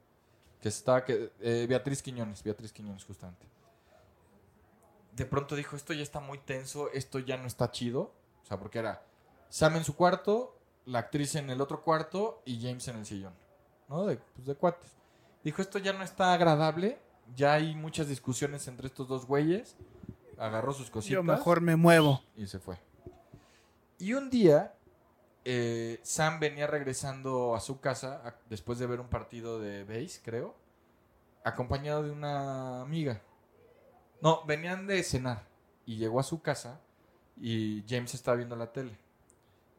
que 0.61 0.69
estaba 0.69 1.03
eh, 1.07 1.65
Beatriz 1.67 2.01
Quiñones 2.01 2.43
Beatriz 2.43 2.71
Quiñones 2.71 3.05
justamente 3.05 3.45
de 5.15 5.25
pronto 5.25 5.55
dijo 5.55 5.75
esto 5.75 5.93
ya 5.93 6.03
está 6.03 6.19
muy 6.19 6.39
tenso 6.39 6.91
esto 6.91 7.19
ya 7.19 7.37
no 7.37 7.47
está 7.47 7.71
chido 7.71 8.11
o 8.43 8.45
sea 8.45 8.59
porque 8.59 8.79
era 8.79 9.05
Sam 9.49 9.77
en 9.77 9.83
su 9.83 9.95
cuarto 9.95 10.57
la 10.85 10.99
actriz 10.99 11.35
en 11.35 11.49
el 11.49 11.61
otro 11.61 11.81
cuarto 11.81 12.41
y 12.45 12.61
James 12.61 12.87
en 12.87 12.97
el 12.97 13.05
sillón, 13.05 13.33
¿no? 13.87 14.05
De, 14.05 14.17
pues 14.17 14.47
de 14.47 14.55
cuates. 14.55 14.91
Dijo, 15.43 15.61
esto 15.61 15.79
ya 15.79 15.93
no 15.93 16.03
está 16.03 16.33
agradable, 16.33 16.99
ya 17.35 17.53
hay 17.53 17.75
muchas 17.75 18.07
discusiones 18.07 18.67
entre 18.67 18.87
estos 18.87 19.07
dos 19.07 19.25
güeyes. 19.25 19.75
Agarró 20.37 20.73
sus 20.73 20.89
cositas 20.89 21.13
Yo 21.15 21.23
mejor 21.23 21.61
me 21.61 21.75
muevo. 21.75 22.21
y 22.35 22.47
se 22.47 22.59
fue. 22.59 22.77
Y 23.99 24.13
un 24.13 24.29
día, 24.29 24.73
eh, 25.45 25.99
Sam 26.03 26.39
venía 26.39 26.67
regresando 26.67 27.55
a 27.55 27.59
su 27.59 27.79
casa 27.79 28.21
a- 28.25 28.35
después 28.49 28.79
de 28.79 28.87
ver 28.87 28.99
un 28.99 29.07
partido 29.09 29.59
de 29.59 29.83
base, 29.83 30.19
creo, 30.23 30.55
acompañado 31.43 32.03
de 32.03 32.11
una 32.11 32.81
amiga. 32.81 33.21
No, 34.21 34.43
venían 34.45 34.87
de 34.87 35.03
cenar 35.03 35.45
y 35.85 35.97
llegó 35.97 36.19
a 36.19 36.23
su 36.23 36.41
casa 36.41 36.79
y 37.39 37.83
James 37.87 38.13
estaba 38.13 38.37
viendo 38.37 38.55
la 38.55 38.71
tele. 38.71 38.97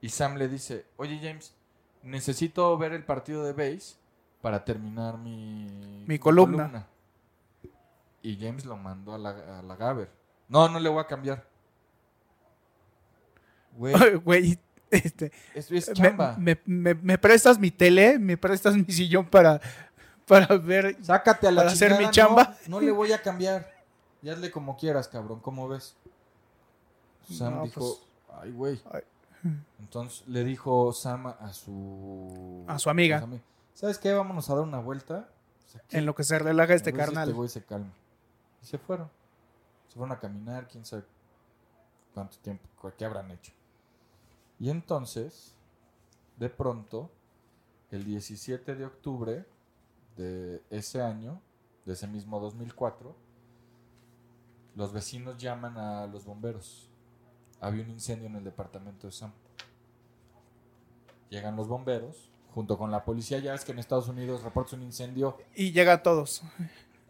Y 0.01 0.11
Sam 0.11 0.37
le 0.37 0.49
dice, 0.49 0.87
oye 0.97 1.19
James, 1.23 1.55
necesito 2.03 2.77
ver 2.79 2.93
el 2.93 3.05
partido 3.05 3.43
de 3.45 3.53
base 3.53 3.97
para 4.43 4.65
terminar 4.65 5.17
mi, 5.19 6.05
Mi 6.07 6.19
columna. 6.19 6.87
Y 8.25 8.37
James 8.41 8.65
lo 8.65 8.77
mandó 8.77 9.15
a 9.15 9.19
la, 9.19 9.59
a 9.59 9.63
la 9.63 9.77
Gaber. 9.77 10.11
No, 10.49 10.69
no 10.69 10.81
le 10.81 10.89
voy 10.89 11.01
a 11.01 11.07
cambiar. 11.07 11.47
Güey, 13.77 13.95
Güey, 14.25 14.59
este, 14.91 15.31
es, 15.55 15.71
es 15.71 15.93
chamba. 15.93 16.37
me- 16.39 16.59
me- 16.65 16.95
me 16.95 17.19
prestas 17.19 17.59
mi 17.59 17.71
tele, 17.71 18.19
me 18.19 18.37
prestas 18.37 18.75
mi 18.77 18.85
sillón 18.85 19.27
para, 19.27 19.61
para 20.27 20.57
ver. 20.57 20.97
Sácate 21.03 21.49
a 21.49 21.51
la 21.51 21.63
para 21.63 21.73
hacer 21.73 21.99
mi 21.99 22.09
chamba. 22.11 22.57
No, 22.67 22.81
no 22.81 22.81
le 22.81 22.93
voy 22.93 23.13
a 23.13 23.21
cambiar. 23.21 23.73
Y 24.23 24.31
hazle 24.31 24.51
como 24.51 24.77
quieras, 24.79 25.07
cabrón. 25.09 25.41
¿Cómo 25.41 25.69
ves? 25.69 25.95
Sam 27.31 27.57
No, 27.57 27.63
dijo, 27.65 27.81
pues, 27.81 28.41
ay, 28.41 28.51
güey. 28.53 28.81
Entonces 29.81 30.27
le 30.27 30.45
dijo 30.45 30.93
Sam 30.95 31.27
a 31.27 31.53
su... 31.53 32.65
A 32.67 32.79
su 32.79 32.89
amiga. 32.89 33.23
ami- 33.23 33.41
¿Sabes 33.75 33.99
qué? 33.99 34.13
Vámonos 34.15 34.49
a 34.49 34.55
dar 34.55 34.63
una 34.65 34.79
vuelta. 34.79 35.29
O 35.69 35.71
sea, 35.71 35.83
¿qué? 35.89 35.99
En 35.99 36.07
lo 36.07 36.15
que 36.15 36.25
se 36.25 36.39
relaja 36.39 36.73
este 36.73 36.93
si 36.93 36.97
carnal. 36.97 37.25
Este 37.29 37.35
güey 37.37 37.49
se 37.51 37.63
calma. 37.63 37.91
Se 38.65 38.79
fueron. 38.79 39.11
Se 39.89 39.95
fueron 39.95 40.13
a 40.13 40.19
caminar, 40.19 40.67
quién 40.67 40.85
sabe 40.85 41.05
cuánto 42.13 42.37
tiempo, 42.39 42.69
qué 42.97 43.05
habrán 43.05 43.31
hecho. 43.31 43.53
Y 44.59 44.71
entonces, 44.71 45.55
de 46.39 46.49
pronto, 46.49 47.11
el 47.91 48.05
17 48.05 48.75
de 48.75 48.87
octubre 48.87 49.45
de 50.17 50.63
ese 50.71 51.03
año, 51.03 51.41
de 51.85 51.93
ese 51.93 52.07
mismo 52.07 52.41
2004, 52.41 53.15
los 54.75 54.93
vecinos 54.93 55.39
llaman 55.39 55.77
a 55.77 56.07
los 56.07 56.25
bomberos. 56.25 56.89
Había 57.61 57.85
un 57.85 57.91
incendio 57.91 58.27
en 58.27 58.37
el 58.37 58.45
departamento 58.45 59.07
de 59.07 59.13
Sam. 59.13 59.33
Llegan 61.31 61.57
los 61.57 61.69
bomberos, 61.69 62.31
junto 62.53 62.79
con 62.79 62.91
la 62.91 63.05
policía. 63.05 63.39
Ya 63.39 63.53
ves 63.53 63.65
que 63.65 63.73
en 63.73 63.79
Estados 63.79 64.09
Unidos 64.09 64.43
reporta 64.43 64.77
un 64.77 64.83
incendio 64.83 65.37
Y 65.55 65.73
llegan 65.73 66.03
todos. 66.03 66.43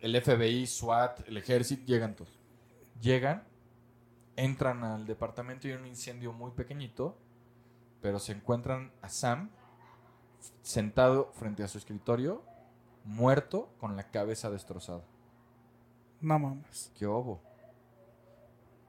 El 0.04 0.20
FBI, 0.20 0.66
SWAT, 0.66 1.26
el 1.28 1.38
ejército, 1.38 1.86
llegan 1.86 2.14
todos. 2.14 2.38
Llegan, 3.00 3.42
entran 4.36 4.84
al 4.84 5.06
departamento 5.06 5.66
y 5.66 5.70
hay 5.70 5.78
un 5.78 5.86
incendio 5.86 6.30
muy 6.30 6.50
pequeñito, 6.50 7.16
pero 8.02 8.18
se 8.18 8.32
encuentran 8.32 8.92
a 9.00 9.08
Sam 9.08 9.48
sentado 10.60 11.30
frente 11.32 11.62
a 11.62 11.68
su 11.68 11.78
escritorio, 11.78 12.42
muerto, 13.04 13.70
con 13.80 13.96
la 13.96 14.10
cabeza 14.10 14.50
destrozada. 14.50 15.04
No 16.20 16.38
mames. 16.38 16.92
¿Qué 16.98 17.06
obo? 17.06 17.40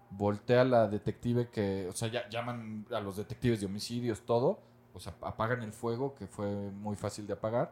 Voltea 0.09 0.65
la 0.65 0.89
detective 0.89 1.49
que, 1.49 1.87
o 1.87 1.93
sea, 1.93 2.09
ya 2.09 2.27
llaman 2.27 2.87
a 2.91 2.99
los 2.99 3.15
detectives 3.15 3.61
de 3.61 3.67
homicidios, 3.67 4.25
todo, 4.25 4.59
o 4.93 4.99
sea, 4.99 5.15
apagan 5.21 5.63
el 5.63 5.71
fuego, 5.71 6.13
que 6.13 6.27
fue 6.27 6.49
muy 6.71 6.97
fácil 6.97 7.25
de 7.25 7.33
apagar. 7.33 7.71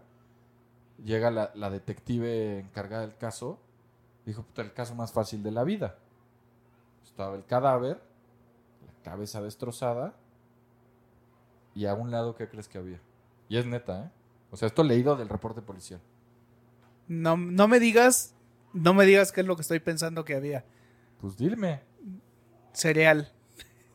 Llega 1.03 1.31
la, 1.31 1.51
la 1.55 1.69
detective 1.69 2.59
encargada 2.59 3.01
del 3.01 3.17
caso, 3.17 3.59
dijo, 4.25 4.43
puta, 4.43 4.61
el 4.61 4.73
caso 4.73 4.95
más 4.95 5.11
fácil 5.11 5.43
de 5.43 5.51
la 5.51 5.63
vida. 5.63 5.97
Estaba 7.03 7.35
el 7.35 7.45
cadáver, 7.45 8.01
la 8.85 9.03
cabeza 9.03 9.41
destrozada, 9.41 10.15
y 11.75 11.85
a 11.85 11.93
un 11.93 12.11
lado, 12.11 12.35
¿qué 12.35 12.47
crees 12.47 12.67
que 12.67 12.77
había? 12.77 12.99
Y 13.49 13.57
es 13.57 13.65
neta, 13.65 14.05
¿eh? 14.05 14.09
O 14.51 14.57
sea, 14.57 14.67
esto 14.67 14.83
leído 14.83 15.15
del 15.15 15.29
reporte 15.29 15.61
policial. 15.61 15.99
No, 17.07 17.35
no 17.35 17.67
me 17.67 17.79
digas. 17.79 18.35
No 18.71 18.93
me 18.93 19.05
digas 19.05 19.31
qué 19.31 19.41
es 19.41 19.47
lo 19.47 19.55
que 19.55 19.63
estoy 19.63 19.79
pensando 19.79 20.23
que 20.25 20.35
había. 20.35 20.63
Pues 21.19 21.37
dime. 21.37 21.81
Cereal. 22.71 23.31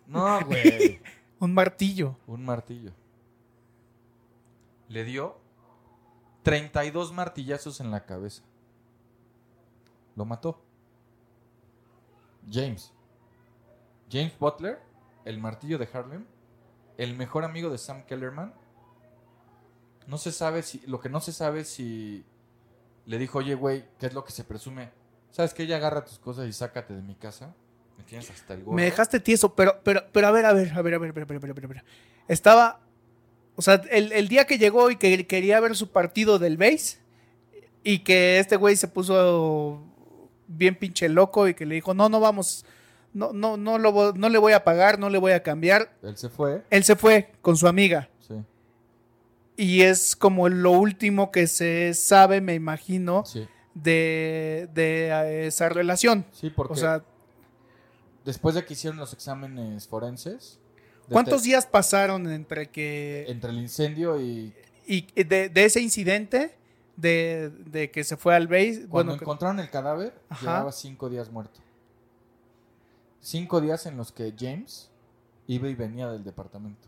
No, 0.07 0.40
güey. 0.47 1.01
Un 1.38 1.55
martillo. 1.55 2.16
Un 2.27 2.44
martillo. 2.44 2.92
Le 4.88 5.05
dio 5.05 5.38
32 6.49 7.13
martillazos 7.13 7.81
en 7.81 7.91
la 7.91 8.07
cabeza. 8.07 8.43
Lo 10.16 10.25
mató. 10.25 10.62
James. 12.51 12.91
James 14.11 14.33
Butler, 14.39 14.79
el 15.27 15.39
martillo 15.39 15.77
de 15.77 15.87
Harlem, 15.93 16.25
el 16.97 17.14
mejor 17.16 17.45
amigo 17.45 17.68
de 17.68 17.77
Sam 17.77 18.05
Kellerman. 18.07 18.55
No 20.07 20.16
se 20.16 20.33
sabe 20.33 20.62
si, 20.62 20.81
lo 20.87 21.01
que 21.01 21.11
no 21.11 21.20
se 21.20 21.33
sabe 21.33 21.64
si 21.66 22.25
le 23.05 23.18
dijo, 23.18 23.41
oye, 23.41 23.55
güey, 23.55 23.85
¿qué 23.99 24.07
es 24.07 24.14
lo 24.14 24.25
que 24.25 24.33
se 24.33 24.45
presume? 24.45 24.91
¿Sabes 25.31 25.53
que 25.53 25.64
Ella 25.64 25.77
agarra 25.77 26.07
tus 26.07 26.18
cosas 26.18 26.49
y 26.49 26.55
sácate 26.55 26.95
de 26.95 27.03
mi 27.03 27.14
casa. 27.14 27.55
Me 27.99 28.05
tienes 28.05 28.31
hasta 28.31 28.55
el. 28.55 28.64
Me 28.64 28.85
dejaste 28.85 29.20
tieso, 29.20 29.55
pero, 29.55 29.81
pero, 29.85 30.03
pero 30.12 30.29
a 30.29 30.31
ver, 30.31 30.47
a 30.47 30.55
ver, 30.55 30.72
a 30.72 30.81
ver, 30.81 30.95
a 30.95 30.99
ver, 30.99 31.11
a 31.11 31.12
ver, 31.12 31.35
a 31.35 31.53
ver, 31.53 31.64
a 31.64 31.68
ver. 31.68 31.85
Estaba 32.27 32.81
o 33.59 33.63
sea, 33.63 33.83
el, 33.91 34.13
el 34.13 34.29
día 34.29 34.45
que 34.47 34.57
llegó 34.57 34.89
y 34.89 34.95
que 34.97 35.27
quería 35.27 35.59
ver 35.59 35.75
su 35.75 35.91
partido 35.91 36.39
del 36.39 36.57
base 36.57 36.99
y 37.83 37.99
que 38.05 38.39
este 38.39 38.55
güey 38.55 38.77
se 38.77 38.87
puso 38.87 39.83
bien 40.47 40.77
pinche 40.77 41.09
loco 41.09 41.49
y 41.49 41.55
que 41.55 41.67
le 41.67 41.75
dijo, 41.75 41.93
no, 41.93 42.09
no 42.09 42.21
vamos, 42.21 42.65
no, 43.13 43.33
no, 43.33 43.57
no, 43.57 43.77
lo, 43.79 44.13
no 44.13 44.29
le 44.29 44.39
voy 44.39 44.53
a 44.53 44.63
pagar, 44.63 45.01
no 45.01 45.11
le 45.11 45.19
voy 45.19 45.33
a 45.33 45.43
cambiar. 45.43 45.93
Él 46.05 46.17
se 46.17 46.29
fue. 46.29 46.63
Él 46.71 46.85
se 46.85 46.95
fue 46.95 47.33
con 47.43 47.57
su 47.57 47.67
amiga 47.67 48.09
Sí. 48.21 48.35
y 49.57 49.83
es 49.83 50.15
como 50.15 50.49
lo 50.49 50.71
último 50.71 51.33
que 51.33 51.49
se 51.49 51.95
sabe, 51.95 52.41
me 52.41 52.55
imagino, 52.55 53.25
Sí. 53.27 53.45
de, 53.75 54.69
de 54.73 55.09
eh, 55.09 55.47
esa 55.49 55.69
relación. 55.69 56.25
Sí, 56.31 56.49
porque 56.51 56.75
O 56.75 56.77
sea, 56.77 57.03
después 58.25 58.55
de 58.55 58.65
que 58.65 58.75
hicieron 58.75 59.01
los 59.01 59.13
exámenes 59.13 59.89
forenses. 59.89 60.61
¿Cuántos 61.11 61.43
días 61.43 61.67
pasaron 61.67 62.29
entre 62.31 62.69
que... 62.71 63.25
Entre 63.29 63.51
el 63.51 63.59
incendio 63.59 64.21
y 64.21 64.53
Y 64.87 65.03
de, 65.25 65.49
de 65.49 65.65
ese 65.65 65.81
incidente, 65.81 66.55
de, 66.97 67.51
de 67.51 67.91
que 67.91 68.05
se 68.05 68.17
fue 68.17 68.35
al 68.35 68.47
base, 68.49 68.87
cuando 68.89 69.13
bueno, 69.13 69.13
que- 69.19 69.25
encontraron 69.25 69.61
el 69.61 69.71
cadáver, 69.71 70.15
Ajá. 70.29 70.41
llevaba 70.41 70.73
cinco 70.73 71.09
días 71.09 71.31
muerto. 71.31 71.61
Cinco 73.21 73.61
días 73.61 73.85
en 73.87 73.97
los 73.97 74.13
que 74.13 74.33
James 74.39 74.91
iba 75.47 75.69
y 75.69 75.75
venía 75.75 76.09
del 76.11 76.25
departamento. 76.25 76.87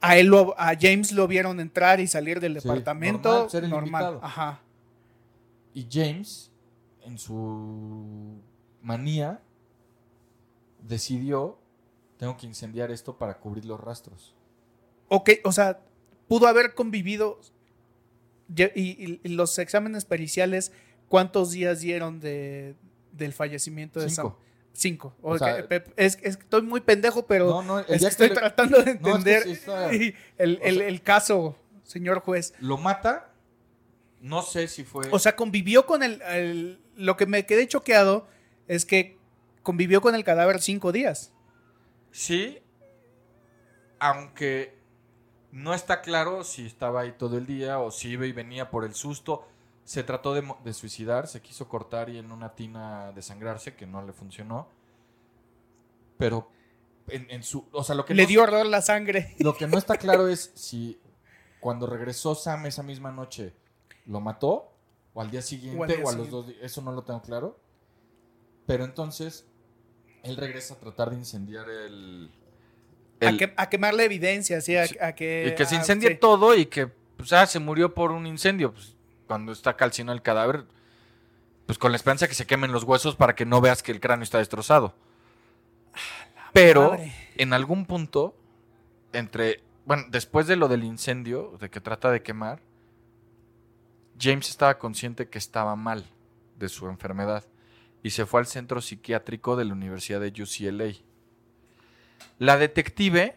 a 0.00 0.16
él 0.18 0.26
lo- 0.28 0.54
a 0.58 0.74
James 0.80 1.10
lo 1.12 1.26
vieron 1.26 1.58
entrar 1.58 1.98
y 2.00 2.06
salir 2.06 2.38
del 2.38 2.60
Sí, 2.60 2.68
departamento 2.68 3.28
normal, 3.30 3.50
ser 3.50 3.64
el 3.64 3.70
normal. 3.70 4.18
Ajá. 4.22 4.60
Y 5.74 5.86
James, 5.90 6.50
en 7.02 7.18
su 7.18 8.38
manía, 8.82 9.40
decidió, 10.82 11.58
tengo 12.18 12.36
que 12.36 12.46
incendiar 12.46 12.90
esto 12.90 13.16
para 13.18 13.38
cubrir 13.38 13.64
los 13.64 13.80
rastros. 13.80 14.34
Ok, 15.08 15.30
o 15.44 15.52
sea, 15.52 15.80
pudo 16.28 16.46
haber 16.48 16.74
convivido 16.74 17.40
y, 18.54 18.62
y- 18.64 19.20
y 19.22 19.28
los 19.30 19.58
exámenes 19.58 20.04
periciales, 20.04 20.72
¿cuántos 21.08 21.50
días 21.50 21.80
dieron 21.80 22.20
de, 22.20 22.76
del 23.12 23.32
fallecimiento 23.32 24.00
de 24.00 24.08
Cinco. 24.10 24.22
Sam? 24.38 24.46
Cinco. 24.72 25.14
O 25.22 25.32
Ok, 25.32 25.38
sea, 25.38 25.66
Pep, 25.68 25.88
es, 25.96 26.18
es 26.22 26.36
estoy 26.36 26.62
muy 26.62 26.80
pendejo, 26.80 27.26
pero 27.26 27.46
No, 27.48 27.62
no, 27.62 27.78
el 27.80 27.84
es 27.84 27.88
que 27.88 27.98
día 27.98 28.08
que 28.08 28.12
estoy 28.12 28.28
le- 28.28 28.34
tratando 28.34 28.82
de 28.82 28.84
No, 28.84 28.90
es 28.90 29.00
que 29.00 29.08
entender 29.08 29.42
sí 29.44 29.50
está- 29.52 29.94
y 29.94 30.14
el, 30.38 30.58
o 30.62 30.64
el- 30.66 30.76
sea- 30.78 30.88
el 30.88 31.02
caso, 31.02 31.56
señor 31.82 32.20
juez. 32.20 32.52
Lo 32.60 32.76
mata, 32.76 33.32
no 34.20 34.42
sé 34.42 34.68
si 34.68 34.84
fue... 34.84 35.08
O 35.12 35.18
sea, 35.18 35.34
convivió 35.36 35.86
con 35.86 36.02
el- 36.02 36.80
Lo 36.96 37.16
que 37.16 37.26
me 37.26 37.46
quedé 37.46 37.66
choqueado 37.68 38.26
es 38.68 38.84
que 38.84 39.16
convivió 39.62 40.00
con 40.00 40.14
el 40.14 40.24
cadáver 40.24 40.60
cinco 40.60 40.92
días. 40.92 41.32
Sí, 42.16 42.62
aunque 43.98 44.74
no 45.52 45.74
está 45.74 46.00
claro 46.00 46.44
si 46.44 46.64
estaba 46.64 47.02
ahí 47.02 47.12
todo 47.12 47.36
el 47.36 47.44
día 47.44 47.78
o 47.78 47.90
si 47.90 48.08
iba 48.08 48.24
y 48.24 48.32
venía 48.32 48.70
por 48.70 48.86
el 48.86 48.94
susto. 48.94 49.46
Se 49.84 50.02
trató 50.02 50.32
de, 50.32 50.72
suicidar, 50.72 51.28
se 51.28 51.42
quiso 51.42 51.68
cortar 51.68 52.08
y 52.08 52.16
en 52.16 52.32
una 52.32 52.54
tina 52.54 53.12
desangrarse, 53.12 53.76
que 53.76 53.86
no 53.86 54.00
le 54.00 54.14
funcionó. 54.14 54.66
Pero 56.16 56.50
en, 57.08 57.30
en 57.30 57.42
su... 57.42 57.68
O 57.70 57.84
sea, 57.84 57.94
lo 57.94 58.06
que 58.06 58.14
Le 58.14 58.22
no- 58.22 58.28
dio 58.28 58.42
horror 58.44 58.64
la 58.64 58.80
sangre. 58.80 59.36
Lo 59.38 59.54
que 59.54 59.66
no 59.66 59.76
está 59.76 59.98
claro 59.98 60.26
es 60.26 60.52
si 60.54 60.98
cuando 61.60 61.86
regresó 61.86 62.34
Sam 62.34 62.64
esa 62.64 62.82
misma 62.82 63.12
noche 63.12 63.54
lo 64.06 64.20
mató 64.20 64.72
o 65.12 65.20
al 65.20 65.30
día 65.30 65.42
siguiente 65.42 66.02
O 66.02 66.08
a 66.08 66.12
los 66.14 66.30
dos 66.30 66.46
días. 66.46 66.60
Eso 66.62 66.80
no 66.80 66.92
lo 66.92 67.04
tengo 67.04 67.20
claro. 67.20 67.60
Pero 68.64 68.84
entonces 68.86 69.46
él 70.26 70.36
regresa 70.36 70.74
a 70.74 70.78
tratar 70.78 71.10
de 71.10 71.16
incendiar 71.16 71.68
el... 71.68 72.30
A, 73.20 73.26
el- 73.26 73.38
que- 73.38 73.54
a 73.56 73.68
quemar 73.68 73.94
la 73.94 74.02
evidencia, 74.04 74.60
sí, 74.60 74.76
a, 74.76 74.86
Sí. 74.86 74.96
a 75.00 75.14
que... 75.14 75.48
y 75.48 75.54
que 75.54 75.64
se 75.66 75.74
incendie 75.76 76.10
sí. 76.10 76.16
todo 76.16 76.54
y 76.54 76.66
que 76.66 76.86
pues, 77.16 77.32
ah, 77.32 77.46
se 77.46 77.58
murió 77.58 77.94
por 77.94 78.10
un 78.12 78.26
incendio. 78.26 78.72
Pues, 78.72 78.94
cuando 79.26 79.52
está 79.52 79.76
calcinado 79.76 80.14
el 80.14 80.22
cadáver, 80.22 80.64
pues 81.66 81.78
con 81.78 81.90
la 81.92 81.96
esperanza 81.96 82.26
de 82.26 82.28
que 82.28 82.34
se 82.34 82.46
quemen 82.46 82.72
los 82.72 82.84
huesos 82.84 83.16
para 83.16 83.34
que 83.34 83.44
no 83.46 83.60
veas 83.60 83.82
que 83.82 83.90
el 83.92 84.00
cráneo 84.00 84.22
está 84.24 84.38
destrozado. 84.38 84.94
Pero 86.52 86.90
madre. 86.90 87.12
en 87.36 87.52
algún 87.52 87.86
punto, 87.86 88.36
entre, 89.12 89.62
bueno, 89.84 90.04
después 90.10 90.46
de 90.46 90.56
lo 90.56 90.68
del 90.68 90.84
incendio, 90.84 91.56
de 91.60 91.68
que 91.70 91.80
trata 91.80 92.10
de 92.10 92.22
quemar, 92.22 92.60
James 94.18 94.48
estaba 94.48 94.78
consciente 94.78 95.28
que 95.28 95.38
estaba 95.38 95.76
mal 95.76 96.06
de 96.58 96.68
su 96.68 96.88
enfermedad 96.88 97.44
y 98.06 98.10
se 98.10 98.24
fue 98.24 98.38
al 98.38 98.46
centro 98.46 98.80
psiquiátrico 98.80 99.56
de 99.56 99.64
la 99.64 99.72
Universidad 99.72 100.20
de 100.20 100.28
UCLA. 100.28 100.92
La 102.38 102.56
detective 102.56 103.36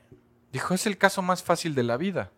dijo, 0.51 0.75
es 0.75 0.85
el 0.85 0.99
caso 0.99 1.23
más 1.23 1.41
fácil 1.41 1.73
de 1.73 1.81
la 1.81 1.97
vida. 1.97 2.31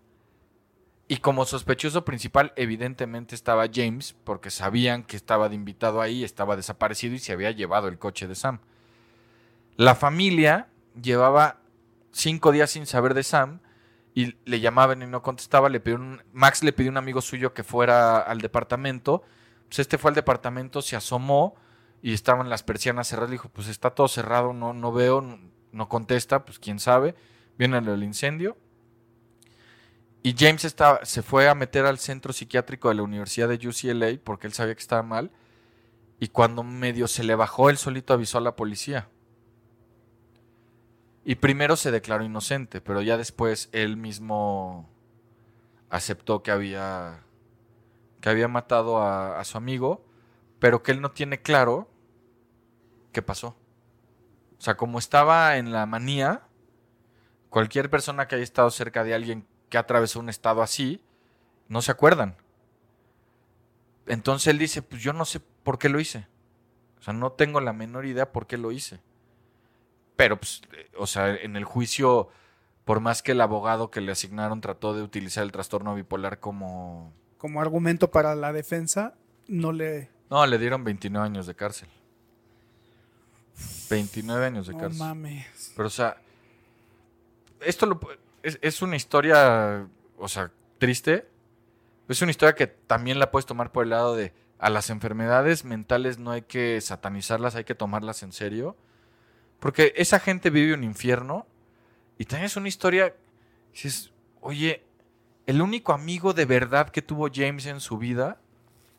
Y 1.10 1.18
como 1.18 1.44
sospechoso 1.44 2.06
principal, 2.06 2.54
evidentemente 2.56 3.36
estaba 3.36 3.66
James, 3.70 4.16
porque 4.24 4.50
sabían 4.50 5.04
que 5.04 5.18
estaba 5.18 5.50
de 5.50 5.56
invitado 5.56 6.00
ahí, 6.00 6.24
estaba 6.24 6.56
desaparecido 6.56 7.16
y 7.16 7.20
se 7.20 7.34
había 7.34 7.52
llevado 7.52 7.90
el 7.90 8.00
coche 8.00 8.30
de 8.30 8.36
Sam. 8.36 8.60
La 9.76 9.94
familia 9.94 10.70
llevaba 11.02 11.60
cinco 12.14 12.54
días 12.54 12.70
sin 12.72 12.86
saber 12.86 13.14
de 13.14 13.24
Sam 13.24 13.60
y 14.16 14.36
le 14.46 14.62
llamaban 14.62 15.02
y 15.02 15.06
no 15.06 15.22
contestaba. 15.22 15.68
Le 15.68 15.82
pidió 15.82 15.98
un- 15.98 16.24
Max 16.32 16.64
le 16.64 16.72
pidió 16.72 16.92
a 16.92 16.94
un 16.94 16.98
amigo 16.98 17.20
suyo 17.20 17.54
que 17.54 17.66
fuera 17.66 18.22
al 18.22 18.40
departamento. 18.40 19.22
Pues 19.68 19.80
este 19.80 19.98
fue 19.98 20.12
al 20.12 20.16
departamento, 20.16 20.82
se 20.82 20.96
asomó 20.96 21.58
y 22.02 22.14
estaban 22.14 22.50
las 22.50 22.64
persianas 22.64 23.08
cerradas. 23.08 23.30
Le 23.30 23.36
dijo, 23.36 23.50
pues 23.50 23.68
está 23.68 23.92
todo 23.92 24.08
cerrado, 24.08 24.54
no, 24.54 24.74
no 24.74 24.92
veo, 24.92 25.22
no, 25.72 25.90
contesta, 25.90 26.46
pues 26.46 26.60
quién 26.60 26.80
sabe. 26.80 27.16
Viene 27.58 27.78
el 27.78 28.04
incendio. 28.04 28.58
Y 30.24 30.36
James 30.38 30.66
estaba, 30.66 31.04
se 31.06 31.22
fue 31.22 31.50
a 31.50 31.56
meter 31.56 31.86
al 31.86 31.98
centro 31.98 32.34
psiquiátrico 32.34 32.90
de 32.90 32.96
la 32.96 33.04
Universidad 33.04 33.50
de 33.50 33.68
UCLA 33.68 34.20
porque 34.24 34.48
él 34.48 34.54
sabía 34.54 34.76
que 34.76 34.82
estaba 34.82 35.04
mal. 35.04 35.32
Y 36.20 36.28
cuando 36.28 36.64
medio 36.64 37.08
se 37.08 37.24
le 37.24 37.36
bajó, 37.36 37.70
él 37.70 37.78
solito 37.78 38.14
avisó 38.14 38.38
a 38.38 38.42
la 38.42 38.56
policía. 38.56 39.10
Y 41.24 41.36
primero 41.36 41.76
se 41.76 41.92
declaró 41.92 42.24
inocente, 42.24 42.82
pero 42.82 43.02
ya 43.02 43.18
después 43.18 43.70
él 43.74 43.98
mismo 43.98 44.90
aceptó 45.90 46.42
que 46.42 46.52
había, 46.52 47.24
que 48.22 48.30
había 48.30 48.48
matado 48.48 49.02
a 49.02 49.44
su 49.44 49.58
amigo, 49.58 50.06
pero 50.60 50.82
que 50.82 50.92
él 50.92 51.02
no 51.02 51.12
tiene 51.12 51.42
claro 51.42 51.91
qué 53.12 53.22
pasó. 53.22 53.58
O 54.58 54.62
sea, 54.62 54.78
como 54.78 55.00
estaba 55.00 55.58
en 55.58 55.72
la 55.72 55.86
manía, 55.86 56.44
cualquier 57.50 57.90
persona 57.90 58.28
que 58.28 58.36
haya 58.36 58.44
estado 58.44 58.70
cerca 58.70 59.04
de 59.04 59.14
alguien 59.14 59.46
que 59.70 59.78
atravesó 59.78 60.20
un 60.20 60.30
estado 60.30 60.62
así, 60.62 61.04
no 61.68 61.82
se 61.82 61.92
acuerdan. 61.92 62.36
Entonces 64.06 64.48
él 64.48 64.58
dice, 64.58 64.82
pues 64.82 65.02
yo 65.02 65.14
no 65.14 65.26
sé 65.26 65.40
por 65.40 65.80
qué 65.80 65.90
lo 65.90 66.00
hice. 66.00 66.28
O 67.00 67.04
sea, 67.04 67.14
no 67.14 67.32
tengo 67.32 67.62
la 67.62 67.74
menor 67.74 68.06
idea 68.06 68.32
por 68.32 68.46
qué 68.46 68.58
lo 68.58 68.72
hice. 68.72 69.02
Pero, 70.16 70.38
pues, 70.40 70.62
o 70.98 71.08
sea, 71.08 71.34
en 71.34 71.56
el 71.56 71.66
juicio, 71.66 72.30
por 72.86 73.00
más 73.00 73.24
que 73.24 73.32
el 73.32 73.42
abogado 73.42 73.90
que 73.90 74.02
le 74.02 74.12
asignaron 74.12 74.62
trató 74.62 74.94
de 74.94 75.02
utilizar 75.02 75.44
el 75.44 75.52
trastorno 75.52 75.96
bipolar 75.96 76.40
como... 76.40 77.14
Como 77.38 77.60
argumento 77.60 78.12
para 78.12 78.36
la 78.36 78.54
defensa, 78.54 79.16
no 79.48 79.72
le... 79.72 80.12
No, 80.30 80.46
le 80.46 80.60
dieron 80.60 80.84
29 80.84 81.26
años 81.26 81.48
de 81.48 81.56
cárcel. 81.56 81.90
29 83.90 84.46
años 84.46 84.68
de 84.68 84.74
No 84.74 84.80
cárcel. 84.80 85.00
mames. 85.00 85.74
Pero, 85.76 85.88
o 85.88 85.92
sea, 85.92 86.18
esto 87.62 87.86
lo 87.86 88.00
es 88.44 88.82
una 88.82 88.96
historia, 88.96 89.88
o 90.18 90.28
sea, 90.28 90.52
triste. 90.78 91.28
Es 92.08 92.22
una 92.22 92.32
historia 92.32 92.56
que 92.56 92.68
también 92.68 93.20
la 93.20 93.32
puedes 93.32 93.46
tomar 93.46 93.72
por 93.72 93.84
el 93.84 93.92
lado 93.92 94.16
de 94.16 94.34
a 94.62 94.70
las 94.70 94.90
enfermedades 94.92 95.66
mentales 95.66 96.20
no 96.20 96.32
hay 96.32 96.44
que 96.44 96.80
satanizarlas, 96.82 97.56
hay 97.56 97.64
que 97.64 97.74
tomarlas 97.74 98.22
en 98.22 98.32
serio. 98.32 98.76
Porque 99.60 99.94
esa 99.96 100.20
gente 100.20 100.50
vive 100.50 100.74
un 100.74 100.84
infierno 100.84 101.48
y 102.18 102.26
también 102.26 102.46
es 102.46 102.56
una 102.56 102.68
historia, 102.68 103.16
dices, 103.74 104.12
oye, 104.40 104.84
el 105.48 105.62
único 105.62 105.94
amigo 105.94 106.34
de 106.34 106.46
verdad 106.46 106.90
que 106.90 107.02
tuvo 107.02 107.28
James 107.34 107.66
en 107.66 107.80
su 107.80 107.98
vida, 107.98 108.38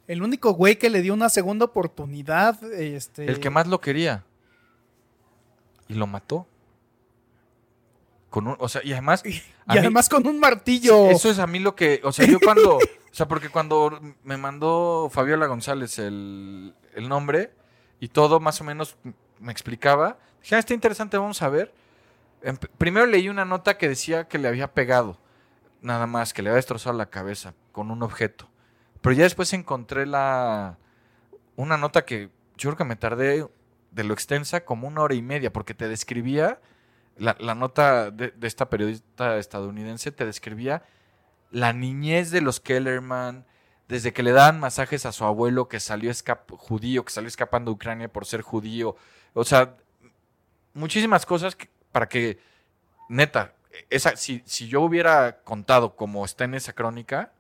El 0.09 0.23
único 0.23 0.53
güey 0.53 0.77
que 0.77 0.91
le 0.91 1.01
dio 1.01 1.15
una 1.15 1.29
segunda 1.29 1.65
oportunidad, 1.65 2.63
este... 2.73 3.27
el 3.27 3.39
que 3.39 3.51
más 3.51 3.69
lo 3.69 3.81
quería, 3.81 4.25
y 5.93 5.97
lo 5.99 6.07
mató. 6.07 6.47
Con 8.31 8.47
un, 8.49 8.57
o 8.59 8.69
sea, 8.69 8.81
y 8.85 8.93
además... 8.93 9.23
Y 9.25 9.29
mí- 9.29 9.43
además 9.67 10.09
con 10.09 10.27
un 10.27 10.39
martillo. 10.41 11.11
Eso 11.11 11.31
es 11.31 11.39
a 11.39 11.47
mí 11.47 11.59
lo 11.59 11.77
que, 11.77 12.01
o 12.03 12.13
sea, 12.13 12.27
yo 12.27 12.39
cuando, 12.41 12.77
o 12.79 12.81
sea, 13.15 13.29
porque 13.29 13.51
cuando 13.51 14.01
me 14.25 14.37
mandó 14.37 15.09
Fabiola 15.13 15.47
González 15.47 15.99
el, 15.99 16.75
el 16.95 17.09
nombre 17.09 17.53
y 18.01 18.09
todo 18.09 18.41
más 18.41 18.61
o 18.61 18.65
menos 18.65 18.97
me 19.39 19.53
explicaba, 19.53 20.19
dije, 20.43 20.55
ah, 20.57 20.59
está 20.59 20.73
interesante, 20.75 21.19
vamos 21.19 21.43
a 21.43 21.49
ver. 21.49 21.73
Em- 22.43 22.57
primero 22.79 23.07
leí 23.07 23.29
una 23.29 23.45
nota 23.45 23.77
que 23.77 23.89
decía 23.89 24.27
que 24.29 24.39
le 24.39 24.49
había 24.49 24.73
pegado, 24.73 25.19
nada 25.83 26.07
más, 26.07 26.33
que 26.33 26.43
le 26.43 26.49
había 26.49 26.57
destrozado 26.57 26.97
la 26.97 27.07
cabeza 27.11 27.55
con 27.71 27.91
un 27.91 28.03
objeto. 28.03 28.49
Pero 29.03 29.15
ya 29.15 29.25
después 29.25 29.53
encontré 29.53 30.07
la, 30.07 30.79
una 31.57 31.77
nota 31.77 32.05
que 32.05 32.31
yo 32.57 32.71
creo 32.71 32.77
que 32.77 32.85
me 32.85 32.97
tardé 32.97 33.47
de 33.93 34.05
lo 34.05 34.15
extensa 34.15 34.65
como 34.65 34.89
una 34.89 35.03
hora 35.03 35.15
y 35.15 35.23
media, 35.23 35.53
porque 35.53 35.75
te 35.75 35.89
describía, 35.89 36.61
la, 37.17 37.37
la 37.39 37.55
nota 37.55 38.11
de, 38.11 38.33
esta 38.43 38.69
periodista 38.69 39.37
estadounidense 39.39 40.11
te 40.11 40.25
describía 40.25 40.83
la 41.51 41.73
niñez 41.73 42.31
de 42.31 42.41
los 42.41 42.61
Kellerman, 42.61 43.45
desde 43.89 44.15
que 44.15 44.23
le 44.23 44.33
daban 44.33 44.59
masajes 44.59 45.05
a 45.05 45.13
su 45.13 45.25
abuelo 45.25 45.69
que 45.69 45.79
salió 45.79 46.11
judío, 46.57 47.05
que 47.05 47.13
salió 47.13 47.29
escapando 47.29 47.71
de 47.71 47.75
Ucrania 47.75 48.11
por 48.11 48.25
ser 48.25 48.41
judío. 48.41 48.97
O 49.35 49.45
sea, 49.45 49.77
muchísimas 50.73 51.27
cosas 51.27 51.57
para 51.93 52.09
que, 52.09 52.39
neta, 53.11 53.55
esa, 53.91 54.17
si, 54.17 54.43
si 54.47 54.67
yo 54.67 54.81
hubiera 54.81 55.43
contado 55.43 55.95
como 55.95 56.25
está 56.25 56.45
en 56.45 56.55
esa 56.55 56.73
crónica, 56.73 57.33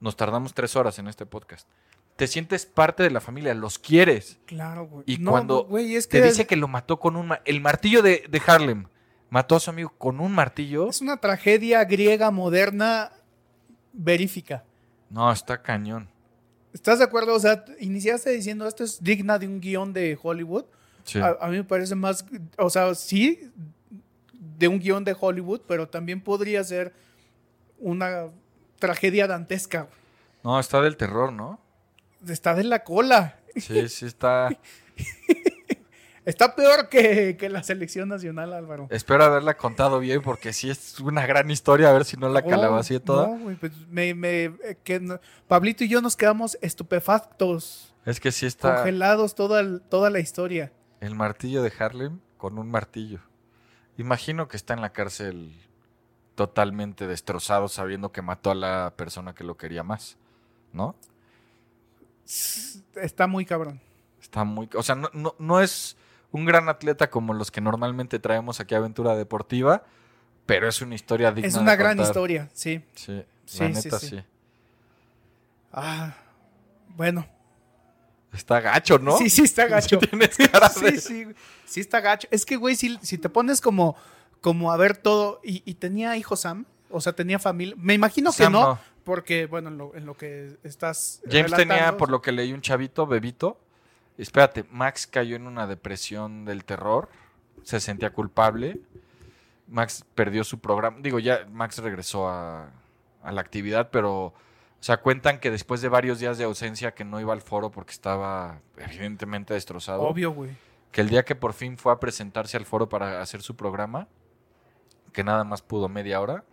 nos 0.00 0.16
tardamos 0.16 0.52
tres 0.52 0.74
horas 0.74 0.98
en 0.98 1.06
este 1.06 1.26
podcast. 1.26 1.68
Te 2.16 2.26
sientes 2.26 2.64
parte 2.66 3.02
de 3.02 3.10
la 3.10 3.20
familia, 3.20 3.54
los 3.54 3.78
quieres. 3.78 4.38
Claro, 4.46 4.86
güey. 4.86 5.04
Y 5.06 5.18
No, 5.18 5.32
cuando 5.32 5.64
güey, 5.64 5.96
es 5.96 6.06
que 6.06 6.20
Te 6.20 6.26
dice 6.28 6.46
que 6.46 6.56
lo 6.56 6.68
mató 6.68 6.98
con 7.00 7.16
un... 7.16 7.26
ma- 7.28 7.40
El 7.44 7.60
martillo 7.60 8.02
de, 8.02 8.24
de 8.28 8.42
Harlem. 8.46 8.86
Mató 9.30 9.56
a 9.56 9.60
su 9.60 9.70
amigo 9.70 9.92
con 9.98 10.20
un 10.20 10.32
martillo. 10.32 10.88
es 10.88 11.00
una 11.00 11.16
tragedia 11.16 11.84
griega 11.84 12.30
moderna 12.30 13.10
verífica. 13.92 14.64
No, 15.10 15.30
está 15.32 15.60
cañón. 15.62 16.08
¿Estás 16.72 16.98
de 16.98 17.04
acuerdo? 17.04 17.34
O 17.34 17.40
sea, 17.40 17.64
iniciaste 17.80 18.30
diciendo 18.30 18.66
esto 18.66 18.84
es 18.84 19.02
digna 19.02 19.38
de 19.38 19.46
un 19.46 19.60
guion 19.60 19.92
de 19.92 20.18
Hollywood. 20.20 20.64
Sí. 21.04 21.18
A, 21.20 21.36
a 21.40 21.48
mí 21.48 21.56
me 21.56 21.64
parece 21.64 21.94
más, 21.94 22.24
o 22.58 22.70
sea, 22.70 22.94
sí, 22.94 23.50
de 24.32 24.68
un 24.68 24.78
guion 24.78 25.04
de 25.04 25.16
Hollywood, 25.18 25.62
pero 25.68 25.88
también 25.88 26.20
podría 26.20 26.62
ser 26.64 26.92
una 27.78 28.26
tragedia 28.78 29.26
dantesca. 29.26 29.88
No, 30.42 30.58
está 30.58 30.80
del 30.80 30.96
terror, 30.96 31.32
¿no? 31.32 31.60
Está 32.28 32.54
de 32.54 32.64
la 32.64 32.84
cola. 32.84 33.38
Sí, 33.56 33.88
sí 33.88 34.06
está... 34.06 34.48
Está 36.24 36.56
peor 36.56 36.88
que, 36.88 37.36
que 37.36 37.50
la 37.50 37.62
selección 37.62 38.08
nacional, 38.08 38.54
Álvaro. 38.54 38.86
Espero 38.90 39.24
haberla 39.24 39.58
contado 39.58 40.00
bien 40.00 40.22
porque 40.22 40.54
sí 40.54 40.70
es 40.70 40.98
una 41.00 41.26
gran 41.26 41.50
historia, 41.50 41.90
a 41.90 41.92
ver 41.92 42.06
si 42.06 42.16
no 42.16 42.30
la 42.30 42.40
Oh, 42.40 42.48
calabacé 42.48 42.98
toda. 42.98 43.28
no, 43.28 43.54
pues 43.58 43.72
me, 43.90 44.14
me- 44.14 44.44
eh, 44.44 44.78
que 44.82 45.00
no- 45.00 45.20
Pablito 45.46 45.84
y 45.84 45.88
yo 45.88 46.00
nos 46.00 46.16
quedamos 46.16 46.56
estupefactos, 46.62 47.92
Es 48.06 48.20
que 48.20 48.32
sí 48.32 48.46
está 48.46 48.76
congelados 48.76 49.34
toda, 49.34 49.60
el- 49.60 49.82
toda 49.82 50.08
la 50.08 50.18
historia. 50.18 50.72
el 51.00 51.14
martillo 51.14 51.62
de 51.62 51.70
Harlem 51.78 52.18
con 52.38 52.58
un 52.58 52.70
martillo. 52.70 53.20
Imagino 53.98 54.48
que 54.48 54.56
está 54.56 54.72
en 54.72 54.80
la 54.80 54.94
cárcel 54.94 55.54
totalmente 56.36 57.06
destrozado 57.06 57.68
sabiendo 57.68 58.12
que 58.12 58.22
mató 58.22 58.50
a 58.50 58.54
la 58.54 58.94
persona 58.96 59.34
que 59.34 59.44
lo 59.44 59.58
quería 59.58 59.82
más, 59.82 60.16
¿no? 60.72 60.96
Está 62.26 63.26
muy 63.26 63.44
cabrón. 63.44 63.80
Está 64.20 64.44
muy... 64.44 64.68
O 64.74 64.82
sea, 64.82 64.94
no, 64.94 65.10
no, 65.12 65.34
no 65.38 65.60
es 65.60 65.96
un 66.32 66.44
gran 66.44 66.68
atleta 66.68 67.10
como 67.10 67.34
los 67.34 67.50
que 67.50 67.60
normalmente 67.60 68.18
traemos 68.18 68.58
aquí 68.60 68.74
a 68.74 68.78
Aventura 68.78 69.14
Deportiva, 69.16 69.84
pero 70.46 70.68
es 70.68 70.80
una 70.82 70.94
historia 70.94 71.30
digna 71.32 71.48
Es 71.48 71.54
de 71.54 71.60
una 71.60 71.76
gran 71.76 71.96
contar. 71.96 72.06
historia, 72.10 72.50
sí. 72.52 72.82
Sí, 72.94 73.22
Sí, 73.46 73.58
la 73.60 73.66
sí, 73.74 73.84
neta 73.84 73.98
sí. 73.98 74.08
sí. 74.08 74.24
Ah, 75.72 76.14
bueno. 76.88 77.26
Está 78.32 78.60
gacho, 78.60 78.98
¿no? 78.98 79.16
Sí, 79.18 79.30
sí 79.30 79.42
está 79.42 79.66
gacho. 79.68 79.98
Tienes 79.98 80.36
cara 80.52 80.68
sí, 80.68 80.84
de- 80.84 81.00
sí, 81.00 81.26
sí 81.66 81.80
está 81.80 82.00
gacho. 82.00 82.26
Es 82.30 82.44
que, 82.46 82.56
güey, 82.56 82.74
si, 82.76 82.98
si 83.02 83.18
te 83.18 83.28
pones 83.28 83.60
como, 83.60 83.96
como 84.40 84.72
a 84.72 84.76
ver 84.76 84.96
todo, 84.96 85.40
y, 85.44 85.62
y 85.64 85.74
tenía 85.74 86.16
hijos 86.16 86.40
Sam, 86.40 86.64
o 86.90 87.00
sea, 87.00 87.12
tenía 87.12 87.38
familia. 87.38 87.74
Me 87.78 87.94
imagino 87.94 88.32
que 88.32 88.44
no, 88.44 88.50
no. 88.62 88.78
Porque, 89.04 89.46
bueno, 89.46 89.68
en 89.68 89.78
lo, 89.78 89.94
en 89.94 90.06
lo 90.06 90.16
que 90.16 90.56
estás. 90.62 91.22
James 91.30 91.52
tenía, 91.52 91.96
por 91.96 92.10
lo 92.10 92.20
que 92.22 92.32
leí, 92.32 92.52
un 92.52 92.60
chavito, 92.60 93.06
bebito. 93.06 93.58
Espérate, 94.16 94.64
Max 94.70 95.06
cayó 95.06 95.36
en 95.36 95.46
una 95.46 95.66
depresión 95.66 96.44
del 96.44 96.64
terror. 96.64 97.08
Se 97.62 97.80
sentía 97.80 98.10
culpable. 98.10 98.80
Max 99.68 100.04
perdió 100.14 100.44
su 100.44 100.58
programa. 100.60 100.98
Digo, 101.00 101.18
ya 101.18 101.46
Max 101.50 101.78
regresó 101.78 102.28
a, 102.28 102.70
a 103.22 103.32
la 103.32 103.40
actividad, 103.40 103.90
pero. 103.90 104.34
O 104.84 104.86
sea, 104.86 104.98
cuentan 104.98 105.40
que 105.40 105.50
después 105.50 105.80
de 105.80 105.88
varios 105.88 106.18
días 106.18 106.36
de 106.36 106.44
ausencia 106.44 106.92
que 106.92 107.06
no 107.06 107.18
iba 107.18 107.32
al 107.32 107.40
foro 107.40 107.70
porque 107.70 107.92
estaba 107.92 108.60
evidentemente 108.76 109.54
destrozado. 109.54 110.02
Obvio, 110.02 110.32
güey. 110.32 110.50
Que 110.92 111.00
el 111.00 111.08
día 111.08 111.24
que 111.24 111.34
por 111.34 111.54
fin 111.54 111.78
fue 111.78 111.90
a 111.92 111.98
presentarse 111.98 112.58
al 112.58 112.66
foro 112.66 112.88
para 112.88 113.22
hacer 113.22 113.40
su 113.40 113.56
programa, 113.56 114.08
que 115.12 115.24
nada 115.24 115.42
más 115.42 115.62
pudo 115.62 115.88
media 115.88 116.20
hora, 116.20 116.44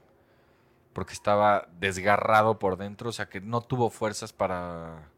porque 0.93 1.13
estaba 1.13 1.67
desgarrado 1.79 2.59
por 2.59 2.77
dentro, 2.77 3.09
o 3.09 3.13
sea 3.13 3.27
que 3.29 3.39
no 3.41 3.61
tuvo 3.61 3.89
fuerzas 3.89 4.33
para, 4.33 5.09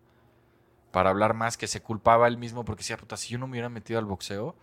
para 0.92 1.10
hablar 1.10 1.34
más, 1.34 1.58
que 1.58 1.68
se 1.68 1.82
culpaba 1.82 2.28
él 2.28 2.38
mismo 2.38 2.64
porque 2.66 2.82
decía, 2.82 2.98
puta, 2.98 3.18
si 3.18 3.30
yo 3.30 3.38
no 3.40 3.48
me 3.48 3.52
hubiera 3.54 3.70
metido 3.70 4.00
al 4.00 4.06
boxeo, 4.06 4.56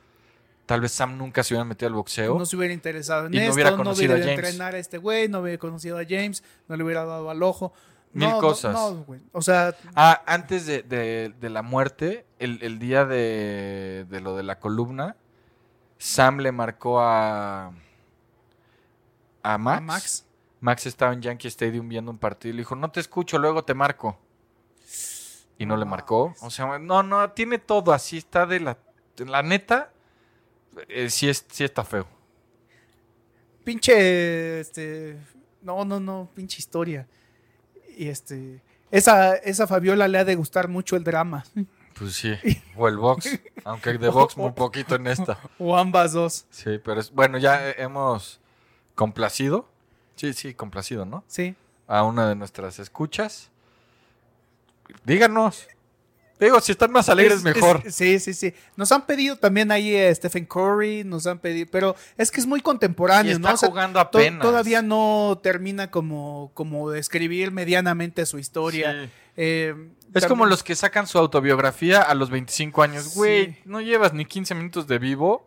tal 0.66 0.80
vez 0.80 0.92
Sam 0.92 1.18
nunca 1.18 1.42
se 1.42 1.54
hubiera 1.54 1.64
metido 1.64 1.88
al 1.88 1.94
boxeo. 1.94 2.38
No 2.38 2.46
se 2.46 2.56
hubiera 2.56 2.72
interesado 2.72 3.26
en 3.26 3.34
Y 3.34 3.38
no 3.38 3.42
esto, 3.44 3.70
no 3.72 3.76
conocido 3.78 4.12
hubiera 4.14 4.30
a 4.32 4.34
James. 4.34 4.46
entrenar 4.48 4.74
a 4.74 4.78
este 4.78 4.98
güey, 4.98 5.28
no 5.28 5.40
hubiera 5.40 5.58
conocido 5.58 5.98
a 5.98 6.02
James, 6.08 6.44
no 6.68 6.76
le 6.76 6.84
hubiera 6.84 7.04
dado 7.04 7.28
al 7.30 7.42
ojo. 7.42 7.72
Mil 8.12 8.28
no, 8.28 8.38
cosas. 8.40 8.72
No, 8.72 8.94
güey. 9.04 9.20
O 9.32 9.40
sea, 9.42 9.74
Ah, 9.94 10.22
antes 10.26 10.66
de, 10.66 10.82
de- 10.82 11.32
de 11.40 11.48
la 11.50 11.62
muerte, 11.62 12.26
el, 12.40 12.60
el 12.62 12.78
día 12.80 13.04
de, 13.04 14.04
de 14.08 14.20
lo 14.20 14.36
de 14.36 14.42
la 14.42 14.58
columna, 14.58 15.14
Sam 15.98 16.38
le 16.38 16.50
marcó 16.50 17.00
a, 17.00 17.72
a 19.42 19.58
Max. 19.58 19.78
a 19.78 19.80
Max. 19.80 20.26
Max 20.60 20.86
estaba 20.86 21.12
en 21.12 21.22
Yankee 21.22 21.48
Stadium 21.48 21.88
viendo 21.88 22.10
un 22.10 22.18
partido 22.18 22.50
y 22.50 22.56
le 22.56 22.60
dijo, 22.60 22.76
no 22.76 22.90
te 22.90 23.00
escucho, 23.00 23.38
luego 23.38 23.64
te 23.64 23.74
marco. 23.74 24.18
Y 25.58 25.66
no 25.66 25.76
le 25.76 25.84
marcó. 25.84 26.34
O 26.40 26.50
sea, 26.50 26.78
no, 26.78 27.02
no, 27.02 27.30
tiene 27.32 27.58
todo 27.58 27.92
así, 27.92 28.18
está 28.18 28.46
de 28.46 28.60
la... 28.60 28.78
La 29.18 29.42
neta, 29.42 29.92
eh, 30.88 31.10
sí, 31.10 31.28
es, 31.28 31.44
sí 31.50 31.64
está 31.64 31.84
feo. 31.84 32.06
pinche, 33.64 34.60
este, 34.60 35.18
no, 35.60 35.84
no, 35.84 36.00
no, 36.00 36.30
pinche 36.34 36.58
historia. 36.58 37.06
Y 37.98 38.08
este, 38.08 38.62
esa, 38.90 39.34
esa 39.34 39.66
Fabiola 39.66 40.08
le 40.08 40.18
ha 40.18 40.24
de 40.24 40.34
gustar 40.34 40.68
mucho 40.68 40.96
el 40.96 41.04
drama. 41.04 41.44
Pues 41.98 42.14
sí. 42.14 42.34
O 42.76 42.88
el 42.88 42.96
box, 42.96 43.38
aunque 43.64 43.98
de 43.98 44.08
box 44.08 44.38
muy 44.38 44.52
poquito 44.52 44.94
en 44.94 45.06
esta. 45.06 45.38
O 45.58 45.76
ambas 45.76 46.12
dos. 46.12 46.46
Sí, 46.50 46.78
pero 46.82 47.00
es, 47.00 47.12
bueno, 47.12 47.36
ya 47.36 47.70
hemos 47.72 48.40
complacido. 48.94 49.69
Sí, 50.20 50.32
sí, 50.34 50.52
complacido, 50.54 51.06
¿no? 51.06 51.24
Sí. 51.28 51.54
A 51.86 52.02
una 52.02 52.28
de 52.28 52.34
nuestras 52.36 52.78
escuchas. 52.78 53.50
Díganos. 55.04 55.66
Digo, 56.38 56.58
si 56.60 56.72
están 56.72 56.90
más 56.90 57.08
alegres, 57.10 57.38
Es- 57.38 57.44
mejor. 57.44 57.82
es- 57.84 57.94
sí, 57.94 58.18
sí, 58.18 58.32
sí. 58.32 58.54
Nos 58.76 58.90
han 58.92 59.04
pedido 59.06 59.36
también 59.36 59.70
ahí 59.70 59.94
eh, 59.94 60.14
Stephen 60.14 60.46
Curry, 60.46 61.04
nos 61.04 61.26
han 61.26 61.38
pedido, 61.38 61.68
pero 61.70 61.94
es 62.16 62.30
que 62.30 62.40
es 62.40 62.46
muy 62.46 62.60
contemporáneo, 62.62 63.32
Y 63.32 63.34
está 63.36 63.48
¿no? 63.48 63.54
O 63.54 63.58
sea, 63.58 63.68
jugando 63.68 64.00
to- 64.08 64.18
apenas. 64.18 64.40
todavía 64.42 64.80
no 64.80 65.38
termina 65.42 65.90
como, 65.90 66.50
como 66.54 66.92
escribir 66.94 67.50
medianamente 67.50 68.24
su 68.24 68.38
historia. 68.38 69.04
Sí. 69.04 69.10
Eh, 69.36 69.74
Es 69.76 70.12
también- 70.12 70.28
como 70.28 70.46
los 70.46 70.62
que 70.62 70.74
sacan 70.76 71.06
su 71.06 71.18
autobiografía 71.18 72.00
a 72.02 72.14
los 72.14 72.30
25 72.30 72.82
años. 72.82 73.14
Güey, 73.14 73.46
Sí. 73.52 73.56
no 73.66 73.80
llevas 73.82 74.14
ni 74.14 74.24
15 74.24 74.54
minutos 74.54 74.86
de 74.86 74.98
vivo. 74.98 75.46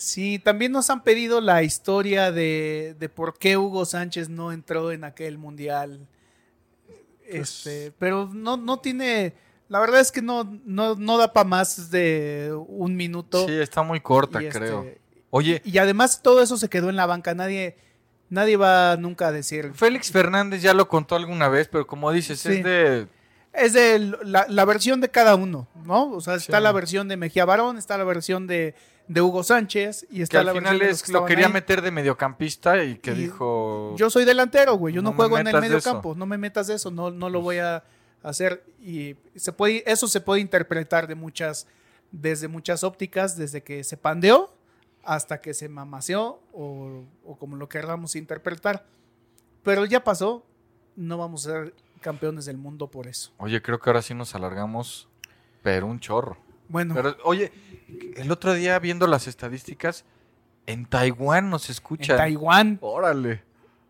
Sí, 0.00 0.38
también 0.38 0.70
nos 0.70 0.88
han 0.90 1.02
pedido 1.02 1.40
la 1.40 1.64
historia 1.64 2.30
de, 2.30 2.94
de 3.00 3.08
por 3.08 3.36
qué 3.36 3.56
Hugo 3.56 3.84
Sánchez 3.84 4.28
no 4.28 4.52
entró 4.52 4.92
en 4.92 5.02
aquel 5.02 5.38
mundial. 5.38 6.06
Este, 7.26 7.92
pero 7.98 8.30
no, 8.32 8.56
no 8.56 8.78
tiene. 8.78 9.34
La 9.68 9.80
verdad 9.80 10.00
es 10.00 10.10
que 10.12 10.22
no, 10.22 10.44
no, 10.64 10.94
no 10.94 11.18
da 11.18 11.32
para 11.32 11.48
más 11.48 11.90
de 11.90 12.56
un 12.68 12.96
minuto. 12.96 13.46
Sí, 13.46 13.52
está 13.54 13.82
muy 13.82 14.00
corta, 14.00 14.40
Y 14.42 14.46
este- 14.46 14.58
creo. 14.58 14.86
Oye, 15.30 15.60
Y 15.64 15.76
además 15.78 16.22
todo 16.22 16.40
eso 16.42 16.56
se 16.56 16.68
quedó 16.70 16.88
en 16.88 16.96
la 16.96 17.04
banca. 17.04 17.34
Nadie, 17.34 17.76
nadie 18.30 18.56
va 18.56 18.96
nunca 18.96 19.26
a 19.26 19.32
decir. 19.32 19.72
Félix 19.74 20.10
Fernández 20.10 20.62
ya 20.62 20.72
lo 20.72 20.88
contó 20.88 21.16
alguna 21.16 21.48
vez, 21.48 21.68
pero 21.68 21.86
como 21.86 22.10
dices, 22.12 22.40
Sí. 22.40 22.52
es 22.52 22.64
de... 22.64 23.08
Es 23.52 23.72
de 23.72 23.98
la, 24.22 24.46
la 24.48 24.64
versión 24.64 25.00
de 25.00 25.10
cada 25.10 25.34
uno, 25.34 25.66
¿no? 25.84 26.12
O 26.12 26.20
sea, 26.20 26.34
está 26.36 26.58
Sí. 26.58 26.62
la 26.62 26.70
versión 26.72 27.08
de 27.08 27.16
Mejía 27.16 27.44
Barón, 27.44 27.76
está 27.76 27.98
la 27.98 28.04
versión 28.04 28.46
de, 28.46 28.74
de 29.08 29.22
Hugo 29.22 29.42
Sánchez 29.42 30.06
y 30.10 30.18
Que 30.18 30.22
está 30.22 30.40
al 30.40 30.46
la 30.46 30.52
final 30.52 30.82
es, 30.82 31.02
que 31.02 31.12
lo 31.12 31.24
quería 31.24 31.46
ahí. 31.46 31.52
meter 31.52 31.80
de 31.82 31.90
mediocampista 31.90 32.84
y 32.84 32.98
que 32.98 33.12
Y 33.12 33.14
dijo... 33.14 33.94
Yo 33.96 34.10
soy 34.10 34.24
delantero, 34.24 34.74
güey. 34.76 34.94
Yo 34.94 35.02
no, 35.02 35.14
juego 35.14 35.36
en 35.38 35.40
el 35.40 35.44
metas 35.46 35.62
de 35.62 35.68
medio 35.68 35.78
eso. 35.78 35.92
campo. 35.92 36.14
No 36.14 36.26
me 36.26 36.36
metas 36.38 36.66
de 36.66 36.74
eso. 36.74 36.90
No, 36.90 37.10
no 37.10 37.30
lo 37.30 37.40
voy 37.40 37.58
a 37.58 37.82
hacer. 38.22 38.64
Y 38.80 39.16
se 39.34 39.52
puede, 39.52 39.82
eso 39.90 40.06
se 40.08 40.20
puede 40.20 40.40
interpretar 40.42 41.06
de 41.08 41.14
muchas, 41.14 41.66
desde 42.12 42.48
muchas 42.48 42.84
ópticas, 42.84 43.36
desde 43.36 43.62
que 43.62 43.82
se 43.82 43.96
pandeó 43.96 44.54
hasta 45.04 45.40
que 45.40 45.54
se 45.54 45.70
mamaseó 45.70 46.40
o, 46.52 47.02
o 47.24 47.36
como 47.38 47.56
lo 47.56 47.68
queramos 47.68 48.14
interpretar. 48.14 48.84
Pero 49.62 49.86
ya 49.86 50.04
pasó. 50.04 50.44
No 50.96 51.16
vamos 51.16 51.46
a 51.46 51.50
ser 51.50 51.74
campeones 52.00 52.44
del 52.44 52.58
mundo 52.58 52.90
por 52.90 53.06
eso. 53.06 53.32
Oye, 53.38 53.62
creo 53.62 53.78
que 53.78 53.88
ahora 53.88 54.02
sí 54.02 54.12
nos 54.14 54.34
alargamos, 54.34 55.08
pero 55.62 55.86
un 55.86 55.98
chorro. 56.00 56.36
Bueno, 56.68 56.94
Pero, 56.94 57.16
oye, 57.24 57.52
el 58.16 58.30
otro 58.30 58.52
día 58.54 58.78
viendo 58.78 59.06
las 59.06 59.26
estadísticas, 59.26 60.04
en 60.66 60.86
Taiwán 60.86 61.48
nos 61.50 61.66
en 61.68 61.72
escuchan. 61.72 62.16
Taiwán. 62.16 62.78
Órale. 62.82 63.42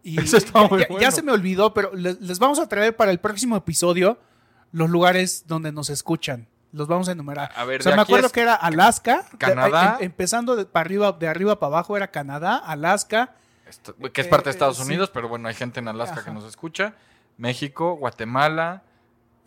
Y 0.02 0.20
Eso 0.20 0.36
está 0.36 0.62
ya- 0.62 0.68
muy 0.68 0.80
ya, 0.80 0.86
ya 0.88 0.94
bueno. 0.94 1.10
se 1.10 1.22
me 1.22 1.32
olvidó, 1.32 1.74
pero 1.74 1.92
les, 1.94 2.20
les 2.20 2.38
vamos 2.38 2.58
a 2.60 2.68
traer 2.68 2.94
para 2.96 3.10
el 3.10 3.18
próximo 3.18 3.56
episodio 3.56 4.18
los 4.72 4.88
lugares 4.88 5.44
donde 5.46 5.72
nos 5.72 5.90
escuchan. 5.90 6.46
Los 6.72 6.86
vamos 6.86 7.08
a 7.08 7.12
enumerar. 7.12 7.50
A 7.56 7.64
ver, 7.64 7.80
o 7.80 7.82
sea, 7.82 7.96
me 7.96 8.02
acuerdo 8.02 8.30
que 8.30 8.40
era 8.42 8.54
Alaska, 8.54 9.26
de- 9.32 9.38
Canadá. 9.38 9.96
em- 9.98 10.06
empezando 10.06 10.54
de, 10.54 10.66
para 10.66 10.82
arriba, 10.84 11.12
de 11.12 11.26
arriba 11.26 11.58
para 11.58 11.68
abajo 11.68 11.96
era 11.96 12.08
Canadá, 12.10 12.56
Alaska, 12.56 13.34
Esto- 13.66 13.94
que 14.12 14.20
es 14.20 14.28
parte 14.28 14.44
de 14.44 14.50
Eh, 14.50 14.52
Estados 14.52 14.76
sí. 14.76 14.82
Unidos, 14.84 15.10
pero 15.12 15.28
bueno, 15.28 15.48
hay 15.48 15.54
gente 15.54 15.80
en 15.80 15.88
Alaska 15.88 16.16
Ajá. 16.20 16.24
que 16.26 16.30
nos 16.30 16.44
escucha. 16.44 16.94
México, 17.38 17.94
Guatemala, 17.96 18.82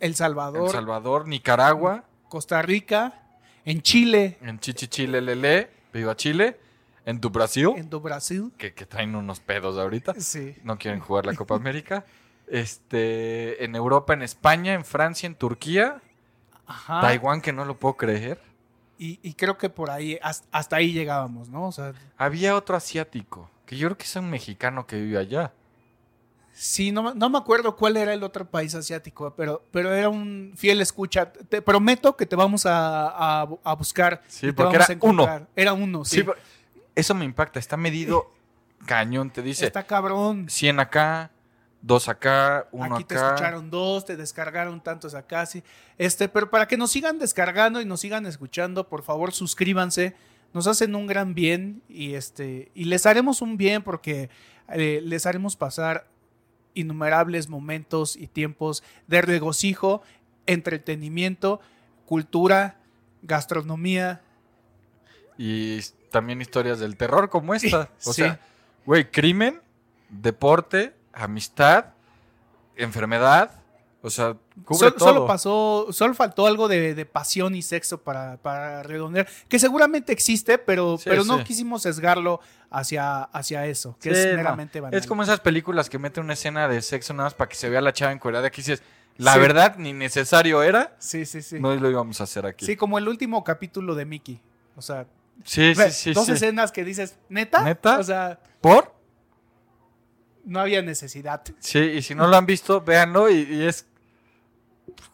El 0.00 0.14
Salvador, 0.16 0.66
El 0.66 0.72
Salvador, 0.72 1.28
Nicaragua, 1.28 2.04
Costa 2.28 2.60
Rica, 2.62 3.21
en 3.64 3.82
Chile, 3.82 4.38
en 4.42 4.58
Chichichile, 4.58 5.20
Lele, 5.20 5.70
Viva 5.92 6.16
Chile, 6.16 6.58
en 7.04 7.20
tu 7.20 7.30
Brasil, 7.30 7.70
en 7.76 7.90
do 7.90 8.00
Brasil. 8.00 8.52
que, 8.56 8.72
que 8.74 8.86
traen 8.86 9.14
unos 9.14 9.40
pedos 9.40 9.78
ahorita. 9.78 10.14
Sí. 10.18 10.54
No 10.64 10.78
quieren 10.78 11.00
jugar 11.00 11.26
la 11.26 11.34
Copa 11.34 11.54
América. 11.54 12.04
Este, 12.48 13.64
en 13.64 13.74
Europa, 13.74 14.12
en 14.12 14.20
España, 14.20 14.74
en 14.74 14.84
Francia, 14.84 15.26
en 15.26 15.34
Turquía, 15.34 16.02
Ajá. 16.66 17.00
Taiwán, 17.00 17.40
que 17.40 17.50
no 17.52 17.64
lo 17.64 17.78
puedo 17.78 17.96
creer. 17.96 18.38
Y, 18.98 19.18
y 19.22 19.32
creo 19.34 19.56
que 19.56 19.70
por 19.70 19.88
ahí, 19.90 20.18
hasta, 20.22 20.46
hasta 20.52 20.76
ahí 20.76 20.92
llegábamos, 20.92 21.48
¿no? 21.48 21.66
O 21.68 21.72
sea, 21.72 21.94
Había 22.18 22.54
otro 22.54 22.76
asiático, 22.76 23.48
que 23.64 23.78
yo 23.78 23.88
creo 23.88 23.96
que 23.96 24.04
es 24.04 24.16
un 24.16 24.28
mexicano 24.28 24.86
que 24.86 25.00
vive 25.00 25.16
allá. 25.18 25.52
Sí, 26.52 26.92
no, 26.92 27.02
me- 27.02 27.14
no 27.14 27.28
me 27.30 27.38
acuerdo 27.38 27.76
cuál 27.76 27.96
era 27.96 28.12
el 28.14 28.22
otro 28.22 28.44
país 28.48 28.74
asiático, 28.74 29.34
pero, 29.36 29.64
pero 29.70 29.92
era 29.94 30.08
un 30.08 30.52
fiel 30.56 30.80
escucha. 30.80 31.32
Te 31.32 31.62
prometo 31.62 32.16
que 32.16 32.26
te 32.26 32.36
vamos 32.36 32.66
a, 32.66 33.08
a- 33.42 33.48
a 33.64 33.74
buscar. 33.74 34.22
Sí, 34.28 34.52
porque 34.52 34.76
era 34.76 34.86
encontrar. 34.88 35.48
Era 35.56 35.72
uno, 35.72 36.04
sí. 36.04 36.24
Eso 36.94 37.14
me 37.14 37.24
impacta. 37.24 37.58
Está 37.58 37.76
medido 37.76 38.30
cañón. 38.86 39.30
Te 39.30 39.42
dice 39.42 39.66
Está 39.66 39.84
cabrón. 39.86 40.46
100 40.48 40.80
acá, 40.80 41.30
2 41.80 42.08
acá, 42.08 42.68
1 42.72 42.94
Aquí 42.96 43.04
te 43.04 43.14
acá. 43.16 43.26
escucharon 43.28 43.70
dos, 43.70 44.04
te 44.04 44.16
descargaron 44.16 44.80
tantos 44.82 45.14
acá, 45.14 45.46
sí. 45.46 45.62
Este, 45.98 46.28
pero 46.28 46.50
para 46.50 46.66
que 46.68 46.76
nos 46.76 46.90
sigan 46.92 47.18
descargando 47.18 47.80
y 47.80 47.84
nos 47.84 48.00
sigan 48.00 48.26
escuchando, 48.26 48.88
por 48.88 49.02
favor 49.02 49.32
suscríbanse. 49.32 50.14
Nos 50.52 50.66
hacen 50.66 50.94
un 50.94 51.06
gran 51.06 51.32
bien 51.34 51.82
y 51.88 52.12
este 52.14 52.70
y 52.74 52.84
les 52.84 53.06
haremos 53.06 53.40
un 53.40 53.56
bien 53.56 53.82
porque 53.82 54.28
eh, 54.68 55.00
les 55.02 55.24
haremos 55.24 55.56
pasar 55.56 56.06
innumerables 56.74 57.48
momentos 57.48 58.16
y 58.16 58.26
tiempos 58.26 58.82
de 59.06 59.22
regocijo, 59.22 60.02
entretenimiento, 60.46 61.60
cultura, 62.06 62.78
gastronomía. 63.22 64.22
Y 65.38 65.80
también 66.10 66.40
historias 66.40 66.78
del 66.78 66.96
terror 66.96 67.30
como 67.30 67.54
esta. 67.54 67.90
O 68.06 68.12
Sí. 68.12 68.22
sea, 68.22 68.40
güey, 68.84 69.10
crimen, 69.10 69.60
deporte, 70.08 70.94
amistad, 71.12 71.86
enfermedad. 72.76 73.61
O 74.04 74.10
sea, 74.10 74.36
cubre 74.64 74.88
Sol- 74.90 74.94
todo. 74.96 75.08
Solo 75.08 75.26
pasó, 75.28 75.86
solo 75.92 76.12
faltó 76.14 76.46
algo 76.48 76.66
de, 76.66 76.94
de 76.94 77.06
pasión 77.06 77.54
y 77.54 77.62
sexo 77.62 78.02
para, 78.02 78.36
para 78.38 78.82
redondear, 78.82 79.28
que 79.48 79.58
seguramente 79.60 80.12
existe, 80.12 80.58
pero, 80.58 80.98
Sí, 80.98 81.04
pero 81.08 81.22
no 81.24 81.38
sí. 81.38 81.44
quisimos 81.44 81.82
sesgarlo 81.82 82.40
hacia, 82.70 83.22
hacia 83.22 83.64
eso, 83.66 83.96
que 84.00 84.12
Sí, 84.12 84.20
es 84.20 84.26
no. 84.32 84.36
meramente 84.38 84.80
banal. 84.80 84.98
Es 84.98 85.06
como 85.06 85.22
esas 85.22 85.38
películas 85.38 85.88
que 85.88 85.98
meten 86.00 86.24
una 86.24 86.32
escena 86.32 86.66
de 86.66 86.82
sexo 86.82 87.14
nada 87.14 87.26
más 87.28 87.34
para 87.34 87.48
que 87.48 87.54
se 87.54 87.68
vea 87.70 87.80
la 87.80 87.92
chava 87.92 88.10
encuerada. 88.10 88.48
Aquí 88.48 88.60
dices, 88.62 88.82
la 89.18 89.36
verdad, 89.38 89.76
ni 89.76 89.92
necesario 89.92 90.64
era. 90.64 90.96
Sí, 90.98 91.24
sí, 91.24 91.40
sí. 91.40 91.60
No 91.60 91.72
lo 91.74 91.88
íbamos 91.88 92.20
a 92.20 92.24
hacer 92.24 92.44
aquí. 92.44 92.66
Sí, 92.66 92.74
como 92.76 92.98
el 92.98 93.06
último 93.06 93.44
capítulo 93.44 93.94
de 93.94 94.04
Mickey. 94.04 94.40
O 94.74 94.82
sea, 94.82 95.06
sí, 95.44 95.74
ve, 95.74 95.92
sí, 95.92 96.10
sí. 96.10 96.12
dos 96.12 96.28
escenas 96.28 96.72
que 96.72 96.82
dices, 96.84 97.18
¿neta? 97.28 97.62
¿Neta? 97.62 97.98
O 98.00 98.02
sea, 98.02 98.40
¿Por? 98.60 98.92
no 100.44 100.58
había 100.58 100.82
necesidad. 100.82 101.42
Sí, 101.60 101.78
y 101.78 102.02
si 102.02 102.16
no 102.16 102.26
lo 102.26 102.36
han 102.36 102.46
visto, 102.46 102.80
véanlo 102.80 103.30
y, 103.30 103.42
y 103.42 103.62
es... 103.62 103.86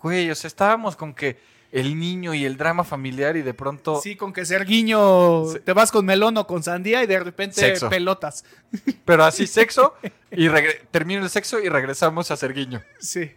Güey, 0.03 0.31
o 0.31 0.35
sea, 0.35 0.49
estábamos 0.49 0.97
con 0.97 1.15
que 1.15 1.39
el 1.71 1.99
niño 1.99 2.33
y 2.35 2.45
el 2.47 2.57
drama 2.57 2.83
familiar 2.85 3.37
y 3.37 3.43
de 3.43 3.53
pronto... 3.53 4.01
Sí, 4.01 4.17
con 4.17 4.33
que 4.33 4.47
Serguiño 4.47 5.45
Sí. 5.53 5.61
te 5.61 5.73
vas 5.75 5.91
con 5.93 6.07
melón 6.07 6.37
o 6.39 6.47
con 6.47 6.63
sandía 6.63 7.03
y 7.03 7.07
de 7.07 7.19
repente 7.21 7.57
Sexo. 7.57 7.89
pelotas. 7.91 8.45
Pero 9.05 9.25
así 9.25 9.47
sexo 9.47 9.95
y 10.31 10.49
regre- 10.49 10.81
termina 10.91 11.21
el 11.23 11.29
sexo 11.31 11.61
y 11.61 11.69
regresamos 11.69 12.31
a 12.31 12.37
ser 12.37 12.55
guiño. 12.55 12.81
Sí. 12.99 13.33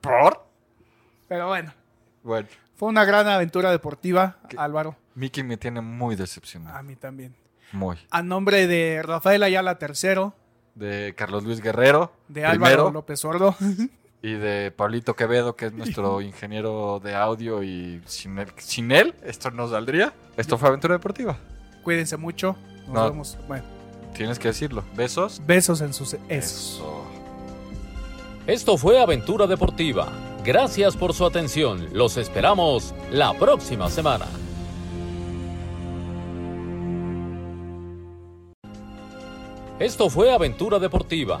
¿Por? 0.00 0.46
Pero 1.28 1.48
bueno, 1.48 1.72
Bueno, 2.22 2.46
fue 2.76 2.88
una 2.88 3.04
gran 3.04 3.26
aventura 3.26 3.70
deportiva, 3.72 4.36
¿Qué? 4.48 4.56
Álvaro. 4.58 4.96
Mickey 5.14 5.42
me 5.42 5.56
tiene 5.56 5.80
muy 5.80 6.14
decepcionado. 6.14 6.76
A 6.76 6.82
mí 6.82 6.94
también. 6.96 7.34
Muy. 7.72 7.96
A 8.10 8.22
nombre 8.22 8.66
de 8.66 9.02
Rafael 9.02 9.42
Ayala 9.42 9.78
III, 9.80 10.30
De 10.74 11.14
Carlos 11.16 11.42
Luis 11.44 11.60
Guerrero, 11.60 12.12
de 12.28 12.44
Álvaro 12.44 12.90
López 12.92 13.18
Sordo. 13.20 13.56
y 14.22 14.34
de 14.34 14.70
Pablito 14.70 15.14
Quevedo, 15.16 15.56
que 15.56 15.66
es 15.66 15.72
nuestro 15.72 16.20
ingeniero 16.22 17.00
de 17.02 17.14
audio 17.14 17.62
y 17.62 18.00
sin 18.06 18.38
él, 18.38 18.48
sin 18.58 18.92
él 18.92 19.14
esto 19.24 19.50
no 19.50 19.68
saldría. 19.68 20.12
Esto 20.36 20.56
fue 20.58 20.68
Aventura 20.68 20.94
Deportiva. 20.94 21.36
Cuídense 21.82 22.16
mucho. 22.16 22.56
Nos 22.86 22.94
No. 22.94 23.04
vemos. 23.10 23.38
Bueno, 23.48 23.64
Tienes 24.14 24.38
que 24.38 24.48
decirlo. 24.48 24.84
Besos. 24.94 25.40
besos 25.46 25.80
en 25.80 25.92
sus 25.94 26.12
esos. 26.14 26.28
Eso. 26.28 27.04
Esto 28.46 28.76
fue 28.76 29.00
Aventura 29.00 29.46
Deportiva. 29.46 30.08
Gracias 30.44 30.96
por 30.96 31.14
su 31.14 31.24
atención. 31.24 31.88
Los 31.92 32.16
esperamos 32.16 32.94
la 33.10 33.32
próxima 33.34 33.88
semana. 33.88 34.26
Esto 39.78 40.08
fue 40.10 40.32
Aventura 40.32 40.78
Deportiva. 40.78 41.40